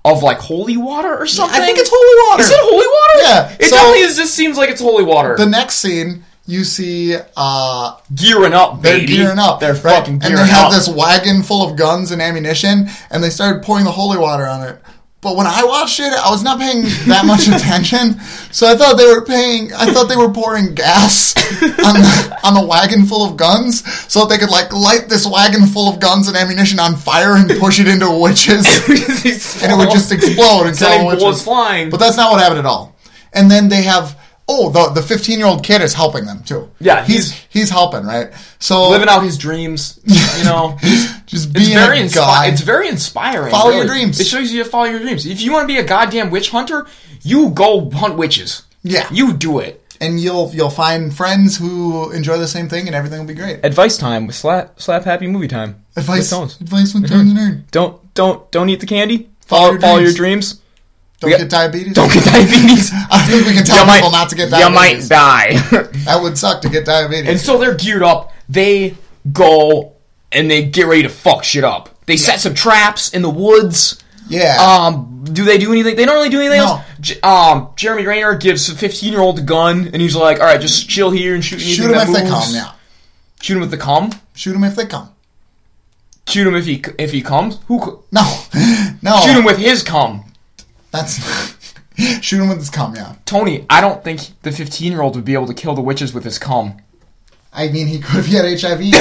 of 0.04 0.22
like 0.22 0.38
holy 0.38 0.76
water 0.76 1.16
or 1.16 1.26
something. 1.26 1.60
I 1.60 1.64
think 1.64 1.78
it's 1.78 1.90
holy 1.92 2.30
water 2.30 2.42
Is 2.42 2.50
it 2.50 2.58
holy 2.60 2.86
water? 2.86 3.22
Yeah, 3.22 3.56
It 3.60 3.70
so- 3.70 3.76
definitely 3.76 4.00
is, 4.00 4.16
just 4.16 4.34
seems 4.34 4.56
like 4.56 4.68
it's 4.70 4.80
holy 4.80 5.04
water. 5.04 5.36
the 5.36 5.46
next 5.46 5.76
scene 5.76 6.24
you 6.44 6.64
see 6.64 7.16
uh 7.36 7.96
gearing 8.14 8.52
up, 8.52 8.82
they're 8.82 8.98
baby. 8.98 9.14
gearing 9.16 9.38
up 9.38 9.60
They're 9.60 9.74
right? 9.74 9.82
fucking 9.82 10.18
gearing 10.18 10.38
and 10.38 10.44
they 10.48 10.52
have 10.52 10.66
up. 10.66 10.72
this 10.72 10.88
wagon 10.88 11.42
full 11.44 11.68
of 11.68 11.76
guns 11.76 12.10
and 12.10 12.20
ammunition 12.20 12.88
and 13.10 13.22
they 13.22 13.30
started 13.30 13.62
pouring 13.62 13.84
the 13.84 13.92
holy 13.92 14.18
water 14.18 14.44
on 14.46 14.62
it 14.68 14.82
but 15.22 15.36
when 15.36 15.46
I 15.46 15.62
watched 15.64 16.00
it, 16.00 16.12
I 16.12 16.30
was 16.30 16.42
not 16.42 16.58
paying 16.58 16.82
that 17.06 17.22
much 17.24 17.46
attention, 17.54 18.20
so 18.50 18.66
I 18.66 18.74
thought 18.74 18.98
they 18.98 19.06
were 19.06 19.24
paying. 19.24 19.72
I 19.72 19.92
thought 19.92 20.08
they 20.08 20.16
were 20.16 20.32
pouring 20.32 20.74
gas 20.74 21.36
on 21.62 21.94
the, 21.94 22.38
on 22.42 22.54
the 22.54 22.66
wagon 22.66 23.06
full 23.06 23.24
of 23.24 23.36
guns, 23.36 23.86
so 24.12 24.20
that 24.20 24.28
they 24.28 24.38
could 24.38 24.50
like 24.50 24.72
light 24.72 25.08
this 25.08 25.24
wagon 25.24 25.66
full 25.66 25.88
of 25.88 26.00
guns 26.00 26.26
and 26.26 26.36
ammunition 26.36 26.80
on 26.80 26.96
fire 26.96 27.36
and 27.36 27.48
push 27.60 27.78
it 27.78 27.86
into 27.86 28.10
witches, 28.10 28.66
and 29.62 29.70
it 29.70 29.78
would 29.78 29.92
just 29.92 30.10
explode 30.10 30.66
and 30.66 30.76
kill 30.76 31.06
witches. 31.06 31.42
flying. 31.44 31.88
But 31.88 32.00
that's 32.00 32.16
not 32.16 32.32
what 32.32 32.40
happened 32.40 32.58
at 32.58 32.66
all. 32.66 32.96
And 33.32 33.48
then 33.48 33.68
they 33.68 33.82
have 33.82 34.18
oh 34.52 34.70
the 34.70 34.90
the 35.00 35.02
fifteen 35.02 35.38
year 35.38 35.46
old 35.48 35.62
kid 35.64 35.80
is 35.82 35.94
helping 35.94 36.24
them 36.26 36.42
too. 36.44 36.68
Yeah, 36.80 37.04
he's 37.04 37.30
he's- 37.32 37.46
he's 37.48 37.70
helping 37.70 38.04
right. 38.04 38.28
So 38.58 38.88
living 38.90 39.08
out 39.08 39.22
his 39.22 39.36
dreams. 39.38 40.00
You 40.04 40.44
know, 40.44 40.76
just 41.26 41.32
it's 41.32 41.46
being 41.46 41.74
very 41.78 42.00
a 42.00 42.04
inspi- 42.04 42.14
guy. 42.14 42.46
It's 42.48 42.60
very 42.60 42.88
inspiring. 42.88 43.50
Follow 43.50 43.70
your 43.70 43.86
dreams. 43.86 44.20
It 44.20 44.26
shows 44.26 44.52
you 44.52 44.62
to 44.64 44.68
follow 44.68 44.84
your 44.86 45.00
dreams. 45.00 45.24
If 45.26 45.40
you 45.40 45.52
want 45.52 45.64
to 45.68 45.74
be 45.74 45.78
a 45.80 45.84
goddamn 45.84 46.30
witch 46.30 46.50
hunter, 46.50 46.86
you 47.22 47.50
go 47.50 47.90
hunt 47.90 48.16
witches. 48.16 48.62
Yeah. 48.82 49.06
you 49.12 49.32
do 49.32 49.58
it. 49.60 49.78
and 50.00 50.18
you'll 50.18 50.50
you'll 50.52 50.70
find 50.70 51.14
friends 51.14 51.56
who 51.56 52.10
enjoy 52.12 52.36
the 52.38 52.48
same 52.48 52.68
thing, 52.68 52.86
and 52.88 52.94
everything 52.96 53.20
will 53.20 53.26
be 53.28 53.34
great. 53.34 53.60
Advice 53.64 53.96
time 53.96 54.26
with 54.26 54.34
slap 54.36 54.80
slap 54.80 55.04
happy 55.04 55.26
movie 55.28 55.46
time. 55.48 55.84
Advice, 55.96 56.32
With 56.32 56.60
advice 56.60 56.94
with 56.94 57.08
Tones 57.08 57.30
and 57.30 57.38
Hearn. 57.38 57.64
Don't 57.70 58.00
don't 58.14 58.50
don't 58.50 58.68
eat 58.68 58.80
the 58.80 58.86
candy. 58.86 59.28
Follow 59.46 59.60
Follow 59.62 59.72
your 59.72 59.80
follow 59.80 59.98
your 59.98 60.12
dreams. 60.12 60.60
Don't 61.22 61.30
Yeah. 61.30 61.38
get 61.38 61.48
diabetes. 61.50 61.94
Don't 61.94 62.12
get 62.12 62.24
diabetes. 62.24 62.90
I 63.10 63.24
think 63.26 63.46
we 63.46 63.54
can 63.54 63.64
tell 63.64 63.86
you 63.86 63.92
people 63.94 64.10
not 64.10 64.28
to 64.28 64.34
get 64.36 64.50
diabetes. 64.50 64.68
You 64.68 64.74
might 64.74 65.08
die. 65.08 65.88
That 66.04 66.20
would 66.20 66.36
suck 66.36 66.60
to 66.62 66.68
get 66.68 66.84
diabetes. 66.84 67.28
And 67.30 67.40
so 67.40 67.58
they're 67.58 67.74
geared 67.76 68.02
up. 68.02 68.32
They 68.48 68.96
go 69.32 69.92
and 70.32 70.50
they 70.50 70.64
get 70.66 70.86
ready 70.86 71.02
to 71.04 71.08
fuck 71.08 71.44
shit 71.44 71.62
up. 71.64 71.88
They 72.06 72.16
set 72.16 72.40
some 72.40 72.54
traps 72.54 73.10
in 73.14 73.22
the 73.22 73.30
woods. 73.30 74.02
yeah. 74.28 74.56
Um, 74.60 75.24
do 75.32 75.44
they 75.44 75.58
do 75.58 75.70
anything? 75.72 75.94
They 75.94 76.04
don't 76.04 76.16
really 76.16 76.28
do 76.28 76.40
anything 76.40 76.58
No. 76.58 76.66
else. 76.66 76.80
J- 77.00 77.20
um, 77.20 77.68
Jeremy 77.76 78.04
Renner 78.04 78.34
gives 78.36 78.68
a 78.68 78.74
15 78.74 79.12
year 79.12 79.20
old 79.22 79.38
a 79.38 79.42
gun, 79.42 79.90
and 79.92 80.02
he's 80.02 80.16
like, 80.16 80.40
"All 80.40 80.46
right, 80.46 80.60
just 80.60 80.88
chill 80.88 81.10
here 81.12 81.34
and 81.36 81.44
shoot 81.44 81.60
Shoot 81.60 81.88
them 81.92 81.94
if 82.08 82.12
they 82.12 82.28
come. 82.28 82.42
Yeah. 82.50 82.72
Shoot 83.40 83.54
him 83.54 83.60
with 83.60 83.70
the 83.70 83.76
cum. 83.76 84.10
Shoot 84.34 84.54
them 84.54 84.64
if 84.64 84.74
they 84.74 84.86
come. 84.86 85.10
Shoot 86.26 86.46
him 86.48 86.54
if 86.56 86.66
he 86.66 86.82
if 86.98 87.12
he 87.12 87.22
comes. 87.22 87.58
Who? 87.68 88.02
No. 88.10 88.22
No. 89.02 89.20
Shoot 89.24 89.36
him 89.38 89.44
with 89.44 89.58
his 89.58 89.82
cum. 89.84 90.24
That's. 90.92 91.62
shoot 92.20 92.40
him 92.40 92.48
with 92.48 92.58
his 92.58 92.70
cum. 92.70 92.94
Yeah. 92.94 93.16
Tony, 93.24 93.66
I 93.68 93.80
don't 93.80 94.02
think 94.02 94.20
the 94.42 94.52
15 94.52 94.92
year 94.92 95.02
old 95.02 95.16
would 95.16 95.24
be 95.24 95.34
able 95.34 95.46
to 95.46 95.54
kill 95.54 95.74
the 95.74 95.82
witches 95.82 96.14
with 96.14 96.24
his 96.24 96.38
cum. 96.38 96.78
I 97.52 97.68
mean, 97.68 97.86
he 97.86 97.98
could 97.98 98.20
if 98.20 98.26
he 98.26 98.34
had 98.34 98.44
HIV. 98.46 98.82
you 98.82 98.92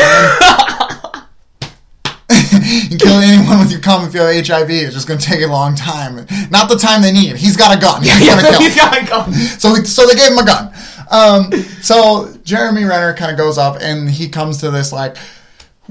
can 2.89 2.97
kill 2.97 3.19
anyone 3.19 3.59
with 3.59 3.71
your 3.71 3.79
cum 3.79 4.05
if 4.05 4.13
you 4.13 4.19
have 4.19 4.45
HIV. 4.45 4.69
It's 4.69 4.93
just 4.93 5.07
going 5.07 5.19
to 5.19 5.25
take 5.25 5.41
a 5.41 5.47
long 5.47 5.75
time. 5.75 6.27
Not 6.49 6.67
the 6.67 6.75
time 6.75 7.01
they 7.01 7.13
need. 7.13 7.37
He's 7.37 7.55
got 7.55 7.75
a 7.75 7.79
gun. 7.79 8.03
He's 8.03 8.17
kill. 8.19 8.59
he's 8.59 8.75
got 8.75 9.01
a 9.01 9.05
gun. 9.05 9.31
So, 9.33 9.73
so 9.75 10.05
they 10.05 10.15
gave 10.15 10.31
him 10.31 10.39
a 10.39 10.45
gun. 10.45 10.73
Um, 11.11 11.51
so 11.81 12.33
Jeremy 12.43 12.83
Renner 12.83 13.13
kind 13.13 13.31
of 13.31 13.37
goes 13.37 13.57
up 13.57 13.77
and 13.81 14.09
he 14.09 14.27
comes 14.27 14.57
to 14.59 14.71
this 14.71 14.91
like 14.91 15.15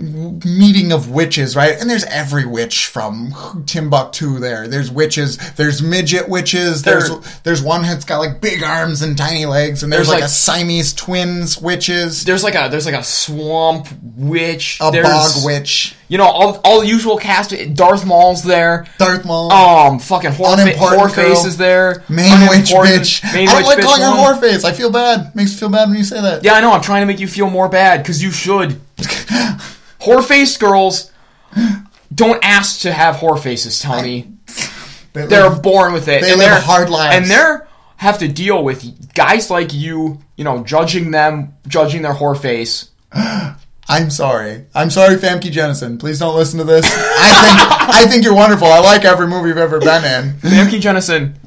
meeting 0.00 0.92
of 0.92 1.10
witches, 1.10 1.54
right? 1.56 1.78
And 1.80 1.88
there's 1.88 2.04
every 2.04 2.44
witch 2.46 2.86
from 2.86 3.64
Timbuktu 3.66 4.38
there. 4.38 4.66
There's 4.68 4.90
witches. 4.90 5.36
There's 5.54 5.82
midget 5.82 6.28
witches. 6.28 6.82
There's 6.82 7.08
There- 7.08 7.18
there's 7.44 7.62
one 7.62 7.82
that's 7.82 8.04
got 8.04 8.18
like 8.18 8.40
big 8.40 8.62
arms 8.62 9.02
and 9.02 9.16
tiny 9.16 9.46
legs, 9.46 9.82
and 9.82 9.92
there's, 9.92 10.06
There's, 10.06 10.08
like, 10.08 10.20
like- 10.22 10.28
a 10.30 10.32
Siamese 10.32 10.92
twins 10.94 11.58
witches, 11.58 12.24
There's 12.24 12.44
like 12.44 12.54
a 12.54 12.68
there's 12.70 12.86
like 12.86 12.94
a 12.94 13.02
swamp 13.04 13.88
witch. 14.16 14.78
a 14.80 14.90
there's, 14.90 15.06
bog 15.06 15.44
witch, 15.44 15.94
You 16.08 16.18
know 16.18 16.24
all 16.26 16.60
all 16.64 16.80
the 16.80 16.86
usual 16.86 17.16
cast. 17.16 17.54
Darth 17.74 18.04
Maul's 18.06 18.42
there. 18.42 18.86
Darth 18.98 19.24
Maul. 19.24 19.52
Um, 19.52 19.98
fucking 19.98 20.30
Unimportant 20.30 20.76
Horface 21.12 21.46
is 21.46 21.56
there. 21.56 22.02
Main 22.08 22.48
witch 22.48 22.70
bitch. 22.70 23.22
Main 23.34 23.48
I 23.48 23.52
don't 23.60 23.64
like 23.64 23.80
calling 23.80 24.02
her 24.02 24.08
whoreface. 24.40 24.64
I 24.64 24.72
feel 24.72 24.90
bad. 24.90 25.34
Makes 25.36 25.52
me 25.52 25.56
feel 25.58 25.68
bad 25.68 25.88
when 25.88 25.96
you 25.98 26.04
say 26.04 26.20
that. 26.20 26.42
Yeah, 26.44 26.54
I 26.54 26.60
know. 26.60 26.72
I'm 26.72 26.80
trying 26.82 27.02
to 27.02 27.06
make 27.06 27.20
you 27.20 27.28
feel 27.28 27.48
more 27.50 27.68
bad 27.68 28.02
because 28.02 28.22
you 28.22 28.30
should. 28.30 28.80
Whore-faced 30.02 30.58
girls 30.60 31.10
don't 32.14 32.42
ask 32.44 32.80
to 32.80 32.92
have 32.92 33.16
whore 33.16 33.38
faces, 33.40 33.80
Tony. 33.80 34.32
They 35.12 35.26
They're 35.26 35.48
live- 35.50 35.62
born 35.62 35.92
with 35.92 36.08
it. 36.08 36.22
they 36.22 36.30
and 36.30 36.38
live 36.38 36.50
they're 36.50 36.60
hard 36.60 36.88
lives. 36.90 37.16
and 37.16 37.26
they're 37.26 37.66
have 37.96 38.18
to 38.18 38.28
deal 38.28 38.62
with 38.64 39.12
guys 39.14 39.50
like 39.50 39.74
you. 39.74 40.20
You 40.36 40.44
know, 40.44 40.64
judging 40.64 41.10
them, 41.10 41.54
judging 41.68 42.02
their 42.02 42.14
whore 42.14 42.38
face. 42.40 42.88
I'm 43.12 44.08
sorry. 44.08 44.66
I'm 44.74 44.88
sorry, 44.88 45.16
Famke 45.16 45.50
Janssen. 45.50 45.98
Please 45.98 46.20
don't 46.20 46.36
listen 46.36 46.58
to 46.58 46.64
this. 46.64 46.86
I 46.86 47.42
think 47.42 47.96
I 47.96 48.06
think 48.06 48.22
you're 48.24 48.34
wonderful. 48.36 48.68
I 48.68 48.78
like 48.78 49.04
every 49.04 49.26
movie 49.26 49.48
you've 49.48 49.58
ever 49.58 49.80
been 49.80 50.04
in. 50.04 50.32
Famke 50.38 50.80
Janssen, 50.80 51.38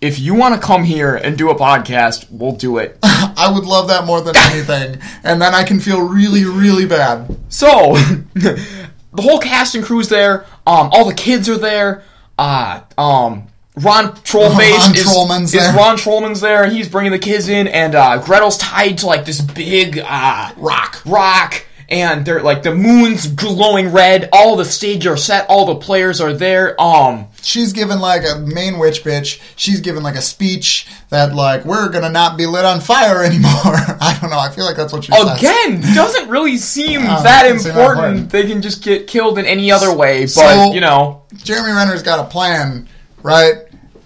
if 0.00 0.18
you 0.18 0.34
want 0.34 0.54
to 0.54 0.60
come 0.60 0.84
here 0.84 1.16
and 1.16 1.38
do 1.38 1.50
a 1.50 1.54
podcast, 1.54 2.26
we'll 2.30 2.52
do 2.52 2.78
it. 2.78 2.98
I 3.02 3.50
would 3.52 3.64
love 3.64 3.88
that 3.88 4.04
more 4.04 4.20
than 4.20 4.36
anything. 4.36 5.00
And 5.24 5.40
then 5.40 5.54
I 5.54 5.64
can 5.64 5.80
feel 5.80 6.06
really, 6.06 6.44
really 6.44 6.86
bad. 6.86 7.36
So, 7.48 7.94
the 8.34 9.22
whole 9.22 9.38
cast 9.38 9.74
and 9.74 9.84
crew's 9.84 10.08
there. 10.08 10.46
Um, 10.66 10.90
all 10.92 11.06
the 11.06 11.14
kids 11.14 11.48
are 11.48 11.58
there. 11.58 12.04
Uh, 12.38 12.82
um, 12.98 13.46
Ron 13.76 14.12
Trollface 14.16 14.78
Ron 14.78 14.94
is, 14.94 15.04
Trollman's 15.04 15.54
is 15.54 15.60
there. 15.60 15.74
Ron 15.74 15.96
Trollman's 15.96 16.40
there. 16.40 16.68
He's 16.68 16.88
bringing 16.88 17.12
the 17.12 17.18
kids 17.18 17.48
in, 17.48 17.66
and 17.68 17.94
uh, 17.94 18.22
Gretel's 18.22 18.56
tied 18.56 18.98
to 18.98 19.06
like 19.06 19.24
this 19.24 19.40
big 19.40 19.98
uh, 19.98 20.52
Rock. 20.56 21.02
rock, 21.04 21.66
and 21.88 22.24
they're 22.26 22.42
like 22.42 22.62
the 22.62 22.74
moon's 22.74 23.26
glowing 23.28 23.92
red. 23.92 24.28
All 24.32 24.56
the 24.56 24.64
stages 24.64 25.06
are 25.06 25.16
set. 25.16 25.46
All 25.48 25.66
the 25.66 25.76
players 25.76 26.20
are 26.20 26.32
there. 26.32 26.80
Um, 26.80 27.26
She's 27.42 27.72
given 27.72 28.00
like 28.00 28.22
a 28.24 28.40
main 28.40 28.78
witch 28.78 29.04
bitch. 29.04 29.40
She's 29.54 29.80
given 29.80 30.02
like 30.02 30.16
a 30.16 30.20
speech 30.20 30.88
that 31.10 31.32
like 31.34 31.64
we're 31.64 31.88
gonna 31.90 32.08
not 32.10 32.36
be 32.36 32.44
lit 32.46 32.64
on 32.64 32.80
fire 32.80 33.22
anymore. 33.24 33.50
I 33.54 34.18
don't 34.20 34.30
know. 34.30 34.38
I 34.38 34.50
feel 34.50 34.64
like 34.64 34.76
that's 34.76 34.92
what 34.92 35.04
she 35.04 35.12
says. 35.12 35.38
again, 35.38 35.80
doesn't 35.94 36.28
really 36.28 36.56
seem 36.56 37.02
No, 37.04 37.22
that 37.22 37.42
doesn't 37.44 37.60
seem 37.60 37.74
that 37.74 37.78
important. 37.80 38.06
important. 38.16 38.30
They 38.32 38.46
can 38.52 38.62
just 38.62 38.82
get 38.82 39.06
killed 39.06 39.38
in 39.38 39.46
any 39.46 39.70
other 39.70 39.94
way, 39.94 40.22
but 40.22 40.28
So- 40.30 40.72
you 40.72 40.80
know. 40.80 41.22
Jeremy 41.36 41.72
Renner's 41.72 42.02
got 42.02 42.18
a 42.18 42.24
plan, 42.28 42.88
right? 43.22 43.54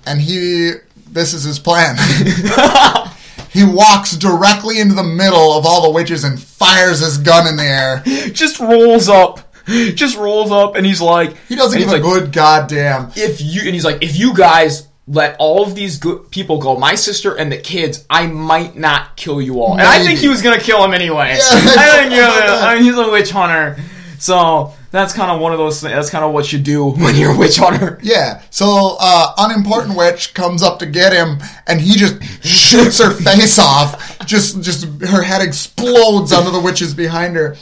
And 0.07 0.21
he 0.21 0.73
this 1.09 1.33
is 1.35 1.43
his 1.45 1.59
plan. 1.59 1.97
he 3.61 3.66
walks 3.66 4.16
directly 4.16 4.81
into 4.81 4.94
the 4.94 5.03
middle 5.03 5.53
of 5.53 5.66
all 5.66 5.83
the 5.83 5.90
witches 5.90 6.25
and 6.25 6.40
fires 6.40 7.01
his 7.01 7.18
gun 7.18 7.46
in 7.46 7.57
the 7.57 7.62
air. 7.62 8.03
just 8.33 8.59
rolls 8.59 9.09
up, 9.09 9.53
just 9.66 10.16
rolls 10.16 10.51
up, 10.51 10.77
and 10.77 10.87
he's 10.87 11.01
like, 11.01 11.37
He 11.49 11.57
doesn't 11.57 11.79
give 11.79 11.88
a 11.88 11.92
like, 11.92 12.03
good 12.03 12.33
goddamn. 12.33 13.12
If 13.16 13.40
you 13.42 13.62
and 13.62 13.75
he's 13.75 13.85
like, 13.85 14.03
if 14.03 14.16
you 14.16 14.35
guys 14.35 14.88
let 15.07 15.37
all 15.38 15.63
of 15.63 15.75
these 15.75 15.98
good 15.98 16.31
people 16.31 16.58
go, 16.58 16.77
my 16.77 16.94
sister 16.94 17.37
and 17.37 17.52
the 17.52 17.58
kids, 17.58 18.06
I 18.08 18.27
might 18.27 18.77
not 18.77 19.17
kill 19.17 19.42
you 19.42 19.61
all. 19.61 19.73
And 19.73 19.83
I 19.83 20.02
think 20.02 20.19
he 20.19 20.29
was 20.29 20.40
gonna 20.40 20.61
kill 20.61 20.83
him 20.83 20.94
anyway. 20.94 21.37
Yeah, 21.37 21.40
I 21.42 21.61
think 21.61 21.79
I 21.79 21.87
thought 21.87 22.11
yeah, 22.11 22.46
that. 22.46 22.63
I 22.63 22.75
mean, 22.77 22.85
he's 22.85 22.96
a 22.96 23.11
witch 23.11 23.31
hunter. 23.31 23.77
So 24.19 24.73
that's 24.91 25.13
kind 25.13 25.31
of 25.31 25.41
one 25.41 25.53
of 25.53 25.59
those. 25.59 25.81
things. 25.81 25.95
That's 25.95 26.11
kind 26.11 26.25
of 26.25 26.33
what 26.33 26.53
you 26.53 26.59
do 26.59 26.91
when 26.91 27.15
you're 27.17 27.33
a 27.35 27.38
witch 27.38 27.57
hunter. 27.59 27.99
Yeah. 28.03 28.43
So, 28.51 28.97
uh, 28.99 29.35
unimportant 29.38 29.97
witch 29.97 30.35
comes 30.35 30.63
up 30.63 30.79
to 30.81 30.87
get 30.87 31.13
him, 31.13 31.38
and 31.67 31.81
he 31.81 31.95
just 31.95 32.23
shoots 32.45 32.99
her 32.99 33.11
face 33.13 33.59
off. 33.59 34.19
Just, 34.27 34.63
just 34.63 34.85
her 35.03 35.23
head 35.23 35.43
explodes 35.43 36.33
under 36.33 36.51
the 36.51 36.61
witches 36.61 36.95
behind 36.95 37.37
her. 37.37 37.57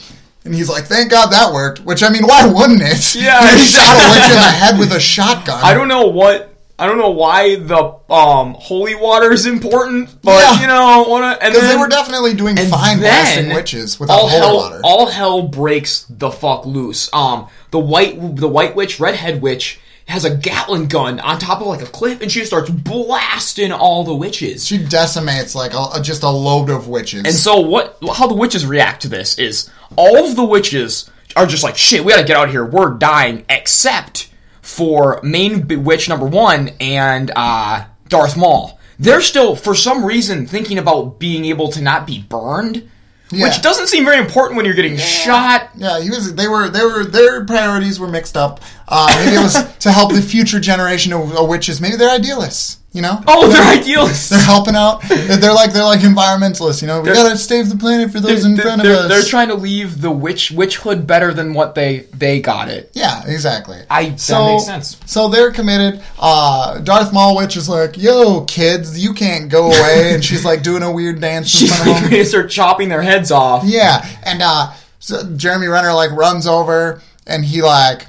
And 0.45 0.55
he's 0.55 0.69
like, 0.71 0.85
"Thank 0.85 1.11
God 1.11 1.31
that 1.31 1.53
worked." 1.53 1.81
Which 1.81 2.03
I 2.03 2.09
mean, 2.09 2.27
why 2.27 2.47
wouldn't 2.47 2.81
it? 2.83 3.15
Yeah. 3.15 3.55
he 3.55 3.65
shot 3.65 3.95
a 3.97 4.11
witch 4.11 4.31
in 4.31 4.37
the 4.37 4.51
head 4.51 4.79
with 4.79 4.93
a 4.93 5.01
shotgun. 5.01 5.61
I 5.63 5.75
don't 5.75 5.89
know 5.89 6.07
what. 6.07 6.55
I 6.81 6.87
don't 6.87 6.99
know 6.99 7.11
why 7.11 7.57
the 7.57 7.95
um, 8.13 8.55
holy 8.55 8.95
water 8.95 9.33
is 9.33 9.47
important, 9.47 10.23
but 10.23 10.39
Yeah. 10.41 10.61
you 10.61 10.67
know, 10.69 11.07
wanna, 11.09 11.37
and 11.41 11.53
because 11.53 11.69
they 11.69 11.77
were 11.77 11.89
definitely 11.89 12.35
doing 12.35 12.57
fine 12.57 12.99
blasting 13.01 13.49
witches 13.53 13.99
without 13.99 14.15
all 14.15 14.29
holy 14.29 14.41
hell, 14.41 14.57
water. 14.57 14.81
all 14.85 15.07
hell 15.07 15.43
breaks 15.49 16.07
the 16.09 16.31
fuck 16.31 16.67
loose. 16.67 17.11
Um, 17.13 17.49
the 17.73 17.81
white, 17.81 18.37
the 18.37 18.47
white 18.49 18.77
witch, 18.77 19.01
redhead 19.01 19.43
witch, 19.43 19.81
has 20.07 20.25
a 20.25 20.35
Gatling 20.35 20.87
gun 20.87 21.21
on 21.21 21.39
top 21.39 21.61
of 21.61 21.67
like 21.67 21.83
a 21.83 21.87
cliff, 21.87 22.23
and 22.23 22.31
she 22.33 22.45
starts 22.45 22.71
blasting 22.71 23.73
all 23.73 24.05
the 24.05 24.15
witches. 24.15 24.65
she 24.67 24.79
decimates 24.79 25.55
like 25.55 25.75
a, 25.75 25.85
a- 25.97 26.01
just 26.03 26.23
a 26.23 26.31
load 26.31 26.71
of 26.71 26.87
witches. 26.89 27.25
And 27.25 27.35
so 27.35 27.59
what? 27.61 27.99
How 28.15 28.27
the 28.27 28.35
witches 28.35 28.65
react 28.65 29.03
to 29.03 29.09
this 29.09 29.37
is 29.39 29.69
all 29.97 30.25
of 30.25 30.37
the 30.37 30.45
witches 30.45 31.11
are 31.37 31.45
just 31.47 31.63
like 31.65 31.77
shit. 31.77 32.05
We 32.05 32.13
gotta 32.13 32.25
get 32.25 32.37
out 32.37 32.47
of 32.47 32.51
here. 32.53 32.65
We're 32.65 32.91
dying, 32.95 33.45
except 33.51 34.31
for 34.69 35.19
main 35.23 35.67
witch 35.83 36.09
number 36.11 36.27
one 36.27 36.69
and 36.79 37.31
uh, 37.35 37.85
Darth 38.09 38.37
Maul. 38.37 38.79
They're 38.99 39.23
still, 39.23 39.57
for 39.57 39.75
some 39.75 40.05
reason, 40.05 40.47
thinking 40.47 40.77
about 40.79 41.19
being 41.19 41.45
able 41.47 41.69
to 41.73 41.81
not 41.81 42.07
be 42.07 42.21
burned, 42.21 42.89
Yeah. 43.31 43.45
which 43.45 43.63
doesn't 43.63 43.87
seem 43.87 44.05
very 44.05 44.19
important 44.19 44.57
when 44.57 44.67
you're 44.67 44.75
getting 44.75 44.97
shot. 44.99 45.71
Yeah, 45.77 46.01
he 46.01 46.11
was. 46.11 46.35
They 46.35 46.49
were. 46.49 46.69
They 46.69 46.85
were. 46.85 47.05
Their 47.05 47.45
priorities 47.45 47.99
were 47.99 48.09
mixed 48.09 48.37
up. 48.37 48.61
Uh, 48.87 49.07
maybe 49.25 49.37
it 49.37 49.43
was 49.43 49.55
to 49.79 49.93
help 49.93 50.13
the 50.13 50.21
future 50.21 50.61
generation 50.61 51.13
of, 51.13 51.35
of 51.37 51.49
witches. 51.49 51.81
Maybe 51.81 51.97
they're 51.97 52.11
idealists. 52.11 52.79
You 52.99 53.03
know. 53.03 53.23
Oh, 53.29 53.47
they're 53.49 53.63
idealists. 53.63 54.29
They're 54.31 54.41
helping 54.41 54.75
out. 54.75 55.03
They're 55.09 55.53
like 55.55 55.73
they're 55.73 55.85
like 55.85 56.01
environmentalists. 56.01 56.83
You 56.83 56.89
know, 56.89 57.01
we 57.01 57.13
gotta 57.13 57.39
save 57.39 57.69
the 57.69 57.77
planet 57.77 58.11
for 58.11 58.19
those 58.19 58.45
in 58.45 58.57
front 58.57 58.81
of 58.83 58.89
us. 58.89 59.09
they're 59.09 59.23
trying 59.23 59.47
to 59.51 59.55
leave 59.55 60.01
the 60.01 60.11
witch 60.11 60.51
witchhood 60.51 61.07
better 61.07 61.33
than 61.33 61.55
what 61.55 61.77
they 61.77 62.01
they 62.13 62.41
got 62.41 62.69
it. 62.69 62.91
yeah, 62.95 63.23
exactly. 63.25 63.79
I- 63.89 64.09
that 64.09 64.19
so, 64.21 64.47
makes 64.55 64.65
sense. 64.65 64.97
So 65.07 65.29
they're 65.29 65.53
committed. 65.53 66.03
Uh, 66.19 66.81
Darth 66.81 67.13
Maul 67.13 67.37
witch 67.37 67.57
is 67.57 67.69
like, 67.69 67.97
"Yo, 67.97 68.41
kids, 68.47 68.99
you 68.99 69.15
can't 69.15 69.49
go 69.49 69.67
away," 69.69 70.15
and 70.15 70.25
she's 70.25 70.45
like 70.45 70.65
doing 70.65 70.83
a 70.83 70.91
weird 70.91 71.21
dance 71.21 71.55
in 71.55 71.69
She's 71.69 71.77
front 71.77 71.83
of 71.83 71.87
like 71.95 72.03
them. 72.03 72.11
ready 72.11 72.25
to 72.25 72.29
start 72.29 72.51
chopping 72.51 72.89
their 72.89 73.03
heads 73.03 73.31
off. 73.31 73.63
Yeah, 73.65 74.05
and 74.25 74.43
uh, 74.43 74.73
so 74.99 75.23
Jeremy 75.37 75.69
Renner 75.69 75.93
like 75.93 76.11
runs 76.11 76.49
over 76.49 77.01
and 77.29 77.45
he 77.45 77.63
like 77.63 78.07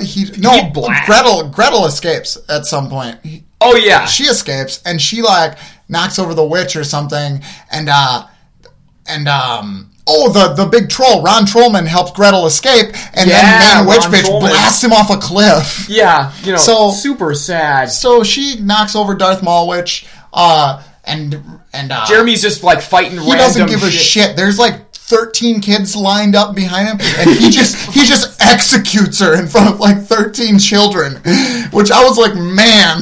he 0.00 0.24
no 0.38 0.52
He. 0.52 0.70
Gretel 1.04 1.50
Gretel 1.50 1.84
escapes 1.84 2.38
at 2.48 2.64
some 2.64 2.88
point. 2.88 3.18
He- 3.22 3.44
Oh 3.60 3.74
yeah, 3.76 4.06
she 4.06 4.24
escapes 4.24 4.80
and 4.84 5.00
she 5.00 5.22
like 5.22 5.58
knocks 5.88 6.18
over 6.18 6.34
the 6.34 6.44
witch 6.44 6.76
or 6.76 6.84
something 6.84 7.42
and 7.72 7.88
uh 7.90 8.26
and 9.06 9.26
um 9.26 9.90
oh 10.06 10.30
the 10.30 10.54
the 10.54 10.66
big 10.68 10.88
troll 10.88 11.22
Ron 11.22 11.44
Trollman 11.44 11.86
helps 11.86 12.12
Gretel 12.12 12.46
escape 12.46 12.94
and 13.14 13.28
Yeah, 13.28 13.58
then 13.58 13.86
main 13.86 13.88
witch 13.88 14.02
bitch 14.04 14.22
Trollman. 14.30 14.40
blasts 14.40 14.84
him 14.84 14.92
off 14.92 15.10
a 15.10 15.16
cliff. 15.16 15.86
yeah. 15.88 16.32
You 16.44 16.52
know, 16.52 16.58
So- 16.58 16.90
super 16.90 17.34
sad. 17.34 17.90
So 17.90 18.22
she 18.22 18.60
knocks 18.60 18.94
over 18.94 19.14
Darth 19.14 19.42
Maul 19.42 19.66
witch 19.68 20.06
uh 20.32 20.82
and 21.04 21.42
and 21.72 21.90
uh 21.90 22.04
Jeremy's 22.06 22.42
just 22.42 22.62
like 22.62 22.80
fighting. 22.82 23.18
he 23.18 23.32
doesn't 23.32 23.66
give 23.66 23.82
a 23.82 23.90
shit. 23.90 24.36
There's 24.36 24.58
like 24.58 24.92
13 24.94 25.62
kids 25.62 25.96
lined 25.96 26.36
up 26.36 26.54
behind 26.54 26.86
him, 26.86 26.98
and 27.18 27.30
he 27.30 27.48
just 27.48 27.76
he 27.94 28.04
just 28.04 28.38
executes 28.42 29.18
her 29.20 29.34
in 29.40 29.46
front 29.46 29.70
of 29.72 29.80
like 29.80 30.02
13 30.02 30.58
children, 30.58 31.14
which 31.72 31.90
I 31.90 32.04
was 32.04 32.18
like, 32.18 32.34
man, 32.34 33.00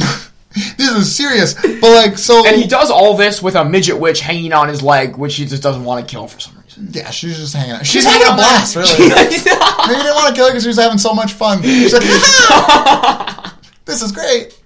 this 0.77 0.91
is 0.91 1.15
serious. 1.15 1.55
But 1.55 1.83
like, 1.83 2.17
so 2.19 2.47
And 2.47 2.57
he 2.57 2.67
does 2.67 2.91
all 2.91 3.17
this 3.17 3.43
with 3.43 3.55
a 3.57 3.65
midget 3.65 3.99
witch 3.99 4.21
hanging 4.21 4.53
on 4.55 4.69
his 4.69 4.83
leg, 4.83 5.17
which 5.17 5.37
he 5.37 5.45
just 5.45 5.63
doesn't 5.63 5.85
want 5.85 6.07
to 6.07 6.11
kill 6.11 6.27
for 6.27 6.41
some 6.41 6.57
reason. 6.63 6.89
yeah, 6.93 7.11
she's 7.11 7.37
just 7.37 7.55
hanging 7.55 7.73
out. 7.73 7.85
She's, 7.85 8.05
having 8.05 8.27
a 8.27 8.35
blast, 8.35 8.75
really. 8.75 8.89
Maybe 8.99 9.35
he 9.35 9.43
didn't 9.45 10.15
want 10.15 10.29
to 10.29 10.35
kill 10.35 10.47
her 10.47 10.53
because 10.53 10.63
she 10.63 10.69
was 10.69 10.79
having 10.79 10.99
so 10.99 11.13
much 11.13 11.35
fun. 11.35 11.63
She's 11.63 11.93
like, 11.93 12.03
this 13.85 14.01
is 14.01 14.13
great. 14.13 14.59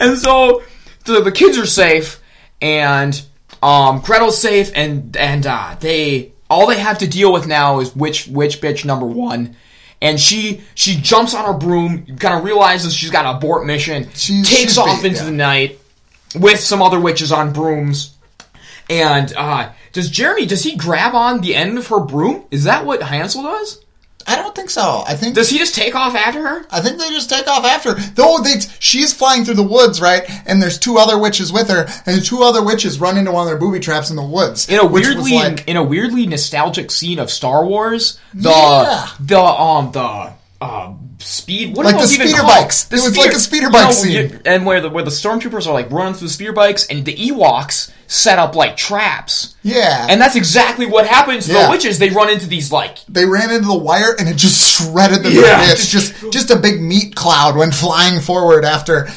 and 0.00 0.18
so 0.18 0.62
the, 1.06 1.22
the 1.22 1.32
kids 1.32 1.56
are 1.56 1.66
safe, 1.66 2.22
and 2.60 3.14
um, 3.62 4.00
Gretel's 4.00 4.38
safe, 4.38 4.70
and 4.74 5.16
and 5.16 5.46
uh, 5.46 5.76
they 5.80 6.32
all 6.50 6.66
they 6.66 6.78
have 6.78 6.98
to 6.98 7.06
deal 7.06 7.32
with 7.32 7.46
now 7.46 7.80
is 7.80 7.96
witch 7.96 8.28
witch 8.28 8.60
bitch 8.60 8.84
number 8.84 9.06
one. 9.06 9.56
And 10.02 10.20
she 10.20 10.62
she 10.74 11.00
jumps 11.00 11.34
on 11.34 11.46
her 11.46 11.58
broom, 11.58 12.04
kind 12.18 12.34
of 12.38 12.44
realizes 12.44 12.94
she's 12.94 13.10
got 13.10 13.24
an 13.26 13.36
abort 13.36 13.66
mission, 13.66 14.08
She's- 14.14 14.48
takes 14.48 14.60
she's 14.60 14.78
off 14.78 15.02
big, 15.02 15.12
into 15.12 15.24
yeah. 15.24 15.30
the 15.30 15.36
night 15.36 15.78
with 16.34 16.60
some 16.60 16.82
other 16.82 17.00
witches 17.00 17.32
on 17.32 17.52
brooms. 17.52 18.14
And 18.90 19.32
uh, 19.36 19.72
does 19.92 20.10
Jeremy 20.10 20.46
does 20.46 20.62
he 20.62 20.76
grab 20.76 21.14
on 21.14 21.40
the 21.40 21.54
end 21.54 21.78
of 21.78 21.86
her 21.88 22.00
broom? 22.00 22.44
Is 22.50 22.64
that 22.64 22.84
what 22.84 23.02
Hansel 23.02 23.42
does? 23.42 23.82
I 24.28 24.36
don't 24.36 24.54
think 24.54 24.70
so. 24.70 25.04
I 25.06 25.14
think 25.14 25.34
Does 25.34 25.48
he 25.50 25.58
just 25.58 25.74
take 25.74 25.94
off 25.94 26.14
after 26.14 26.42
her? 26.46 26.66
I 26.70 26.80
think 26.80 26.98
they 26.98 27.08
just 27.10 27.30
take 27.30 27.46
off 27.46 27.64
after. 27.64 27.94
Though 27.94 28.38
they, 28.42 28.54
she's 28.80 29.12
flying 29.12 29.44
through 29.44 29.54
the 29.54 29.62
woods, 29.62 30.00
right? 30.00 30.24
And 30.46 30.60
there's 30.60 30.78
two 30.78 30.96
other 30.98 31.18
witches 31.18 31.52
with 31.52 31.68
her, 31.70 31.86
and 32.06 32.16
the 32.16 32.20
two 32.20 32.42
other 32.42 32.62
witches 32.64 32.98
run 32.98 33.16
into 33.16 33.30
one 33.32 33.42
of 33.42 33.48
their 33.48 33.58
booby 33.58 33.78
traps 33.80 34.10
in 34.10 34.16
the 34.16 34.24
woods. 34.24 34.68
in 34.68 34.78
a 34.80 34.84
weirdly 34.86 35.32
like, 35.34 35.68
in 35.68 35.76
a 35.76 35.82
weirdly 35.82 36.26
nostalgic 36.26 36.90
scene 36.90 37.18
of 37.18 37.30
Star 37.30 37.64
Wars, 37.64 38.18
the 38.34 38.50
Yeah. 38.50 39.08
the 39.20 39.40
um 39.40 39.92
the 39.92 40.32
uh, 40.60 40.94
speed 41.18 41.76
what 41.76 41.84
Like 41.86 41.96
the 41.96 42.02
even 42.14 42.28
speeder 42.28 42.42
bikes. 42.42 42.84
The 42.84 42.96
It 42.96 43.02
was 43.02 43.16
like 43.16 43.32
a 43.32 43.38
speeder 43.38 43.70
bike 43.70 43.92
scene. 43.92 44.40
and 44.46 44.64
where 44.64 44.80
the 44.80 44.88
where 44.88 45.04
the 45.04 45.10
stormtroopers 45.10 45.66
are 45.66 45.72
like 45.74 45.90
running 45.90 46.14
through 46.14 46.28
the 46.28 46.32
speeder 46.34 46.52
bikes, 46.52 46.86
and 46.86 47.04
the 47.04 47.14
Ewoks 47.14 47.90
set 48.08 48.38
up 48.38 48.54
like 48.54 48.76
traps. 48.76 49.56
yeah, 49.62 50.06
And 50.08 50.20
that's 50.20 50.36
exactly 50.36 50.86
what 50.86 51.06
happens 51.06 51.46
to 51.46 51.52
Yeah. 51.52 51.64
the 51.66 51.70
witches. 51.72 51.98
They 51.98 52.08
run 52.10 52.30
into 52.30 52.46
these 52.46 52.70
like 52.72 52.98
they 53.08 53.24
ran 53.26 53.50
into 53.50 53.66
the 53.66 53.76
wire, 53.76 54.14
and 54.18 54.28
it 54.28 54.36
just 54.36 54.58
shredded 54.78 55.22
them. 55.24 55.32
Yeah. 55.34 55.40
Yeah, 55.42 55.72
it's 55.72 55.90
just 55.90 56.14
just 56.32 56.50
a 56.50 56.56
big 56.56 56.80
meat 56.80 57.14
cloud 57.16 57.56
went 57.56 57.74
flying 57.74 58.20
forward 58.20 58.64
after 58.64 59.08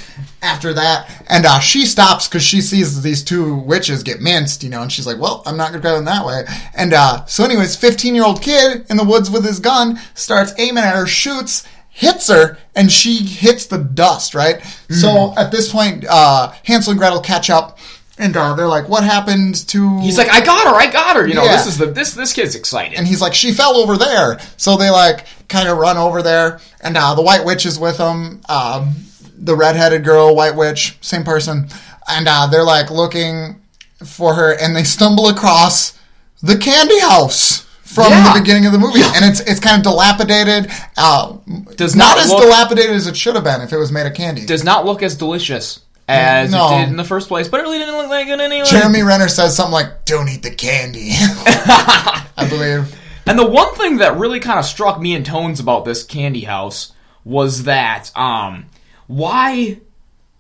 after 0.42 0.74
that. 0.74 1.24
And 1.28 1.46
uh, 1.46 1.60
she 1.60 1.86
stops 1.86 2.28
because 2.28 2.44
she 2.44 2.62
sees 2.62 3.02
these 3.02 3.24
two 3.24 3.56
witches 3.56 4.04
get 4.04 4.22
minced, 4.22 4.64
you 4.64 4.70
know, 4.70 4.82
and 4.82 4.92
she's 4.92 5.06
like, 5.08 5.18
"Well, 5.20 5.44
I'm 5.46 5.58
not 5.58 5.72
gonna 5.72 5.84
go 5.84 5.98
in 5.98 6.06
that 6.06 6.26
way." 6.26 6.44
And 6.76 6.94
uh, 6.94 7.26
so, 7.26 7.44
anyways, 7.44 7.76
15 7.76 8.16
year 8.16 8.24
old 8.26 8.42
kid 8.42 8.86
in 8.90 8.98
the 8.98 9.04
woods 9.04 9.30
with 9.30 9.46
his 9.46 9.60
gun 9.60 10.00
starts 10.16 10.54
aiming 10.58 10.84
at 10.84 10.96
her, 10.96 11.06
shoots. 11.08 11.68
Hits 11.92 12.30
her 12.30 12.58
and 12.78 12.90
she 12.90 13.18
hits 13.26 13.66
the 13.66 13.78
dust, 13.80 14.34
right? 14.34 14.62
So 14.90 15.34
at 15.36 15.52
this 15.52 15.70
point, 15.70 16.06
uh, 16.10 16.54
Hansel 16.64 16.92
and 16.92 17.00
Gretel 17.00 17.20
catch 17.20 17.50
up 17.50 17.78
and 18.18 18.38
uh, 18.38 18.54
they're 18.54 18.68
like, 18.70 18.88
What 18.88 19.04
happened 19.04 19.68
to. 19.70 20.00
he's 20.00 20.18
like 20.18 20.30
I 20.30 20.40
got 20.40 20.66
her, 20.66 20.76
I 20.76 20.90
got 20.90 21.18
her. 21.18 21.28
You 21.28 21.34
know 21.34 21.44
Yeah. 21.44 21.58
this 21.58 21.68
is 21.68 21.78
the 21.78 21.88
this 21.88 22.14
this 22.14 22.32
kid's 22.32 22.56
excited. 22.56 22.98
and 22.98 23.06
he's 23.06 23.20
like, 23.22 23.34
she 23.34 23.52
fell 23.52 23.76
over 23.76 23.98
there. 23.98 24.40
So 24.56 24.78
they 24.78 24.90
like 24.92 25.26
kind 25.50 25.68
of 25.68 25.78
run 25.78 25.98
over 25.98 26.22
there, 26.22 26.62
and 26.80 26.96
uh, 26.96 27.16
the 27.16 27.22
white 27.22 27.44
witch 27.44 27.66
is 27.66 27.78
with 27.78 27.98
them. 27.98 28.42
Um, 28.48 28.94
the 29.42 29.56
redheaded 29.56 30.04
girl, 30.04 30.36
white 30.36 30.56
witch, 30.56 30.98
same 31.02 31.24
person, 31.24 31.68
and 32.10 32.28
uh, 32.28 32.48
they're 32.48 32.64
like 32.64 32.90
looking 32.92 33.62
for 34.06 34.34
her, 34.34 34.54
and 34.54 34.76
they 34.76 34.84
stumble 34.84 35.28
across 35.30 35.98
the 36.42 36.58
candy 36.58 37.00
house 37.00 37.62
from 37.84 38.12
Yeah. 38.12 38.34
the 38.34 38.40
beginning 38.40 38.66
of 38.66 38.72
the 38.72 38.78
movie, 38.80 39.02
and 39.02 39.26
it's 39.26 39.40
it's 39.42 39.60
kind 39.60 39.78
of 39.78 39.84
dilapidated. 39.84 40.72
Uh, 40.98 41.34
Does 41.76 41.96
not, 41.96 42.16
not 42.16 42.20
as 42.20 42.30
look- 42.30 42.44
dilapidated 42.44 42.92
as 42.96 43.08
it 43.08 43.18
should 43.18 43.36
have 43.36 43.44
been 43.44 43.62
if 43.62 43.74
it 43.74 43.78
was 43.78 43.92
made 43.92 44.06
of 44.08 44.14
candy. 44.14 44.46
Does 44.46 44.64
not 44.64 44.86
look 44.86 45.02
as 45.04 45.16
delicious 45.16 45.82
as 46.08 46.52
No. 46.52 46.68
it 46.76 46.80
did 46.82 46.90
in 46.90 46.96
the 46.98 47.04
first 47.04 47.28
place, 47.28 47.48
but 47.48 47.60
it 47.60 47.64
really 47.64 47.78
didn't 47.78 47.96
look 47.98 48.10
like 48.10 48.28
it 48.28 48.40
anyway. 48.40 48.66
Jeremy 48.68 49.04
Renner 49.04 49.28
says 49.28 49.56
something 49.56 49.74
like, 49.74 50.06
"Don't 50.06 50.28
eat 50.30 50.44
the 50.44 50.52
candy," 50.52 51.12
I 51.14 52.48
believe. 52.50 52.96
And 53.26 53.38
the 53.38 53.46
one 53.46 53.74
thing 53.76 53.98
that 53.98 54.18
really 54.18 54.40
kind 54.40 54.58
of 54.60 54.66
struck 54.66 55.00
me 55.00 55.14
in 55.14 55.24
tones 55.24 55.60
about 55.60 55.86
this 55.86 56.04
candy 56.04 56.42
house 56.42 56.94
was 57.24 57.64
that, 57.66 58.10
um, 58.18 58.66
why? 59.10 59.80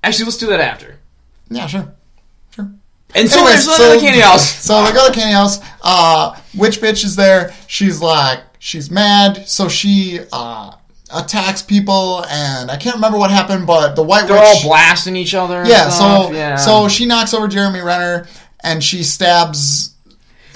Actually, 0.03 0.25
let's 0.25 0.37
do 0.37 0.47
that 0.47 0.59
after. 0.59 0.99
Yeah, 1.49 1.65
sure, 1.67 1.91
sure. 2.55 2.71
And 3.15 3.27
so 3.27 3.39
Anyways, 3.39 3.65
there's 3.65 3.79
another 3.79 3.99
candy 3.99 4.19
house. 4.19 4.63
So 4.65 4.83
they 4.85 4.91
go 4.93 5.07
to 5.07 5.11
the 5.11 5.17
candy 5.19 5.33
house. 5.33 5.59
Uh, 5.81 6.39
witch 6.55 6.79
bitch 6.79 7.03
is 7.03 7.15
there. 7.15 7.53
She's 7.67 7.99
like, 8.01 8.41
she's 8.59 8.91
mad. 8.91 9.49
So 9.49 9.67
she 9.67 10.19
uh, 10.31 10.75
attacks 11.11 11.63
people, 11.63 12.23
and 12.29 12.69
I 12.69 12.77
can't 12.77 12.95
remember 12.95 13.17
what 13.17 13.31
happened, 13.31 13.65
but 13.65 13.95
the 13.95 14.03
white 14.03 14.27
They're 14.27 14.37
witch. 14.39 14.59
all 14.63 14.69
blasting 14.69 15.15
each 15.15 15.33
other. 15.33 15.65
yeah. 15.65 15.89
So 15.89 16.31
yeah. 16.31 16.55
so 16.55 16.87
she 16.87 17.07
knocks 17.07 17.33
over 17.33 17.47
Jeremy 17.47 17.81
Renner, 17.81 18.27
and 18.63 18.83
she 18.83 19.01
stabs. 19.03 19.95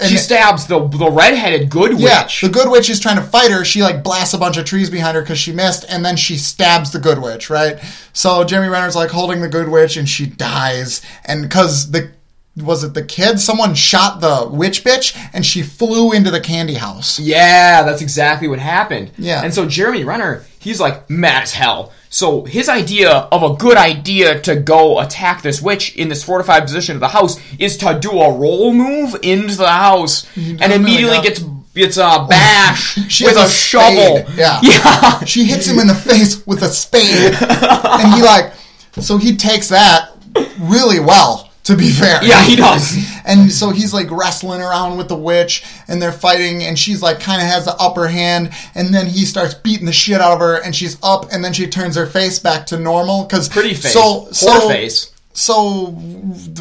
And 0.04 0.12
she 0.12 0.18
stabs 0.18 0.66
the 0.66 0.86
the 0.86 1.10
redheaded 1.10 1.70
good 1.70 1.98
yeah, 1.98 2.22
witch. 2.22 2.40
the 2.40 2.48
good 2.48 2.70
witch 2.70 2.90
is 2.90 3.00
trying 3.00 3.16
to 3.16 3.22
fight 3.22 3.50
her. 3.50 3.64
She 3.64 3.82
like 3.82 4.02
blasts 4.02 4.34
a 4.34 4.38
bunch 4.38 4.56
of 4.56 4.64
trees 4.64 4.90
behind 4.90 5.16
her 5.16 5.22
because 5.22 5.38
she 5.38 5.52
missed, 5.52 5.84
and 5.88 6.04
then 6.04 6.16
she 6.16 6.36
stabs 6.36 6.92
the 6.92 6.98
good 6.98 7.20
witch. 7.20 7.50
Right. 7.50 7.78
So 8.12 8.44
Jeremy 8.44 8.68
Renner's 8.68 8.96
like 8.96 9.10
holding 9.10 9.40
the 9.40 9.48
good 9.48 9.68
witch, 9.68 9.96
and 9.96 10.08
she 10.08 10.26
dies, 10.26 11.02
and 11.24 11.42
because 11.42 11.90
the 11.90 12.10
was 12.56 12.84
it 12.84 12.94
the 12.94 13.02
kid? 13.02 13.40
Someone 13.40 13.74
shot 13.74 14.20
the 14.20 14.48
witch 14.48 14.84
bitch, 14.84 15.16
and 15.32 15.44
she 15.44 15.62
flew 15.62 16.12
into 16.12 16.30
the 16.30 16.40
candy 16.40 16.74
house. 16.74 17.18
Yeah, 17.18 17.82
that's 17.82 18.00
exactly 18.00 18.46
what 18.46 18.60
happened. 18.60 19.10
Yeah. 19.18 19.42
And 19.42 19.52
so 19.52 19.66
Jeremy 19.66 20.04
Renner, 20.04 20.44
he's 20.64 20.80
like 20.80 21.08
mad 21.08 21.44
as 21.44 21.52
hell. 21.52 21.92
So 22.08 22.44
his 22.44 22.68
idea 22.68 23.10
of 23.10 23.42
a 23.42 23.54
good 23.56 23.76
idea 23.76 24.40
to 24.40 24.56
go 24.56 25.00
attack 25.00 25.42
this 25.42 25.60
witch 25.60 25.94
in 25.96 26.08
this 26.08 26.24
fortified 26.24 26.62
position 26.62 26.96
of 26.96 27.00
the 27.00 27.08
house 27.08 27.38
is 27.58 27.76
to 27.78 27.98
do 28.00 28.10
a 28.10 28.32
roll 28.32 28.72
move 28.72 29.16
into 29.22 29.56
the 29.56 29.68
house 29.68 30.24
mm-hmm. 30.34 30.62
and 30.62 30.72
oh 30.72 30.76
immediately 30.76 31.20
gets 31.20 31.40
gets 31.74 31.98
uh, 31.98 32.20
a 32.20 32.28
bash 32.28 32.94
She 33.08 33.24
with 33.24 33.36
has 33.36 33.50
a, 33.50 33.52
shovel. 33.52 34.24
Yeah. 34.36 34.60
Yeah. 34.62 35.24
She 35.24 35.44
hits 35.44 35.66
him 35.66 35.78
in 35.78 35.86
the 35.86 35.94
face 35.94 36.46
with 36.46 36.62
a 36.62 36.68
spade, 36.68 37.34
and 37.40 38.14
he 38.14 38.22
like, 38.22 38.52
so 39.00 39.18
he 39.18 39.36
takes 39.36 39.68
that 39.68 40.12
really 40.60 41.00
well. 41.00 41.50
To 41.64 41.76
be 41.76 41.90
fair, 41.90 42.22
Yeah, 42.22 42.42
he 42.44 42.56
does. 42.56 42.96
And 43.26 43.50
so 43.50 43.70
he's 43.70 43.94
like 43.94 44.10
wrestling 44.10 44.60
around 44.60 44.98
with 44.98 45.08
the 45.08 45.16
witch, 45.16 45.64
and 45.88 46.00
they're 46.00 46.12
fighting, 46.12 46.62
and 46.62 46.78
she's 46.78 47.00
like 47.00 47.20
kind 47.20 47.40
of 47.40 47.48
has 47.48 47.64
the 47.64 47.74
upper 47.76 48.06
hand, 48.06 48.50
and 48.74 48.92
then 48.92 49.06
he 49.06 49.24
starts 49.24 49.54
beating 49.54 49.86
the 49.86 49.92
shit 49.92 50.20
out 50.20 50.34
of 50.34 50.40
her, 50.40 50.56
and 50.62 50.76
she's 50.76 50.98
up, 51.02 51.32
and 51.32 51.42
then 51.42 51.54
she 51.54 51.66
turns 51.66 51.96
her 51.96 52.04
face 52.06 52.38
back 52.38 52.66
to 52.66 52.78
normal 52.78 53.24
because 53.24 53.48
Pretty 53.48 53.72
face. 53.72 53.94
So 53.94 54.24
Poor 54.24 54.32
so 54.34 54.68
face. 54.68 55.10
so 55.32 55.88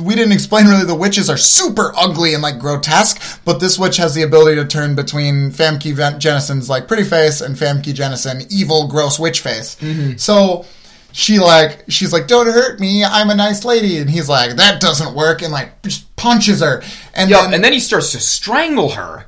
we 0.01 0.15
didn't 0.15 0.31
explain 0.31 0.67
really 0.67 0.85
the 0.85 0.95
witches 0.95 1.29
are 1.29 1.35
super 1.37 1.91
ugly 1.97 2.33
and 2.33 2.41
like 2.41 2.57
grotesque, 2.57 3.41
but 3.43 3.59
this 3.59 3.77
witch 3.77 3.97
has 3.97 4.15
the 4.15 4.21
ability 4.21 4.55
to 4.55 4.65
turn 4.65 4.95
between 4.95 5.51
Famke 5.51 6.17
Janssen's 6.17 6.69
like 6.69 6.87
pretty 6.87 7.03
face 7.03 7.41
and 7.41 7.57
Famke 7.57 7.93
Janssen 7.93 8.43
evil 8.49 8.87
gross 8.87 9.19
witch 9.19 9.41
face. 9.41 9.75
Mm-hmm. 9.81 10.15
So 10.15 10.65
she 11.13 11.39
like 11.39 11.85
she's 11.87 12.11
like 12.11 12.27
don't 12.27 12.47
hurt 12.47 12.79
me 12.79 13.05
I'm 13.05 13.29
a 13.29 13.35
nice 13.35 13.63
lady 13.63 13.99
and 13.99 14.09
he's 14.09 14.27
like 14.27 14.57
that 14.57 14.81
doesn't 14.81 15.15
work 15.15 15.41
and 15.41 15.53
like 15.53 15.81
just 15.83 16.13
punches 16.15 16.59
her 16.61 16.81
and 17.13 17.29
Yup, 17.29 17.43
then 17.43 17.53
and 17.53 17.63
then 17.63 17.71
he 17.71 17.79
starts 17.79 18.11
to 18.11 18.19
strangle 18.19 18.89
her. 18.89 19.25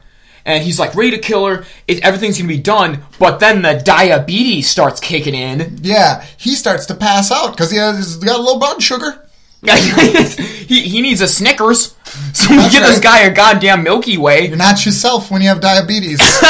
And 0.48 0.64
he's 0.64 0.78
like 0.78 0.94
ready 0.94 1.10
to 1.10 1.18
kill 1.18 1.48
her. 1.48 1.66
It, 1.88 2.04
everything's 2.04 2.38
gonna 2.38 2.48
be 2.48 2.60
done. 2.60 3.02
But 3.18 3.40
then 3.40 3.64
the 3.64 3.82
diabetes 3.84 4.70
starts 4.70 5.00
kicking 5.00 5.34
in. 5.34 5.80
yeah 5.82 6.24
he 6.38 6.56
starts 6.56 6.86
to 6.88 6.96
pass 6.96 7.32
out 7.32 7.52
because 7.52 7.72
he 7.72 7.78
has 7.78 7.98
he's 7.98 8.18
got 8.18 8.42
low 8.42 8.60
blood 8.60 8.82
sugar. 8.82 9.22
he, 9.66 10.82
he 10.82 11.02
needs 11.02 11.22
a 11.22 11.28
Snickers. 11.28 11.96
So 12.34 12.50
we 12.50 12.58
That's 12.58 12.76
get 12.76 12.86
this 12.86 13.00
guy 13.00 13.22
a 13.22 13.34
goddamn 13.34 13.84
Milky 13.84 14.18
Way. 14.18 14.48
You're 14.48 14.58
not 14.58 14.86
yourself 14.86 15.32
when 15.32 15.42
you 15.42 15.48
have 15.50 15.60
diabetes. 15.62 16.20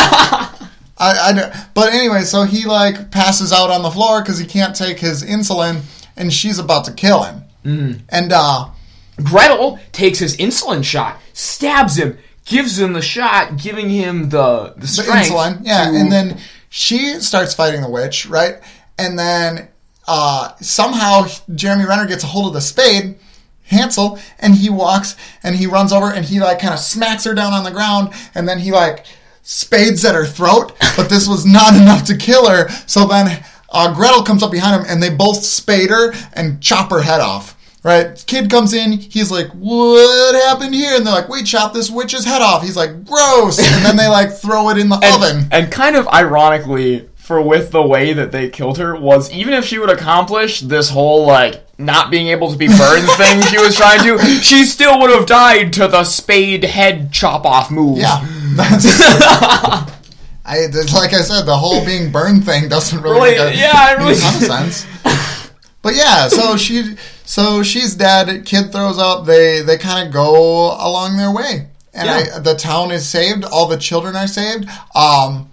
I, 0.98 1.12
I 1.32 1.66
but 1.74 1.94
anyway, 1.94 2.22
so 2.22 2.44
he 2.44 2.66
like 2.66 3.12
passes 3.12 3.52
out 3.52 3.70
on 3.70 3.82
the 3.82 3.92
floor 3.92 4.22
because 4.22 4.38
he 4.38 4.46
can't 4.46 4.76
take 4.76 5.00
his 5.00 5.24
insulin, 5.24 5.82
and 6.16 6.32
she's 6.32 6.60
about 6.60 6.86
to 6.86 6.94
kill 6.94 7.24
him. 7.24 7.44
Mm. 7.66 8.02
And 8.10 8.32
uh, 8.32 8.70
Gretel 9.24 9.80
takes 9.92 10.20
his 10.20 10.38
insulin 10.38 10.84
shot, 10.84 11.20
stabs 11.34 11.98
him, 11.98 12.18
gives 12.46 12.80
him 12.80 12.94
the 12.94 13.02
shot, 13.02 13.58
giving 13.58 13.90
him 13.90 14.30
the 14.30 14.74
the 14.76 14.82
the 14.82 14.88
strength. 14.88 15.30
insulin, 15.30 15.60
yeah, 15.64 15.92
to- 15.92 15.98
and 15.98 16.12
then 16.12 16.40
she 16.70 17.20
starts 17.20 17.54
fighting 17.54 17.82
the 17.82 17.90
witch, 17.90 18.26
right? 18.28 18.56
And 18.98 19.20
then 19.20 19.68
uh, 20.08 20.56
somehow 20.62 21.28
Jeremy 21.54 21.86
Renner 21.86 22.06
gets 22.06 22.24
a 22.24 22.28
hold 22.28 22.48
of 22.48 22.54
the 22.54 22.62
spade. 22.62 23.18
Hansel 23.68 24.20
and 24.38 24.54
he 24.54 24.70
walks 24.70 25.16
and 25.42 25.56
he 25.56 25.66
runs 25.66 25.92
over 25.92 26.12
and 26.12 26.24
he 26.24 26.40
like 26.40 26.60
kind 26.60 26.74
of 26.76 26.80
smacks 26.80 27.24
her 27.24 27.34
down 27.34 27.52
on 27.52 27.64
the 27.64 27.72
ground 27.72 28.14
and 28.36 28.48
then 28.48 28.60
he 28.60 28.72
like 28.72 29.08
spades 29.48 30.04
at 30.04 30.16
her 30.16 30.26
throat 30.26 30.74
but 30.98 31.08
this 31.10 31.28
was 31.28 31.46
not 31.46 31.76
enough 31.76 32.04
to 32.06 32.18
kill 32.18 32.50
her. 32.50 32.68
So 32.88 33.08
then 33.08 33.44
uh, 33.70 33.94
Gretel 33.94 34.24
comes 34.24 34.44
up 34.44 34.52
behind 34.52 34.82
him 34.82 34.88
and 34.90 35.02
they 35.02 35.10
both 35.10 35.44
spade 35.44 35.90
her 35.90 36.14
and 36.34 36.62
chop 36.62 36.90
her 36.92 37.02
head 37.02 37.22
off 37.22 37.56
right? 37.86 38.24
Kid 38.26 38.50
comes 38.50 38.74
in 38.74 38.94
he's 38.94 39.32
like 39.32 39.48
what 39.52 40.34
happened 40.36 40.74
here? 40.74 40.98
And 40.98 41.06
they're 41.06 41.14
like 41.14 41.30
we 41.30 41.44
chopped 41.44 41.76
this 41.76 41.90
witch's 41.90 42.26
head 42.26 42.42
off. 42.42 42.64
He's 42.64 42.76
like 42.76 43.06
gross. 43.06 43.60
And 43.60 43.86
then 43.86 43.96
they 43.96 44.08
like 44.08 44.34
throw 44.34 44.70
it 44.70 44.78
in 44.78 44.90
the 44.90 44.96
oven. 45.16 45.48
and 45.52 45.72
kind 45.72 45.96
of 45.96 46.08
ironically, 46.08 47.08
for 47.16 47.42
with 47.42 47.72
the 47.72 47.82
way 47.84 48.14
that 48.14 48.32
they 48.32 48.50
killed 48.50 48.80
her, 48.80 48.96
was 48.96 49.32
even 49.32 49.54
if 49.54 49.66
she 49.66 49.78
would 49.78 49.90
accomplish 49.90 50.62
this 50.62 50.90
whole 50.90 51.26
like 51.26 51.62
not 51.78 52.10
being 52.10 52.28
able 52.28 52.52
to 52.52 52.58
be 52.58 52.68
burned 52.68 53.08
thing 53.18 53.42
she 53.44 53.60
was 53.60 53.76
trying 53.76 54.00
to, 54.00 54.18
she 54.42 54.64
still 54.66 55.00
would 55.00 55.12
have 55.12 55.26
died 55.28 55.72
to 55.74 55.88
the 55.88 56.04
spade 56.04 56.64
head 56.64 57.12
chop 57.12 57.46
off 57.46 57.70
move. 57.70 58.00
Yeah. 58.00 58.26
I 60.48 60.68
like 60.94 61.14
I 61.14 61.22
said, 61.22 61.44
the 61.44 61.56
whole 61.58 61.84
being 61.86 62.12
burned 62.12 62.46
thing 62.46 62.70
doesn't 62.70 63.02
really, 63.02 63.20
Really- 63.20 63.32
make 63.46 63.56
a, 63.56 63.58
yeah, 63.58 63.96
make 63.98 64.08
really- 64.08 64.20
ton 64.20 64.36
of 64.36 64.42
sense. 64.74 64.86
But 65.82 65.96
yeah, 65.96 66.28
so 66.30 66.58
she, 66.58 66.96
so 67.26 67.62
she's 67.64 67.94
dead. 67.96 68.46
Kid 68.46 68.72
throws 68.72 68.98
up. 68.98 69.26
They 69.26 69.62
they 69.62 69.78
kind 69.78 70.08
of 70.08 70.14
go 70.14 70.72
along 70.74 71.18
their 71.18 71.32
way, 71.32 71.68
and 71.94 72.08
Yeah. 72.08 72.36
I, 72.38 72.40
the 72.40 72.56
town 72.56 72.92
is 72.92 73.08
saved. 73.08 73.44
All 73.46 73.68
the 73.68 73.78
children 73.78 74.16
are 74.16 74.26
saved. 74.28 74.68
Um, 74.96 75.50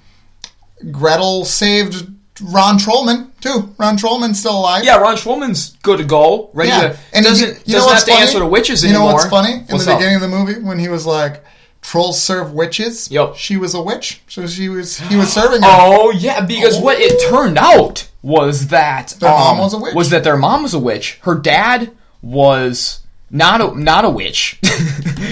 Gretel 0.90 1.44
saved 1.44 2.06
Ron 2.42 2.78
Trollman 2.78 3.28
too. 3.42 3.74
Ron 3.78 3.98
Trollman's 3.98 4.38
still 4.40 4.58
alive. 4.58 4.84
Yeah, 4.84 4.96
Ron 4.96 5.16
Schwolman's 5.16 5.76
good 5.82 5.98
to 5.98 6.04
go, 6.04 6.48
ready 6.54 6.70
Yeah, 6.70 6.88
to. 6.90 6.98
and 7.12 7.24
doesn't 7.26 7.46
you, 7.48 7.54
you 7.66 7.72
know 7.74 7.80
doesn't 7.80 7.86
what's 7.86 7.92
have 7.92 8.04
to 8.04 8.10
funny? 8.12 8.22
answer 8.22 8.38
to 8.38 8.46
witches 8.46 8.84
anymore. 8.84 9.02
you 9.02 9.08
know 9.08 9.12
what's 9.14 9.28
funny 9.28 9.52
in 9.52 9.66
What's 9.68 9.84
the 9.84 9.92
up? 9.92 9.98
beginning 9.98 10.16
of 10.16 10.22
the 10.22 10.28
movie 10.28 10.60
when 10.60 10.78
he 10.78 10.88
was 10.88 11.04
like, 11.04 11.44
"Trolls 11.82 12.22
serve 12.22 12.52
witches." 12.54 13.10
Yep. 13.10 13.36
She 13.36 13.56
was 13.58 13.74
a 13.74 13.82
witch, 13.82 14.22
so 14.28 14.46
she 14.46 14.68
was 14.70 14.98
he 14.98 15.16
was 15.16 15.30
serving 15.32 15.60
her. 15.62 15.68
Oh 15.70 16.10
yeah, 16.12 16.44
because 16.44 16.78
what 16.80 16.98
it 16.98 17.28
turned 17.30 17.58
out 17.58 18.08
was 18.22 18.68
that 18.68 19.08
Their 19.20 19.28
mom 19.30 19.56
um, 19.56 19.58
was 19.58 19.74
a 19.74 19.78
witch? 19.78 19.94
Was 19.94 20.10
that 20.10 20.24
their 20.24 20.36
mom 20.36 20.62
was 20.62 20.74
a 20.74 20.78
witch? 20.78 21.18
Her 21.22 21.34
dad 21.34 21.90
was 22.22 23.00
not 23.30 23.60
a 23.60 23.78
not 23.78 24.04
a 24.04 24.10
witch. 24.10 24.58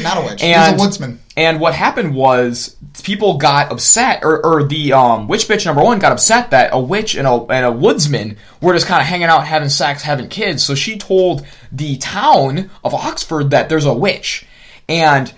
Not 0.02 0.16
a 0.16 0.20
witch. 0.22 0.42
And- 0.42 0.72
He's 0.74 0.80
a 0.80 0.84
woodsman. 0.84 1.20
And 1.36 1.60
what 1.60 1.74
happened 1.74 2.14
was 2.14 2.76
people 3.02 3.36
got 3.38 3.70
upset, 3.72 4.20
or, 4.22 4.44
or 4.44 4.64
the 4.64 4.92
um, 4.92 5.26
witch 5.28 5.46
bitch 5.48 5.64
number 5.66 5.82
one 5.82 5.98
got 5.98 6.12
upset 6.12 6.50
that 6.52 6.70
a 6.72 6.80
witch 6.80 7.14
and 7.16 7.26
a, 7.26 7.32
and 7.46 7.66
a 7.66 7.72
woodsman 7.72 8.36
were 8.62 8.72
just 8.72 8.86
kind 8.86 9.00
of 9.00 9.06
hanging 9.06 9.26
out, 9.26 9.46
having 9.46 9.68
sex, 9.68 10.02
having 10.02 10.28
kids. 10.28 10.62
So 10.64 10.74
she 10.74 10.96
told 10.96 11.46
the 11.72 11.96
town 11.98 12.70
of 12.84 12.94
Augsburg 12.94 13.50
that 13.50 13.68
there's 13.68 13.84
a 13.84 13.92
witch, 13.94 14.46
and 14.88 15.32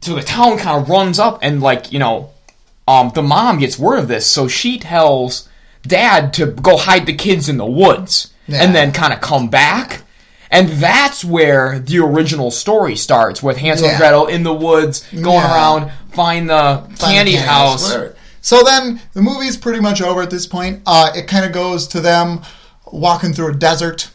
so 0.00 0.14
the 0.14 0.22
town 0.22 0.58
kind 0.58 0.82
of 0.82 0.88
runs 0.88 1.18
up 1.18 1.38
and 1.42 1.60
like 1.60 1.92
you 1.92 1.98
know, 1.98 2.30
um, 2.88 3.10
the 3.14 3.22
mom 3.22 3.58
gets 3.58 3.78
word 3.78 3.98
of 3.98 4.08
this, 4.08 4.26
so 4.26 4.46
she 4.48 4.78
tells 4.78 5.48
dad 5.86 6.32
to 6.34 6.46
go 6.46 6.76
hide 6.76 7.06
the 7.06 7.14
kids 7.14 7.48
in 7.48 7.56
the 7.56 7.66
woods, 7.66 8.32
Yeah. 8.46 8.62
and 8.62 8.74
then 8.74 8.92
kind 8.92 9.12
of 9.12 9.20
come 9.20 9.48
back. 9.48 10.02
And 10.50 10.68
that's 10.68 11.24
where 11.24 11.80
the 11.80 11.98
original 11.98 12.50
story 12.52 12.94
starts, 12.96 13.42
with 13.42 13.56
Hansel 13.56 13.88
and 13.88 13.98
Gretel 13.98 14.26
in 14.26 14.44
the 14.44 14.54
woods, 14.54 15.04
going 15.12 15.42
Yeah. 15.42 15.52
around, 15.54 15.90
find 16.12 16.48
the 16.48 16.82
Find 16.94 16.98
candy 16.98 17.34
house. 17.36 17.82
whatever. 17.84 18.14
So 18.40 18.62
then 18.62 19.00
the 19.12 19.22
movie's 19.22 19.56
pretty 19.56 19.80
much 19.80 20.00
over 20.00 20.22
at 20.22 20.30
this 20.30 20.46
point. 20.46 20.82
Uh, 20.86 21.10
it 21.16 21.26
kind 21.26 21.44
of 21.44 21.50
goes 21.52 21.88
to 21.88 22.00
them 22.00 22.42
walking 22.92 23.32
through 23.32 23.48
a 23.48 23.54
desert. 23.54 24.08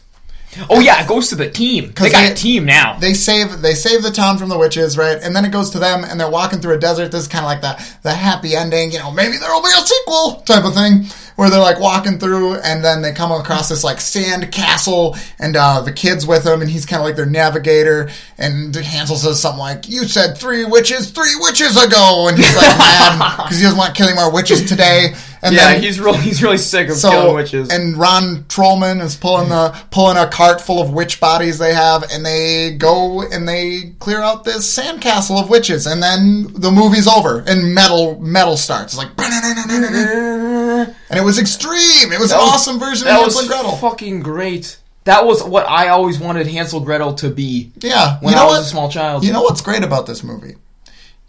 Oh 0.68 0.80
yeah, 0.80 1.02
it 1.02 1.08
goes 1.08 1.28
to 1.28 1.34
the 1.34 1.48
team. 1.50 1.92
They 1.96 2.10
got 2.10 2.22
they- 2.26 2.32
a 2.32 2.34
team 2.34 2.64
now. 2.66 2.98
They 2.98 3.14
save 3.14 3.62
they 3.62 3.74
save 3.74 4.02
the 4.02 4.10
town 4.10 4.36
from 4.38 4.48
the 4.50 4.58
witches, 4.58 4.98
right? 4.98 5.18
And 5.22 5.34
then 5.34 5.44
it 5.44 5.50
goes 5.50 5.70
to 5.70 5.78
them, 5.78 6.04
and 6.04 6.20
they're 6.20 6.30
walking 6.30 6.60
through 6.60 6.74
a 6.74 6.78
desert. 6.78 7.10
This 7.10 7.22
is 7.22 7.28
kind 7.28 7.44
of 7.44 7.48
like 7.48 7.60
the 7.62 7.98
the 8.02 8.12
happy 8.12 8.54
ending, 8.54 8.92
you 8.92 8.98
know. 8.98 9.10
Maybe 9.10 9.38
there 9.38 9.50
will 9.50 9.62
be 9.62 9.68
a 9.68 9.86
sequel 9.86 10.42
type 10.44 10.64
of 10.64 10.74
thing, 10.74 11.06
where 11.36 11.50
they're 11.50 11.60
like 11.60 11.80
walking 11.80 12.18
through, 12.18 12.56
and 12.56 12.84
then 12.84 13.02
they 13.02 13.12
come 13.12 13.32
across 13.32 13.68
this 13.68 13.82
like 13.82 14.00
sand 14.00 14.52
castle, 14.52 15.16
and 15.38 15.56
uh, 15.56 15.80
the 15.80 15.92
kid's 15.92 16.26
with 16.26 16.44
them, 16.44 16.60
and 16.60 16.70
he's 16.70 16.86
kind 16.86 17.00
of 17.00 17.06
like 17.06 17.16
their 17.16 17.26
navigator. 17.26 18.10
And 18.38 18.74
Hansel 18.74 19.16
says 19.16 19.40
something 19.40 19.58
like, 19.58 19.88
"You 19.88 20.04
said 20.04 20.38
three 20.38 20.64
witches 20.64 21.10
three 21.10 21.34
witches 21.40 21.76
ago," 21.76 22.28
and 22.28 22.36
he's 22.36 22.56
like 22.56 22.78
mad 22.78 23.36
because 23.36 23.58
he 23.58 23.64
doesn't 23.64 23.78
want 23.78 23.94
killing 23.94 24.14
kill 24.14 24.24
more 24.24 24.32
witches 24.32 24.68
today. 24.68 25.14
And 25.44 25.56
yeah, 25.56 25.72
then 25.72 25.82
he's 25.82 25.98
really 25.98 26.18
he's 26.18 26.42
really 26.42 26.58
sick 26.58 26.88
of 26.88 26.96
so 26.96 27.10
killing 27.10 27.34
witches. 27.34 27.70
and 27.70 27.96
Ron 27.96 28.44
Trollman 28.44 29.02
is 29.02 29.16
pulling 29.16 29.48
the 29.48 29.76
pulling 29.90 30.16
a 30.16 30.28
cart 30.28 30.60
full 30.60 30.80
of 30.80 30.92
witch 30.92 31.18
bodies 31.18 31.58
they 31.58 31.74
have, 31.74 32.04
and 32.12 32.24
they 32.24 32.76
go 32.78 33.22
and 33.22 33.48
they 33.48 33.94
clear 33.98 34.20
out 34.20 34.44
this 34.44 34.78
sandcastle 34.78 35.42
of 35.42 35.50
witches, 35.50 35.86
and 35.86 36.02
then 36.02 36.46
the 36.52 36.70
movie's 36.70 37.08
over 37.08 37.40
and 37.40 37.74
metal 37.74 38.20
metal 38.20 38.56
starts. 38.56 38.94
It's 38.94 38.98
like 38.98 39.08
and 39.18 41.18
it 41.18 41.21
was 41.24 41.38
extreme. 41.38 42.12
It 42.12 42.18
was 42.20 42.30
an 42.32 42.38
was- 42.38 42.50
awesome 42.54 42.78
version 42.78 43.08
of 43.08 43.14
Hansel 43.14 43.40
and 43.40 43.48
Gretel. 43.48 43.76
fucking 43.76 44.20
great. 44.20 44.78
That 45.04 45.26
was 45.26 45.42
what 45.42 45.66
I 45.68 45.88
always 45.88 46.18
wanted 46.20 46.46
Hansel 46.46 46.80
Gretel 46.80 47.14
to 47.14 47.28
be 47.30 47.72
yeah, 47.80 48.18
when 48.20 48.30
you 48.32 48.36
know 48.36 48.44
I 48.44 48.46
was 48.46 48.58
what? 48.58 48.62
a 48.66 48.70
small 48.70 48.88
child. 48.88 49.24
You 49.24 49.32
know 49.32 49.42
what's 49.42 49.60
great 49.60 49.82
about 49.82 50.06
this 50.06 50.22
movie? 50.22 50.54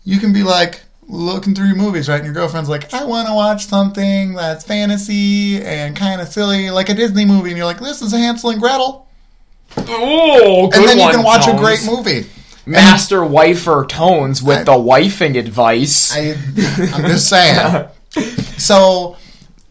You 0.06 0.20
can 0.20 0.32
be 0.32 0.44
like 0.44 0.82
looking 1.08 1.56
through 1.56 1.68
your 1.68 1.76
movies, 1.76 2.08
right? 2.08 2.18
And 2.18 2.26
your 2.26 2.34
girlfriend's 2.36 2.70
like, 2.70 2.94
I 2.94 3.04
want 3.06 3.28
to 3.28 3.34
watch 3.34 3.66
something 3.66 4.36
that's 4.36 4.64
fantasy 4.64 5.60
and 5.64 5.96
kind 5.96 6.22
of 6.22 6.28
silly, 6.28 6.70
like 6.70 6.90
a 6.90 6.94
Disney 6.94 7.26
movie. 7.26 7.50
And 7.50 7.58
you're 7.58 7.66
like, 7.66 7.80
this 7.80 8.02
is 8.04 8.12
Hansel 8.12 8.52
and 8.52 8.62
Gretel. 8.62 9.08
oh, 9.78 10.68
good 10.72 10.80
and 10.80 10.88
then 10.90 11.00
you 11.00 11.12
can 11.12 11.24
watch 11.24 11.48
a 11.48 11.58
great 11.58 11.84
movie. 11.86 12.30
Master 12.66 13.26
wifer 13.26 13.86
tones 13.90 14.42
with 14.44 14.60
I- 14.60 14.64
the 14.66 14.72
wifing 14.74 15.38
advice. 15.38 16.16
I, 16.16 16.36
I'm 16.96 17.10
just 17.10 17.28
saying. 17.28 17.88
So 18.60 19.18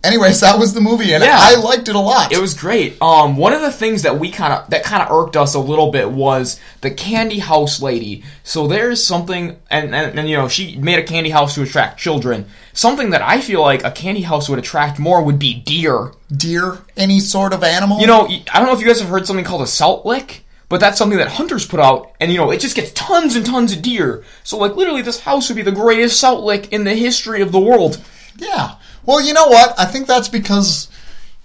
anyways, 0.04 0.40
that 0.40 0.58
was 0.58 0.74
the 0.74 0.80
movie, 0.80 1.12
and 1.14 1.22
Yeah. 1.22 1.36
I 1.38 1.56
liked 1.56 1.88
it 1.88 1.94
a 1.94 2.00
lot. 2.00 2.32
It 2.32 2.40
was 2.40 2.54
great. 2.54 3.00
Um, 3.00 3.36
one 3.36 3.52
of 3.52 3.60
the 3.60 3.70
things 3.72 4.02
that 4.02 4.18
we 4.18 4.30
kind 4.30 4.52
of 4.52 4.68
that 4.70 4.82
kind 4.84 5.02
of 5.02 5.10
irked 5.10 5.36
us 5.36 5.54
a 5.54 5.58
little 5.60 5.90
bit 5.90 6.10
was 6.10 6.58
the 6.80 6.90
candy 6.90 7.38
house 7.38 7.80
lady. 7.80 8.22
So 8.44 8.66
there's 8.66 9.02
something, 9.02 9.56
and, 9.70 9.94
and 9.94 10.18
and 10.18 10.28
you 10.28 10.36
know 10.36 10.48
she 10.48 10.76
made 10.76 10.98
a 10.98 11.02
candy 11.04 11.30
house 11.30 11.54
to 11.54 11.62
attract 11.62 11.98
children. 12.00 12.46
Something 12.72 13.10
that 13.10 13.22
I 13.22 13.40
feel 13.40 13.60
like 13.60 13.84
a 13.84 13.90
candy 13.90 14.22
house 14.22 14.48
would 14.48 14.58
attract 14.58 14.98
more 14.98 15.22
would 15.22 15.38
be 15.38 15.54
deer. 15.54 16.12
deer, 16.34 16.78
any 16.96 17.20
sort 17.20 17.52
of 17.52 17.62
animal. 17.62 18.00
You 18.00 18.06
know, 18.06 18.26
I 18.26 18.58
don't 18.58 18.66
know 18.66 18.72
if 18.74 18.80
you 18.80 18.86
guys 18.86 19.00
have 19.00 19.10
heard 19.10 19.26
something 19.26 19.44
called 19.44 19.60
a 19.62 19.66
salt 19.66 20.06
lick, 20.06 20.44
but 20.70 20.80
that's 20.80 20.96
something 20.96 21.18
that 21.18 21.28
hunters 21.28 21.66
put 21.66 21.80
out, 21.80 22.12
and 22.18 22.32
you 22.32 22.38
know, 22.38 22.50
it 22.50 22.60
just 22.60 22.74
gets 22.74 22.90
tons 22.92 23.36
and 23.36 23.44
tons 23.44 23.72
of 23.74 23.82
deer. 23.82 24.24
So 24.42 24.56
like 24.56 24.74
literally, 24.74 25.02
this 25.02 25.20
house 25.20 25.48
would 25.48 25.56
be 25.56 25.62
the 25.62 25.70
greatest 25.70 26.18
salt 26.18 26.42
lick 26.44 26.72
in 26.72 26.84
the 26.84 26.94
history 26.94 27.42
of 27.42 27.52
the 27.52 27.60
world. 27.60 28.00
Yeah. 28.38 28.76
Well, 29.04 29.20
you 29.20 29.32
know 29.34 29.46
what? 29.48 29.78
I 29.78 29.84
think 29.86 30.06
that's 30.06 30.28
because 30.28 30.88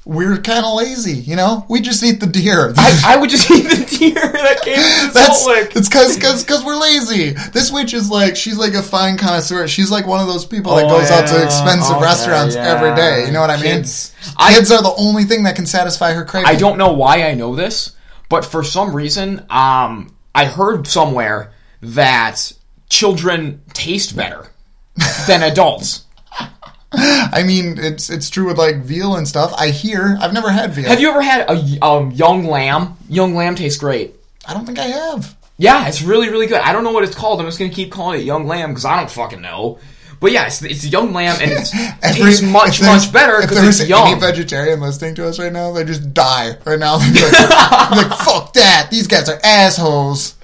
we're 0.05 0.38
kind 0.38 0.66
of 0.66 0.76
lazy. 0.76 1.14
You 1.16 1.36
know, 1.36 1.66
we 1.70 1.82
just 1.82 2.01
eat 2.03 2.20
the 2.22 2.28
deer. 2.28 2.74
I, 2.78 3.01
I 3.05 3.18
would 3.18 3.30
just 3.30 3.49
eat 3.51 3.64
the 3.64 3.97
deer 3.97 4.14
that 4.32 4.62
came 4.62 4.76
the 4.78 5.12
That's 5.14 5.43
salt 5.43 5.58
it's 5.76 5.89
because 5.89 6.18
because 6.43 6.64
we're 6.64 6.80
lazy. 6.80 7.32
This 7.51 7.72
witch 7.72 7.93
is 7.93 8.10
like 8.10 8.36
she's 8.38 8.58
like 8.58 8.74
a 8.74 8.82
fine 8.84 9.18
connoisseur. 9.18 9.68
She's 9.68 9.91
like 9.91 10.08
one 10.08 10.22
of 10.22 10.28
those 10.28 10.45
people 10.45 10.76
that 10.76 10.86
Oh, 10.86 10.89
goes 10.99 11.12
out 11.12 11.28
to 11.28 11.34
yeah. 11.36 11.45
expensive 11.45 11.95
Okay, 11.97 12.05
restaurants 12.05 12.55
yeah. 12.55 12.68
every 12.74 12.95
day. 12.95 13.26
You 13.26 13.34
know 13.34 13.41
what 13.41 13.49
I 13.49 13.55
mean? 13.55 13.64
Kids. 13.64 14.14
I- 14.38 14.53
Kids 14.53 14.72
are 14.72 14.82
the 14.82 14.93
only 14.97 15.24
thing 15.26 15.43
that 15.43 15.55
can 15.55 15.66
satisfy 15.66 16.14
her 16.14 16.24
craving. 16.24 16.47
I 16.49 16.55
don't 16.55 16.78
know 16.78 16.93
why 16.93 17.24
I 17.24 17.34
know 17.34 17.55
this, 17.55 17.95
but 18.30 18.45
for 18.45 18.64
some 18.64 18.95
reason, 18.95 19.45
um, 19.49 20.16
I 20.34 20.45
heard 20.45 20.88
somewhere 20.88 21.51
that 21.82 22.53
children 22.89 23.62
taste 23.74 24.16
better 24.16 24.47
than 25.28 25.43
adults. 25.43 26.05
I 26.92 27.44
mean, 27.46 27.78
it's 27.78 28.10
it's 28.10 28.30
true 28.30 28.46
with 28.48 28.58
like 28.58 28.78
veal 28.78 29.16
and 29.16 29.28
stuff. 29.28 29.54
I 29.58 29.70
hear. 29.70 30.18
I've 30.22 30.34
never 30.34 30.50
had 30.50 30.74
veal. 30.74 30.88
Have 30.88 31.02
you 31.02 31.10
ever 31.10 31.22
had 31.22 31.50
a 31.50 31.86
um, 31.86 32.12
young 32.12 32.46
lamb? 32.46 32.96
Young 33.10 33.36
lamb 33.36 33.56
tastes 33.56 33.80
great. 33.80 34.16
I 34.48 34.54
don't 34.54 34.66
think 34.66 34.80
I 34.80 34.86
have. 34.86 35.36
Yeah, 35.58 35.88
it's 35.88 36.02
really, 36.02 36.30
really 36.30 36.48
good. 36.48 36.62
I 36.62 36.72
don't 36.72 36.84
know 36.84 36.92
what 36.92 37.04
it's 37.04 37.16
called. 37.16 37.42
I'm 37.42 37.48
just 37.48 37.60
gonna 37.60 37.72
keep 37.72 37.92
calling 37.92 38.22
it 38.22 38.24
young 38.24 38.48
lamb 38.48 38.70
because 38.70 38.86
I 38.86 38.96
don't 38.98 39.12
fucking 39.12 39.42
know. 39.42 39.80
But 40.20 40.32
yeah, 40.32 40.48
it's, 40.48 40.64
it's 40.64 40.86
young 40.86 41.14
lamb 41.14 41.38
and 41.42 41.52
it's, 41.52 41.74
Every- 42.02 42.22
tastes 42.22 42.42
much, 42.42 42.82
much 42.82 43.12
better 43.14 43.42
because 43.42 43.62
there's 43.62 43.80
it's 43.80 43.92
any 43.92 44.20
vegetarian 44.20 44.80
listening 44.80 45.14
to 45.16 45.28
us 45.28 45.38
right 45.38 45.54
now, 45.54 45.72
they 45.72 45.84
just 45.84 46.14
die 46.14 46.58
right 46.66 46.80
now. 46.80 46.98
They're 47.12 47.32
like, 47.32 47.92
like, 47.92 48.20
fuck 48.20 48.54
that. 48.54 48.88
These 48.90 49.08
guys 49.08 49.30
are 49.30 49.40
assholes. 49.44 50.36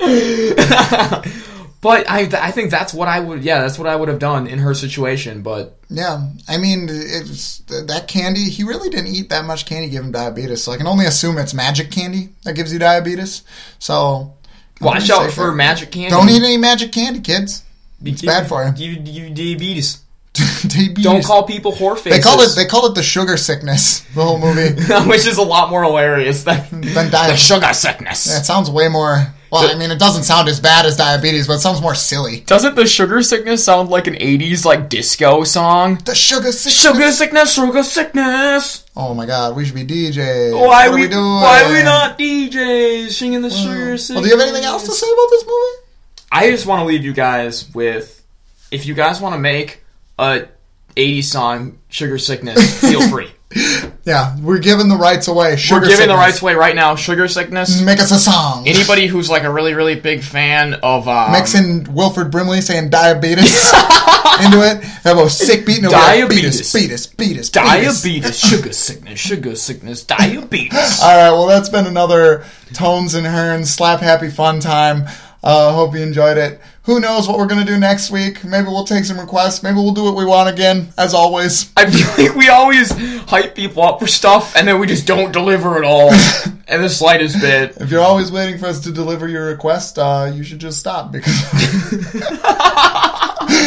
But 1.80 2.10
I, 2.10 2.28
I 2.32 2.50
think 2.50 2.70
that's 2.72 2.92
what 2.92 3.06
I 3.06 3.20
would. 3.20 3.44
Yeah, 3.44 3.60
that's 3.60 3.78
what 3.78 3.86
I 3.86 3.94
would 3.94 4.08
have 4.08 4.18
done 4.18 4.48
in 4.48 4.58
her 4.58 4.74
situation. 4.74 5.42
But 5.42 5.78
Yeah, 5.88 6.28
I 6.48 6.58
mean, 6.58 6.88
it's 6.90 7.58
that 7.68 8.08
candy. 8.08 8.50
He 8.50 8.64
really 8.64 8.90
didn't 8.90 9.14
eat 9.14 9.28
that 9.30 9.44
much 9.44 9.64
candy, 9.64 9.88
give 9.88 10.02
him 10.04 10.10
diabetes. 10.10 10.62
So 10.64 10.72
I 10.72 10.76
can 10.76 10.88
only 10.88 11.06
assume 11.06 11.38
it's 11.38 11.54
magic 11.54 11.92
candy 11.92 12.30
that 12.42 12.54
gives 12.54 12.72
you 12.72 12.80
diabetes. 12.80 13.42
So 13.78 14.34
watch 14.80 15.08
out 15.08 15.30
for 15.30 15.42
there. 15.44 15.52
magic 15.52 15.92
candy. 15.92 16.10
Don't 16.10 16.28
eat 16.28 16.42
any 16.42 16.56
magic 16.56 16.90
candy, 16.90 17.20
kids. 17.20 17.62
It's 18.04 18.22
bad 18.22 18.48
for 18.48 18.64
you. 18.64 18.72
Give 18.72 19.06
you 19.06 19.30
diabetes. 19.30 20.02
diabetes. 20.62 21.04
Don't 21.04 21.24
call 21.24 21.44
people 21.44 21.72
whore 21.72 21.96
faces. 21.96 22.18
They 22.18 22.22
call 22.22 22.40
it. 22.40 22.56
They 22.56 22.66
call 22.66 22.86
it 22.86 22.94
the 22.96 23.02
sugar 23.04 23.36
sickness. 23.36 24.04
The 24.14 24.24
whole 24.24 24.38
movie. 24.40 24.74
which 25.08 25.26
is 25.26 25.36
a 25.38 25.42
lot 25.42 25.70
more 25.70 25.84
hilarious 25.84 26.42
than 26.42 26.66
Than 26.70 26.80
the 26.80 27.08
diabetes. 27.12 27.40
sugar 27.40 27.72
sickness. 27.72 28.26
It 28.36 28.44
sounds 28.44 28.68
way 28.68 28.88
more. 28.88 29.28
Well, 29.50 29.70
I 29.70 29.78
mean, 29.78 29.90
it 29.90 29.98
doesn't 29.98 30.24
sound 30.24 30.48
as 30.48 30.60
bad 30.60 30.84
as 30.84 30.96
diabetes, 30.96 31.46
but 31.46 31.54
it 31.54 31.60
sounds 31.60 31.80
more 31.80 31.94
silly. 31.94 32.40
Doesn't 32.40 32.74
the 32.74 32.86
sugar 32.86 33.22
sickness 33.22 33.64
sound 33.64 33.88
like 33.88 34.06
an 34.06 34.14
'80s 34.14 34.64
like 34.64 34.88
disco 34.88 35.44
song? 35.44 35.96
The 36.04 36.14
sugar 36.14 36.52
sickness. 36.52 36.82
Sugar 36.82 37.12
sickness, 37.12 37.54
sugar 37.54 37.82
sickness. 37.82 38.84
Oh 38.96 39.14
my 39.14 39.26
god, 39.26 39.56
we 39.56 39.64
should 39.64 39.74
be 39.74 39.86
DJs. 39.86 40.52
Why 40.52 40.88
what 40.88 40.94
we, 40.96 41.02
are 41.02 41.04
we 41.06 41.08
doing? 41.08 41.24
why 41.24 41.62
are 41.64 41.72
we 41.72 41.82
not 41.82 42.18
DJs 42.18 43.10
singing 43.10 43.42
the 43.42 43.50
sugar 43.50 43.96
sickness? 43.96 44.10
Well, 44.10 44.22
do 44.22 44.28
you 44.28 44.38
have 44.38 44.46
anything 44.46 44.64
else 44.64 44.84
to 44.84 44.92
say 44.92 45.06
about 45.06 45.28
this 45.30 45.44
movie? 45.44 45.84
I 46.30 46.50
just 46.50 46.66
want 46.66 46.80
to 46.80 46.84
leave 46.84 47.04
you 47.04 47.14
guys 47.14 47.72
with, 47.74 48.22
if 48.70 48.84
you 48.86 48.94
guys 48.94 49.20
want 49.20 49.34
to 49.34 49.38
make 49.38 49.82
a 50.18 50.46
'80s 50.94 51.24
song, 51.24 51.78
"Sugar 51.88 52.18
Sickness," 52.18 52.80
feel 52.80 53.08
free. 53.08 53.30
Yeah, 54.08 54.34
we're 54.40 54.58
giving 54.58 54.88
the 54.88 54.96
rights 54.96 55.28
away. 55.28 55.56
Sugar 55.56 55.82
We're 55.82 55.88
giving 55.88 56.08
the 56.08 56.14
rights 56.14 56.40
away 56.40 56.54
right 56.54 56.74
now. 56.74 56.96
"Sugar 56.96 57.28
Sickness." 57.28 57.82
Make 57.82 58.00
us 58.00 58.10
a 58.10 58.18
song. 58.18 58.66
Anybody 58.66 59.06
who's 59.06 59.28
like 59.28 59.42
a 59.42 59.52
really, 59.52 59.74
really 59.74 59.96
big 59.96 60.22
fan 60.22 60.72
of 60.82 61.06
um, 61.06 61.32
Mix 61.32 61.54
in 61.54 61.84
Wilford 61.92 62.30
Brimley 62.30 62.62
saying 62.62 62.88
diabetes 62.88 63.70
into 64.42 64.62
it. 64.64 64.82
Have 65.04 65.18
a 65.18 65.28
sick 65.28 65.66
beat. 65.66 65.82
No, 65.82 65.90
Diabetes. 65.90 66.72
Beatus, 66.72 67.06
beatus, 67.06 67.06
beatus. 67.06 67.50
diabetes, 67.50 68.38
sugar 68.38 68.72
sickness, 68.72 69.20
sugar 69.20 69.54
sickness, 69.54 70.04
diabetes. 70.04 71.00
All 71.02 71.14
right, 71.14 71.30
well, 71.30 71.46
that's 71.46 71.68
been 71.68 71.86
another 71.86 72.46
Tones 72.72 73.12
and 73.12 73.26
Hearns 73.26 73.66
slap 73.66 74.00
happy 74.00 74.30
fun 74.30 74.60
time. 74.60 75.04
Uh, 75.44 75.74
hope 75.74 75.94
you 75.94 76.00
enjoyed 76.00 76.38
it. 76.38 76.62
Who 76.88 77.00
knows 77.00 77.28
what 77.28 77.36
we're 77.36 77.46
gonna 77.46 77.66
do 77.66 77.78
next 77.78 78.10
week? 78.10 78.42
Maybe 78.44 78.68
we'll 78.68 78.82
take 78.82 79.04
some 79.04 79.20
requests. 79.20 79.62
Maybe 79.62 79.74
we'll 79.74 79.92
do 79.92 80.04
what 80.04 80.16
we 80.16 80.24
want 80.24 80.48
again, 80.48 80.88
as 80.96 81.12
always. 81.12 81.70
I 81.76 81.90
feel 81.90 82.28
like 82.28 82.34
we 82.34 82.48
always 82.48 82.90
hype 83.28 83.54
people 83.54 83.82
up 83.82 84.00
for 84.00 84.06
stuff 84.06 84.56
and 84.56 84.66
then 84.66 84.80
we 84.80 84.86
just 84.86 85.06
don't 85.06 85.30
deliver 85.30 85.76
at 85.76 85.84
all 85.84 86.08
in 86.66 86.80
the 86.80 86.88
slightest 86.88 87.42
bit. 87.42 87.76
If 87.76 87.90
you're 87.90 88.00
always 88.00 88.32
waiting 88.32 88.58
for 88.58 88.68
us 88.68 88.80
to 88.84 88.90
deliver 88.90 89.28
your 89.28 89.48
request, 89.48 89.98
uh, 89.98 90.32
you 90.34 90.42
should 90.42 90.60
just 90.60 90.78
stop 90.78 91.12
because 91.12 91.38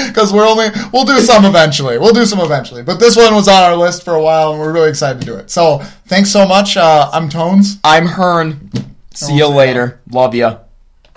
because 0.08 0.34
we're 0.34 0.48
only 0.48 0.70
we'll 0.92 1.06
do 1.06 1.20
some 1.20 1.46
eventually. 1.46 2.00
We'll 2.00 2.16
do 2.16 2.26
some 2.26 2.40
eventually, 2.40 2.82
but 2.82 3.00
this 3.00 3.16
one 3.16 3.36
was 3.36 3.48
on 3.48 3.62
our 3.62 3.76
list 3.76 4.04
for 4.04 4.16
a 4.16 4.24
while, 4.24 4.50
and 4.50 4.60
we're 4.60 4.74
really 4.74 4.90
excited 4.90 5.20
to 5.20 5.28
do 5.28 5.36
it. 5.36 5.52
So 5.52 5.78
thanks 6.08 6.32
so 6.32 6.48
much. 6.48 6.76
Uh, 6.76 7.08
I'm 7.14 7.30
Tones. 7.30 7.78
I'm 7.84 8.08
Hearn. 8.08 8.72
See 9.14 9.38
you 9.38 9.46
later. 9.46 10.02
Love 10.10 10.34
ya. 10.34 10.62